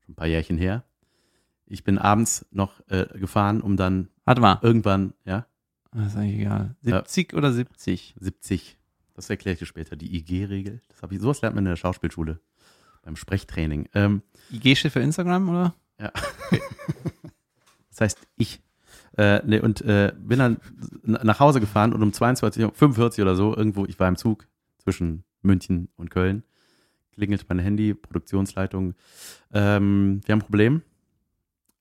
[0.00, 0.84] schon ein paar Jährchen her.
[1.66, 4.58] Ich bin abends noch äh, gefahren, um dann Warte mal.
[4.62, 5.46] irgendwann, ja,
[5.92, 6.76] Das ist eigentlich egal.
[6.82, 6.98] Ja.
[6.98, 8.16] 70 oder 70?
[8.18, 8.78] 70.
[9.14, 9.96] Das erkläre ich dir später.
[9.96, 10.82] Die IG-Regel.
[10.88, 12.40] Das habe ich, sowas lernt man in der Schauspielschule.
[13.02, 13.88] Beim Sprechtraining.
[13.94, 15.74] Ähm, IG steht für Instagram, oder?
[17.90, 18.60] das heißt, ich.
[19.16, 20.56] Äh, nee, und äh, bin dann
[21.04, 24.48] nach Hause gefahren und um 22, Uhr, 45 oder so, irgendwo, ich war im Zug
[24.78, 26.42] zwischen München und Köln,
[27.14, 28.94] klingelt mein Handy, Produktionsleitung.
[29.52, 30.82] Ähm, wir haben ein Problem.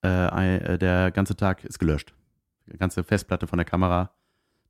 [0.04, 2.14] Äh, äh, der ganze Tag ist gelöscht.
[2.72, 4.12] Die ganze Festplatte von der Kamera,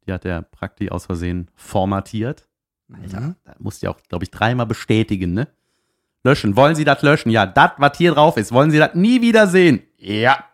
[0.05, 2.47] die hat der Prakti aus Versehen formatiert.
[2.93, 3.36] Alter, Mhm.
[3.43, 5.47] da musst du ja auch, glaube ich, dreimal bestätigen, ne?
[6.24, 6.55] Löschen.
[6.55, 7.30] Wollen Sie das löschen?
[7.32, 9.82] Ja, das, was hier drauf ist, wollen Sie das nie wieder sehen?
[9.97, 10.45] Ja.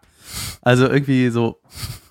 [0.62, 1.62] Also irgendwie so.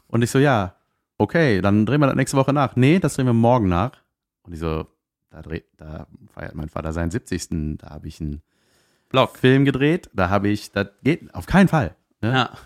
[0.06, 0.76] Und ich so, ja,
[1.18, 2.76] okay, dann drehen wir das nächste Woche nach.
[2.76, 3.92] Nee, das drehen wir morgen nach.
[4.42, 4.86] Und ich so,
[5.30, 7.78] da, dreh, da feiert mein Vater seinen 70.
[7.78, 8.42] Da habe ich einen
[9.08, 9.36] Blog.
[9.36, 10.10] Film gedreht.
[10.14, 11.94] Da habe ich, das geht auf keinen Fall.
[12.20, 12.32] Ne?
[12.32, 12.58] Ja.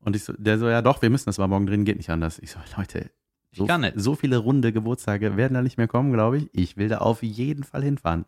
[0.00, 2.10] Und ich so, der so, ja doch, wir müssen das mal morgen drehen, geht nicht
[2.10, 2.38] anders.
[2.38, 3.10] Ich so, Leute,
[3.50, 3.98] Ich so, kann nicht.
[3.98, 6.50] so viele runde Geburtstage werden da nicht mehr kommen, glaube ich.
[6.52, 8.26] Ich will da auf jeden Fall hinfahren.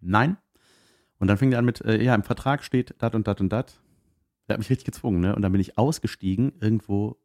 [0.00, 0.36] Nein.
[1.18, 3.50] Und dann fing er an mit, äh, ja, im Vertrag steht dat und dat und
[3.50, 3.80] dat.
[4.48, 5.34] Der hat mich richtig gezwungen, ne?
[5.36, 7.18] Und dann bin ich ausgestiegen, irgendwo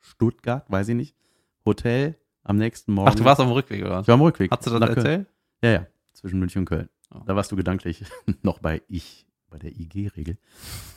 [0.00, 1.16] Stuttgart, weiß ich nicht.
[1.64, 2.16] Hotel
[2.46, 3.08] am nächsten Morgen.
[3.10, 4.00] Ach, du warst auf dem Rückweg, oder?
[4.00, 4.50] ich war am Rückweg.
[4.50, 4.98] Hast du das nach Köln.
[4.98, 5.26] erzählt?
[5.62, 6.88] Ja, ja, zwischen München und Köln.
[7.12, 7.20] Oh.
[7.26, 8.04] Da warst du gedanklich
[8.42, 10.38] noch bei ich, bei der IG-Regel.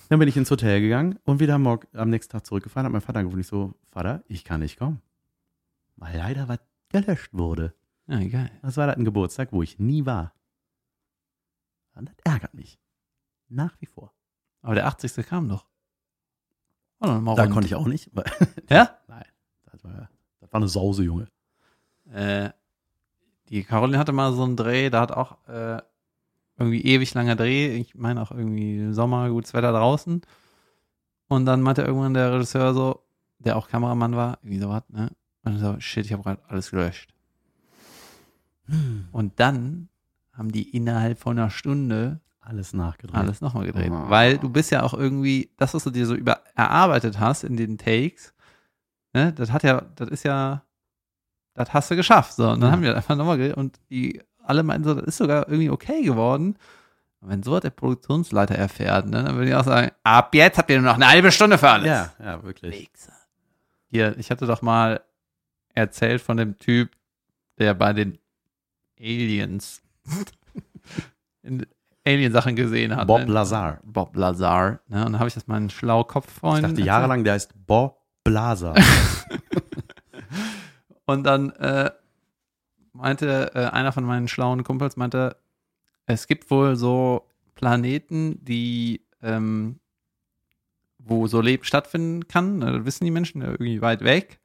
[0.09, 3.19] Dann bin ich ins Hotel gegangen und wieder am, nächsten Tag zurückgefahren, hat mein Vater
[3.19, 3.39] angerufen.
[3.39, 5.01] Ich so, Vater, ich kann nicht kommen.
[5.97, 7.73] Weil leider was gelöscht wurde.
[8.07, 8.51] Ja, geil.
[8.61, 10.33] Das war halt ein Geburtstag, wo ich nie war.
[11.93, 12.79] Und das ärgert mich.
[13.49, 14.13] Nach wie vor.
[14.61, 15.25] Aber der 80.
[15.27, 15.65] kam doch.
[17.01, 17.51] Oh, Da rund.
[17.51, 18.09] konnte ich auch nicht.
[18.69, 18.97] Ja?
[19.07, 19.25] Nein,
[19.71, 21.27] das war, das war eine Sause, Junge.
[22.13, 22.49] Äh,
[23.49, 25.81] die Caroline hatte mal so einen Dreh, da hat auch äh,
[26.57, 27.77] irgendwie ewig langer Dreh.
[27.77, 30.21] Ich meine auch irgendwie Sommer, gutes Wetter draußen.
[31.27, 33.03] Und dann meinte irgendwann der Regisseur so,
[33.39, 35.11] der auch Kameramann war, irgendwie sowas, ne?
[35.43, 37.13] Und so, shit, ich habe gerade alles gelöscht.
[39.11, 39.89] Und dann
[40.33, 43.15] haben die innerhalb von einer Stunde Alles nachgedreht.
[43.15, 43.91] alles nochmal gedreht.
[43.91, 44.09] Oh.
[44.09, 47.57] Weil du bist ja auch irgendwie, das, was du dir so über erarbeitet hast in
[47.57, 48.33] den Takes,
[49.13, 50.63] ne, das hat ja, das ist ja,
[51.59, 52.33] das hast du geschafft.
[52.33, 52.71] So, und dann Ja.
[52.73, 56.01] haben wir einfach nochmal gedreht und die alle meinten so, das ist sogar irgendwie okay
[56.01, 56.57] geworden.
[57.21, 60.69] Und wenn so der Produktionsleiter erfährt, ne, dann würde ich auch sagen, ab jetzt habt
[60.69, 61.87] ihr nur noch eine halbe Stunde für alles.
[61.87, 62.73] Ja, ja, wirklich.
[62.93, 63.13] Wichser.
[63.91, 65.01] Hier, ich hatte doch mal
[65.73, 66.91] erzählt von dem Typ,
[67.57, 68.17] der bei den
[68.99, 69.81] Aliens
[71.43, 71.65] in
[72.05, 73.05] Alien-Sachen gesehen hat.
[73.07, 73.25] Bob ne?
[73.33, 73.79] Lazar.
[73.83, 74.79] Bob Lazar.
[74.87, 75.05] Ne?
[75.05, 76.63] Und dann habe ich das meinen schlau Ich Kopffreund.
[76.63, 78.73] dachte jahrelang, der heißt Bob Blaser.
[81.09, 81.89] Und dann äh,
[82.93, 85.37] meinte äh, einer von meinen schlauen Kumpels, meinte,
[86.05, 89.79] es gibt wohl so Planeten, die, ähm,
[90.99, 92.59] wo so Leben stattfinden kann.
[92.59, 94.39] Das wissen die Menschen irgendwie weit weg.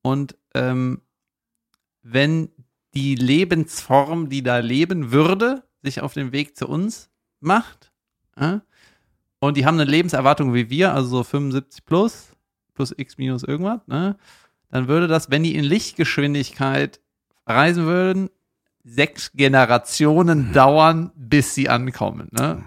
[0.00, 1.00] Und ähm,
[2.02, 2.50] wenn
[2.94, 7.10] die Lebensform, die da leben würde, sich auf den Weg zu uns
[7.40, 7.90] macht,
[8.36, 8.60] äh,
[9.40, 12.28] und die haben eine Lebenserwartung wie wir, also so 75 plus,
[12.74, 14.16] plus x minus irgendwas, ne?
[14.74, 16.98] Dann würde das, wenn die in Lichtgeschwindigkeit
[17.46, 18.28] reisen würden,
[18.82, 22.26] sechs Generationen dauern, bis sie ankommen.
[22.32, 22.60] Ne?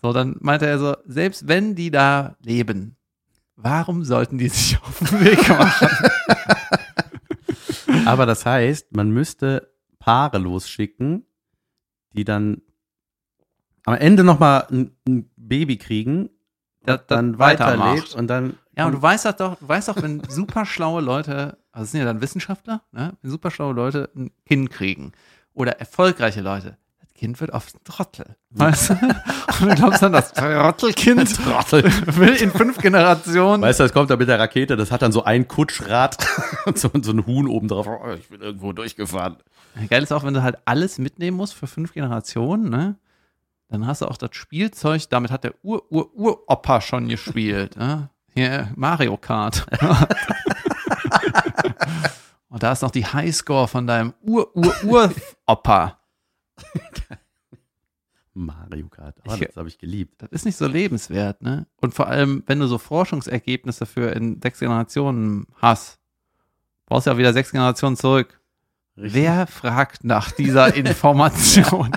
[0.00, 2.94] So, dann meinte er so, selbst wenn die da leben,
[3.56, 5.88] warum sollten die sich auf den Weg machen?
[8.06, 11.26] Aber das heißt, man müsste Paare losschicken,
[12.12, 12.62] die dann
[13.84, 16.30] am Ende nochmal ein, ein Baby kriegen,
[16.84, 17.78] Das- das dann weitermacht.
[17.88, 18.56] weiterlebt und dann.
[18.78, 21.90] Ja, und du weißt das doch, du weißt doch, wenn super schlaue Leute, also es
[21.90, 23.12] sind ja dann Wissenschaftler, ne?
[23.20, 25.10] wenn super schlaue Leute ein Kind kriegen
[25.52, 28.36] oder erfolgreiche Leute, das Kind wird oft ein Trottel.
[28.50, 28.94] Weißt du?
[29.62, 31.82] Und du glaubst dann, das Trottelkind Trottel.
[32.16, 33.64] will in fünf Generationen.
[33.64, 36.16] Weißt du, das kommt da mit der Rakete, das hat dann so ein Kutschrad
[36.64, 37.88] und so, so ein Huhn oben drauf.
[37.88, 39.38] Oh, ich bin irgendwo durchgefahren.
[39.90, 42.96] Geil ist auch, wenn du halt alles mitnehmen musst für fünf Generationen, ne?
[43.70, 47.76] Dann hast du auch das Spielzeug, damit hat der Ur-Ur-Uropa schon gespielt.
[47.76, 48.08] Ne?
[48.38, 49.66] Hier, Mario Kart.
[52.48, 55.98] Und da ist noch die Highscore von deinem Ur-Ur-Ur-Opa.
[58.34, 59.16] Mario Kart.
[59.26, 60.22] Oh, das habe ich geliebt.
[60.22, 61.66] Das ist nicht so lebenswert, ne?
[61.80, 65.98] Und vor allem, wenn du so Forschungsergebnisse für in sechs Generationen hast,
[66.86, 68.40] brauchst du ja wieder sechs Generationen zurück.
[68.94, 71.90] Wer fragt nach dieser Information?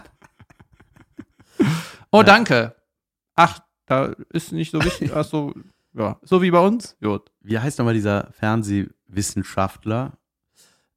[2.11, 2.23] oh, Ja.
[2.23, 2.75] danke.
[3.35, 5.11] Ach, da ist nicht so wichtig.
[5.15, 5.53] Ach so,
[5.93, 6.95] ja, so wie bei uns.
[7.01, 7.31] Gut.
[7.41, 10.17] Wie heißt nochmal dieser Fernsehwissenschaftler?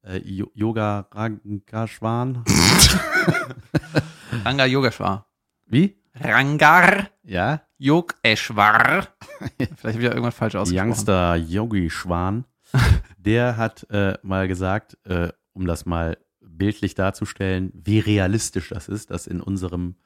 [0.02, 2.44] Äh, Yoga Rangashwan?
[4.44, 5.26] Ranga Yogeshwar.
[5.66, 5.96] Wie?
[6.14, 7.62] Rangar Ja?
[7.78, 9.08] Yogeshwar.
[9.56, 10.88] Vielleicht habe ich ja irgendwas falsch ausgesprochen.
[10.90, 12.44] Youngster Yogi Schwan.
[13.18, 19.10] Der hat äh, mal gesagt, äh, um das mal bildlich darzustellen, wie realistisch das ist,
[19.10, 19.96] dass in unserem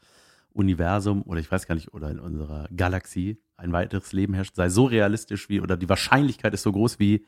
[0.59, 4.69] Universum oder ich weiß gar nicht, oder in unserer Galaxie ein weiteres Leben herrscht, sei
[4.69, 7.27] so realistisch wie, oder die Wahrscheinlichkeit ist so groß wie,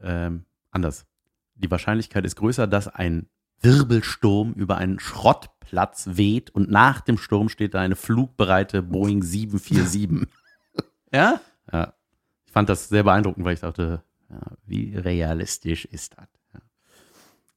[0.00, 1.06] ähm, anders.
[1.54, 3.28] Die Wahrscheinlichkeit ist größer, dass ein
[3.60, 10.28] Wirbelsturm über einen Schrottplatz weht und nach dem Sturm steht da eine flugbereite Boeing 747.
[11.14, 11.42] Ja?
[11.70, 11.92] Ja.
[12.46, 16.26] Ich fand das sehr beeindruckend, weil ich dachte, ja, wie realistisch ist das?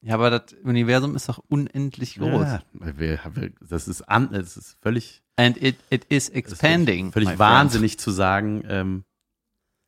[0.02, 2.46] Ja, aber das Universum ist doch unendlich groß.
[2.46, 7.12] Ja, wir- wir- das ist an, das ist völlig, And it, it is expanding.
[7.12, 9.04] völlig, wahnsinnig zu sagen, ähm,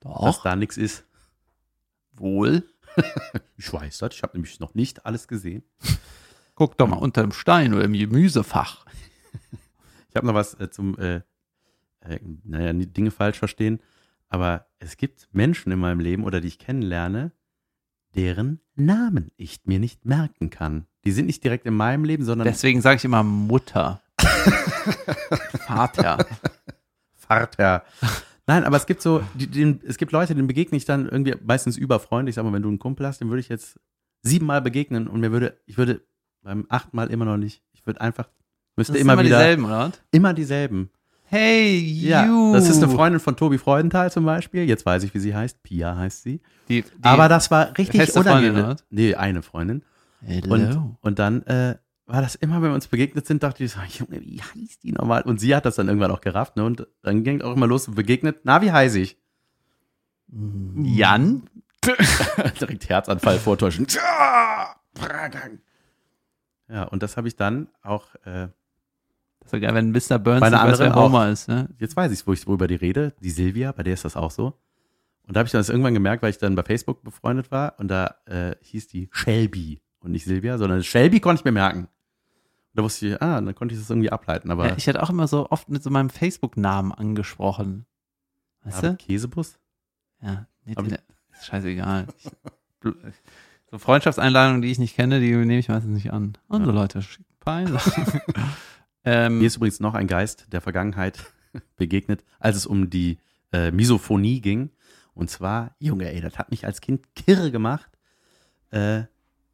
[0.02, 0.16] friend.
[0.22, 1.04] dass da nichts ist.
[2.12, 2.64] wohl.
[3.56, 5.62] Ich weiß das, ich habe nämlich noch nicht alles gesehen.
[6.56, 8.84] Guck doch mal unter dem Stein oder im Gemüsefach.
[10.10, 11.20] Ich habe noch was äh, zum, äh,
[12.00, 13.80] äh, naja, Dinge falsch verstehen,
[14.28, 17.30] aber es gibt Menschen in meinem Leben oder die ich kennenlerne,
[18.14, 20.86] deren Namen ich mir nicht merken kann.
[21.04, 24.02] Die sind nicht direkt in meinem Leben, sondern Deswegen sage ich immer Mutter.
[25.66, 26.26] Vater.
[27.14, 27.84] Vater.
[28.46, 31.34] Nein, aber es gibt so, die, den, es gibt Leute, denen begegne ich dann irgendwie
[31.42, 32.30] meistens über Freunde.
[32.30, 33.78] Ich sag mal, wenn du einen Kumpel hast, den würde ich jetzt
[34.22, 36.00] siebenmal begegnen und mir würde, ich würde
[36.42, 37.62] beim achtmal immer noch nicht.
[37.72, 38.28] Ich würde einfach,
[38.76, 39.92] müsste immer, immer wieder, dieselben, oder?
[40.10, 40.90] immer dieselben.
[41.30, 42.52] Hey, Ja, you.
[42.54, 44.64] das ist eine Freundin von Tobi Freudenthal zum Beispiel.
[44.64, 45.62] Jetzt weiß ich, wie sie heißt.
[45.62, 46.40] Pia heißt sie.
[46.68, 48.64] Die, die, aber das war richtig feste Freundin, unangenehm.
[48.64, 49.82] oder nee, eine Freundin.
[50.24, 50.54] Hello.
[50.54, 51.76] Und, und dann äh,
[52.06, 54.92] war das immer, wenn wir uns begegnet sind, dachte ich so, Junge, wie heißt die
[54.92, 55.22] nochmal?
[55.22, 56.64] Und sie hat das dann irgendwann auch gerafft, ne?
[56.64, 59.18] Und dann ging auch immer los und begegnet, na, wie heiß ich?
[60.82, 61.42] Jan?
[62.60, 63.86] Direkt Herzanfall vortäuschen.
[66.70, 68.48] Ja, und das habe ich dann auch, äh,
[69.52, 70.18] Wäre geil, wenn Mr.
[70.18, 71.68] Burns Bei einer nicht weiß, wer anderen Homer ist, ne?
[71.78, 74.30] jetzt weiß ich, wo ich worüber die rede, die Silvia, bei der ist das auch
[74.30, 74.58] so.
[75.26, 77.88] Und da habe ich das irgendwann gemerkt, weil ich dann bei Facebook befreundet war und
[77.88, 81.80] da äh, hieß die Shelby und nicht Silvia, sondern Shelby konnte ich mir merken.
[81.80, 81.88] Und
[82.74, 85.10] da wusste ich, ah, dann konnte ich das irgendwie ableiten, aber, Ja, ich hätte auch
[85.10, 87.84] immer so oft mit so meinem Facebook-Namen angesprochen.
[88.64, 88.96] Weißt aber du?
[88.96, 89.58] Käsebus?
[90.22, 92.06] Ja, nee, Aber- ist scheißegal.
[92.16, 92.30] Ich,
[93.70, 96.38] so Freundschaftseinladungen, die ich nicht kenne, die nehme ich meistens nicht an.
[96.48, 96.80] Andere Ja.
[96.80, 97.78] Leute schicken Peile.
[99.04, 101.32] ähm, Mir ist übrigens noch ein Geist der Vergangenheit
[101.76, 103.18] begegnet, als es um die
[103.52, 104.70] äh, Misophonie ging.
[105.14, 107.90] Und zwar, Junge, ey, das hat mich als Kind kirre gemacht.
[108.70, 109.02] Äh,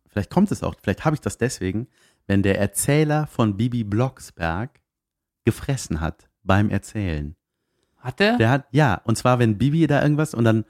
[0.08, 1.88] vielleicht kommt es auch, vielleicht habe ich das deswegen,
[2.26, 4.80] wenn der Erzähler von Bibi Blocksberg
[5.44, 7.36] gefressen hat beim Erzählen.
[7.98, 8.36] hat der?
[8.36, 10.64] Der hat, ja, und zwar, wenn Bibi da irgendwas und dann,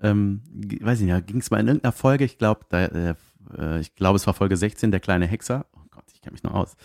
[0.00, 0.42] ähm,
[0.80, 3.14] weiß ich nicht, ging es mal in irgendeiner Folge, ich glaube, äh,
[3.56, 5.66] äh, ich glaube, es war Folge 16, der kleine Hexer.
[5.74, 6.76] Oh Gott, ich kenne mich noch aus.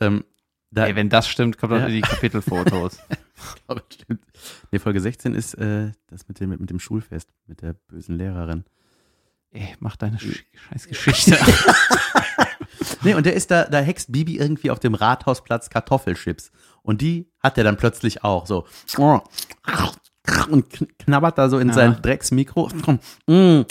[0.00, 0.24] Ähm,
[0.70, 1.86] da, Ey, wenn das stimmt, kommt Ja.
[1.86, 2.98] in die Kapitelfotos.
[3.56, 4.22] Ich glaube, das stimmt.
[4.70, 8.64] Nee, Folge 16 ist äh, das mit dem, mit, dem Schulfest, mit der bösen Lehrerin.
[9.50, 11.38] Ey, mach deine Sch scheiß Geschichte.
[13.02, 16.50] Nee, und der ist da, da hext Bibi irgendwie auf dem Rathausplatz Kartoffelchips.
[16.82, 18.66] Und die hat er dann plötzlich auch so.
[20.50, 21.74] Und kn- knabbert da so in Ja.
[21.74, 22.68] sein Drecksmikro.
[23.26, 23.62] Mm, mm,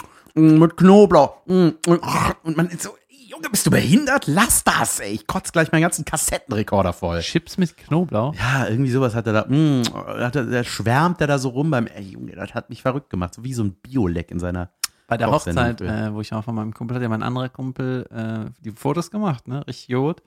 [0.59, 1.45] mit Knoblauch.
[1.45, 2.01] Mm, und,
[2.43, 2.95] und man ist so,
[3.29, 4.25] Junge, bist du behindert?
[4.27, 5.11] Lass das, ey.
[5.11, 7.19] Ich kotze gleich meinen ganzen Kassettenrekorder voll.
[7.19, 8.33] Chips mit Knoblauch.
[8.33, 9.45] Ja, irgendwie sowas hat er da.
[9.47, 11.85] Mm, hat er, der schwärmt er da so rum beim.
[11.87, 13.35] Ey, Junge, das hat mich verrückt gemacht.
[13.35, 14.71] So wie so ein Bioleck in seiner.
[15.07, 18.51] Bei der Hochzeit, äh, wo ich auch von meinem Kumpel hatte, mein anderer Kumpel, äh,
[18.61, 19.65] die Fotos gemacht, ne?
[19.67, 20.21] Richtig gut.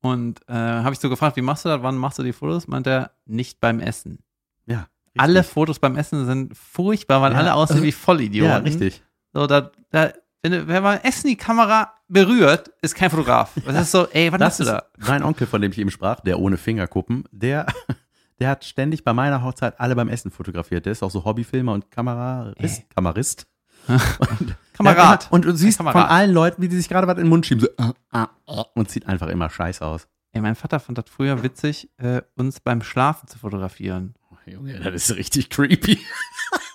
[0.00, 1.82] Und äh, habe ich so gefragt, wie machst du das?
[1.82, 2.68] Wann machst du die Fotos?
[2.68, 4.18] Meint er, nicht beim Essen.
[4.66, 4.86] Ja.
[5.16, 5.52] Alle richtig.
[5.52, 7.38] Fotos beim Essen sind furchtbar, weil Ja.
[7.38, 8.50] alle aussehen wie Vollidioten.
[8.50, 9.02] Ja, richtig.
[9.32, 13.52] So, da, da, wenn, du- wenn man Essen die Kamera berührt, ist kein Fotograf.
[13.66, 14.82] Das ist so, ey, was Das machst du ist da?
[15.12, 17.66] mein Onkel, von dem ich eben sprach, der ohne Fingerkuppen, der,
[18.40, 20.86] der hat ständig bei meiner Hochzeit alle beim Essen fotografiert.
[20.86, 22.84] Der ist auch so Hobbyfilmer und Kamerarist.
[22.94, 23.46] Kamerist.
[24.74, 25.24] Kamerad.
[25.24, 26.00] Ja, und du siehst Kamerad.
[26.02, 28.28] von allen Leuten, wie die sich gerade was in den Mund schieben, so, ah, ah,
[28.46, 30.06] ah, und sieht einfach immer scheiße aus.
[30.32, 34.14] Ey, mein Vater fand das früher witzig, äh, uns beim Schlafen zu fotografieren.
[34.46, 35.98] Junge, das ist richtig creepy.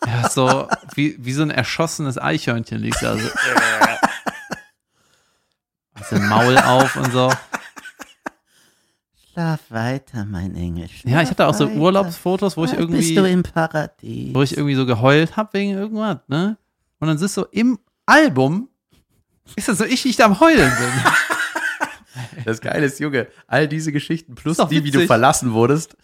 [0.05, 3.27] Ja, so wie, wie so ein erschossenes Eichhörnchen liegt da so.
[5.95, 7.31] Hast ein Maul auf und so.
[9.31, 10.87] Schlaf weiter, mein Engel.
[11.05, 12.85] Ja, ich hatte auch so Schlaf Urlaubsfotos, wo ich weiter.
[12.87, 14.35] Bist du irgendwie, im Paradies?
[14.35, 16.57] wo ich irgendwie so geheult habe wegen irgendwas, ne?
[16.99, 18.69] Und dann siehst du im Album,
[19.55, 21.11] ist das so ich, ich da am Heulen bin.
[22.45, 25.07] Das Geile ist, Junge, all diese Geschichten plus die, wie du witzig.
[25.07, 25.95] verlassen wurdest,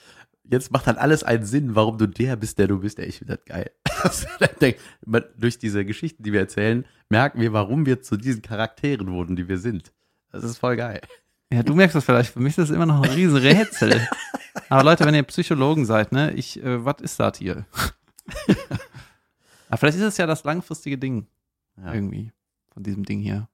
[0.49, 2.99] jetzt macht dann alles einen Sinn, warum du der bist, der du bist.
[2.99, 3.71] Ey, ich finde das geil.
[5.05, 9.35] Man- Durch diese Geschichten, die wir erzählen, merken wir, warum wir zu diesen Charakteren wurden,
[9.35, 9.91] die wir sind.
[10.31, 11.01] Das ist voll geil.
[11.51, 12.33] Ja, du merkst das vielleicht.
[12.33, 14.07] Für mich ist das immer noch ein riesen Rätsel.
[14.69, 17.65] Aber Leute, wenn ihr Psychologen seid, ne, ich, äh, was ist das hier?
[19.69, 21.27] Aber vielleicht ist es ja das langfristige Ding
[21.77, 22.31] Ja, irgendwie
[22.73, 23.47] von diesem Ding hier.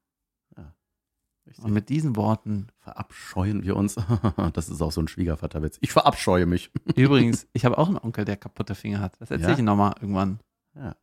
[1.47, 1.63] Richtig.
[1.65, 2.67] Und mit diesen Worten.
[2.79, 3.95] verabscheuen wir uns.
[4.53, 5.77] Das ist auch so ein Schwiegervaterwitz.
[5.81, 6.71] Ich verabscheue mich.
[6.95, 9.19] Übrigens, ich habe auch einen Onkel, der kaputte Finger hat.
[9.19, 9.57] Das erzähle Ja?
[9.57, 10.39] ich nochmal irgendwann.
[10.75, 10.95] Ja.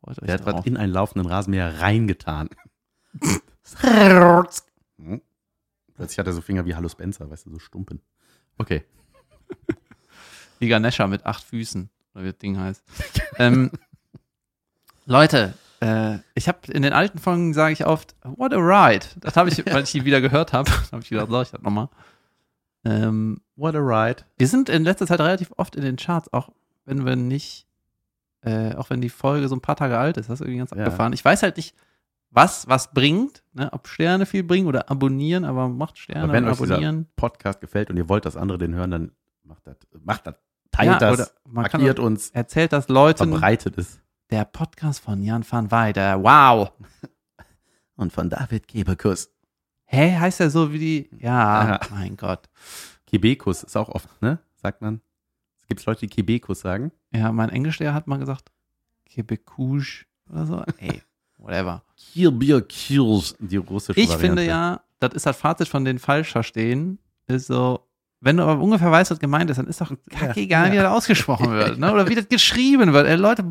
[0.00, 0.54] Freut Der hat drauf.
[0.60, 2.48] was in einen laufenden Rasenmäher reingetan.
[4.98, 5.20] Hm?
[5.94, 8.00] Plötzlich hat er so Finger wie Hallo Spencer, weißt du, so Stumpen.
[8.58, 8.84] Okay.
[10.58, 12.82] Wie Ganesha mit acht Füßen, oder wie das Ding heißt.
[13.38, 13.70] ähm,
[15.04, 15.54] Leute,
[15.86, 19.06] äh, ich habe in den alten Folgen sage ich oft, what a ride.
[19.20, 21.62] Das habe ich, weil ich die wieder gehört habe, habe ich gedacht, sag ich das
[21.62, 21.88] nochmal.
[22.84, 24.22] Ähm, What a ride.
[24.38, 26.50] wir sind in letzter Zeit relativ oft in den Charts, auch
[26.84, 27.66] wenn wir nicht,
[28.42, 30.70] äh, auch wenn die Folge so ein paar Tage alt ist, das ist irgendwie ganz
[30.70, 30.76] Ja.
[30.84, 31.12] abgefahren.
[31.12, 31.74] Ich weiß halt nicht,
[32.30, 33.70] was was bringt, ne?
[33.72, 37.06] ob Sterne viel bringen oder abonnieren, aber macht Sterne Aber wenn und euch dieser abonnieren.
[37.16, 40.34] Podcast gefällt und ihr wollt, dass andere den hören, dann macht das, macht das,
[40.70, 44.00] teilt Ja, das, markiert uns, Erzählt das Leuten, verbreitet es.
[44.30, 46.16] Der Podcast von Jan van Weide.
[46.22, 46.72] Wow.
[47.96, 49.30] Und von David Kebekus.
[49.84, 51.10] Hä, heißt er so wie die?
[51.18, 51.80] Ja, Ja.
[51.90, 52.48] mein Gott.
[53.06, 54.40] Kebekus ist auch oft, ne?
[54.56, 55.00] Sagt man.
[55.60, 56.90] Es gibt Leute, die Kebekus sagen.
[57.12, 58.50] Ja, mein Englischlehrer hat mal gesagt,
[59.08, 60.62] Quebecouche oder so.
[60.78, 61.02] Ey,
[61.38, 61.84] whatever.
[61.96, 64.26] Kirbier Kirs, die russische Ich Variante.
[64.26, 66.98] finde ja, das ist das Fazit von den falsch verstehen,
[67.28, 67.85] ist so,
[68.20, 70.72] wenn du aber ungefähr weißt, was gemeint ist, dann ist doch kackegal, Ja.
[70.72, 71.92] wie das ausgesprochen wird, ne?
[71.92, 73.06] Oder wie das geschrieben wird.
[73.06, 73.44] Ey, Leute,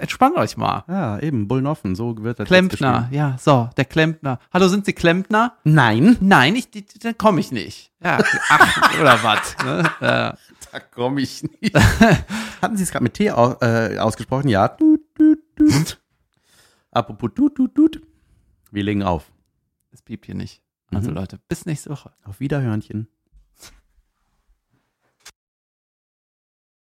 [0.00, 0.84] entspannt euch mal.
[0.88, 4.38] Ja, eben, Bullnoffen, so wird das Klempner, ja, so, der Klempner.
[4.52, 5.54] Hallo, sind Sie Klempner?
[5.64, 6.16] Nein.
[6.20, 7.92] Nein, ich, da komme ich nicht.
[8.02, 8.18] Ja,
[8.48, 9.56] ach, oder was?
[9.64, 9.90] Ne?
[10.00, 10.36] Ja.
[10.72, 11.74] Da komme ich nicht.
[12.62, 14.48] Hatten Sie es gerade mit T au äh, ausgesprochen?
[14.48, 14.68] Ja.
[14.68, 15.98] Tut, tut, tut.
[16.90, 18.00] Apropos tut, tut, tut.
[18.70, 19.30] Wir legen auf.
[19.92, 20.62] Es piept hier nicht.
[20.92, 21.16] Also Mhm.
[21.16, 22.12] Leute, bis nächste Woche.
[22.24, 23.08] Auf Wiederhörnchen.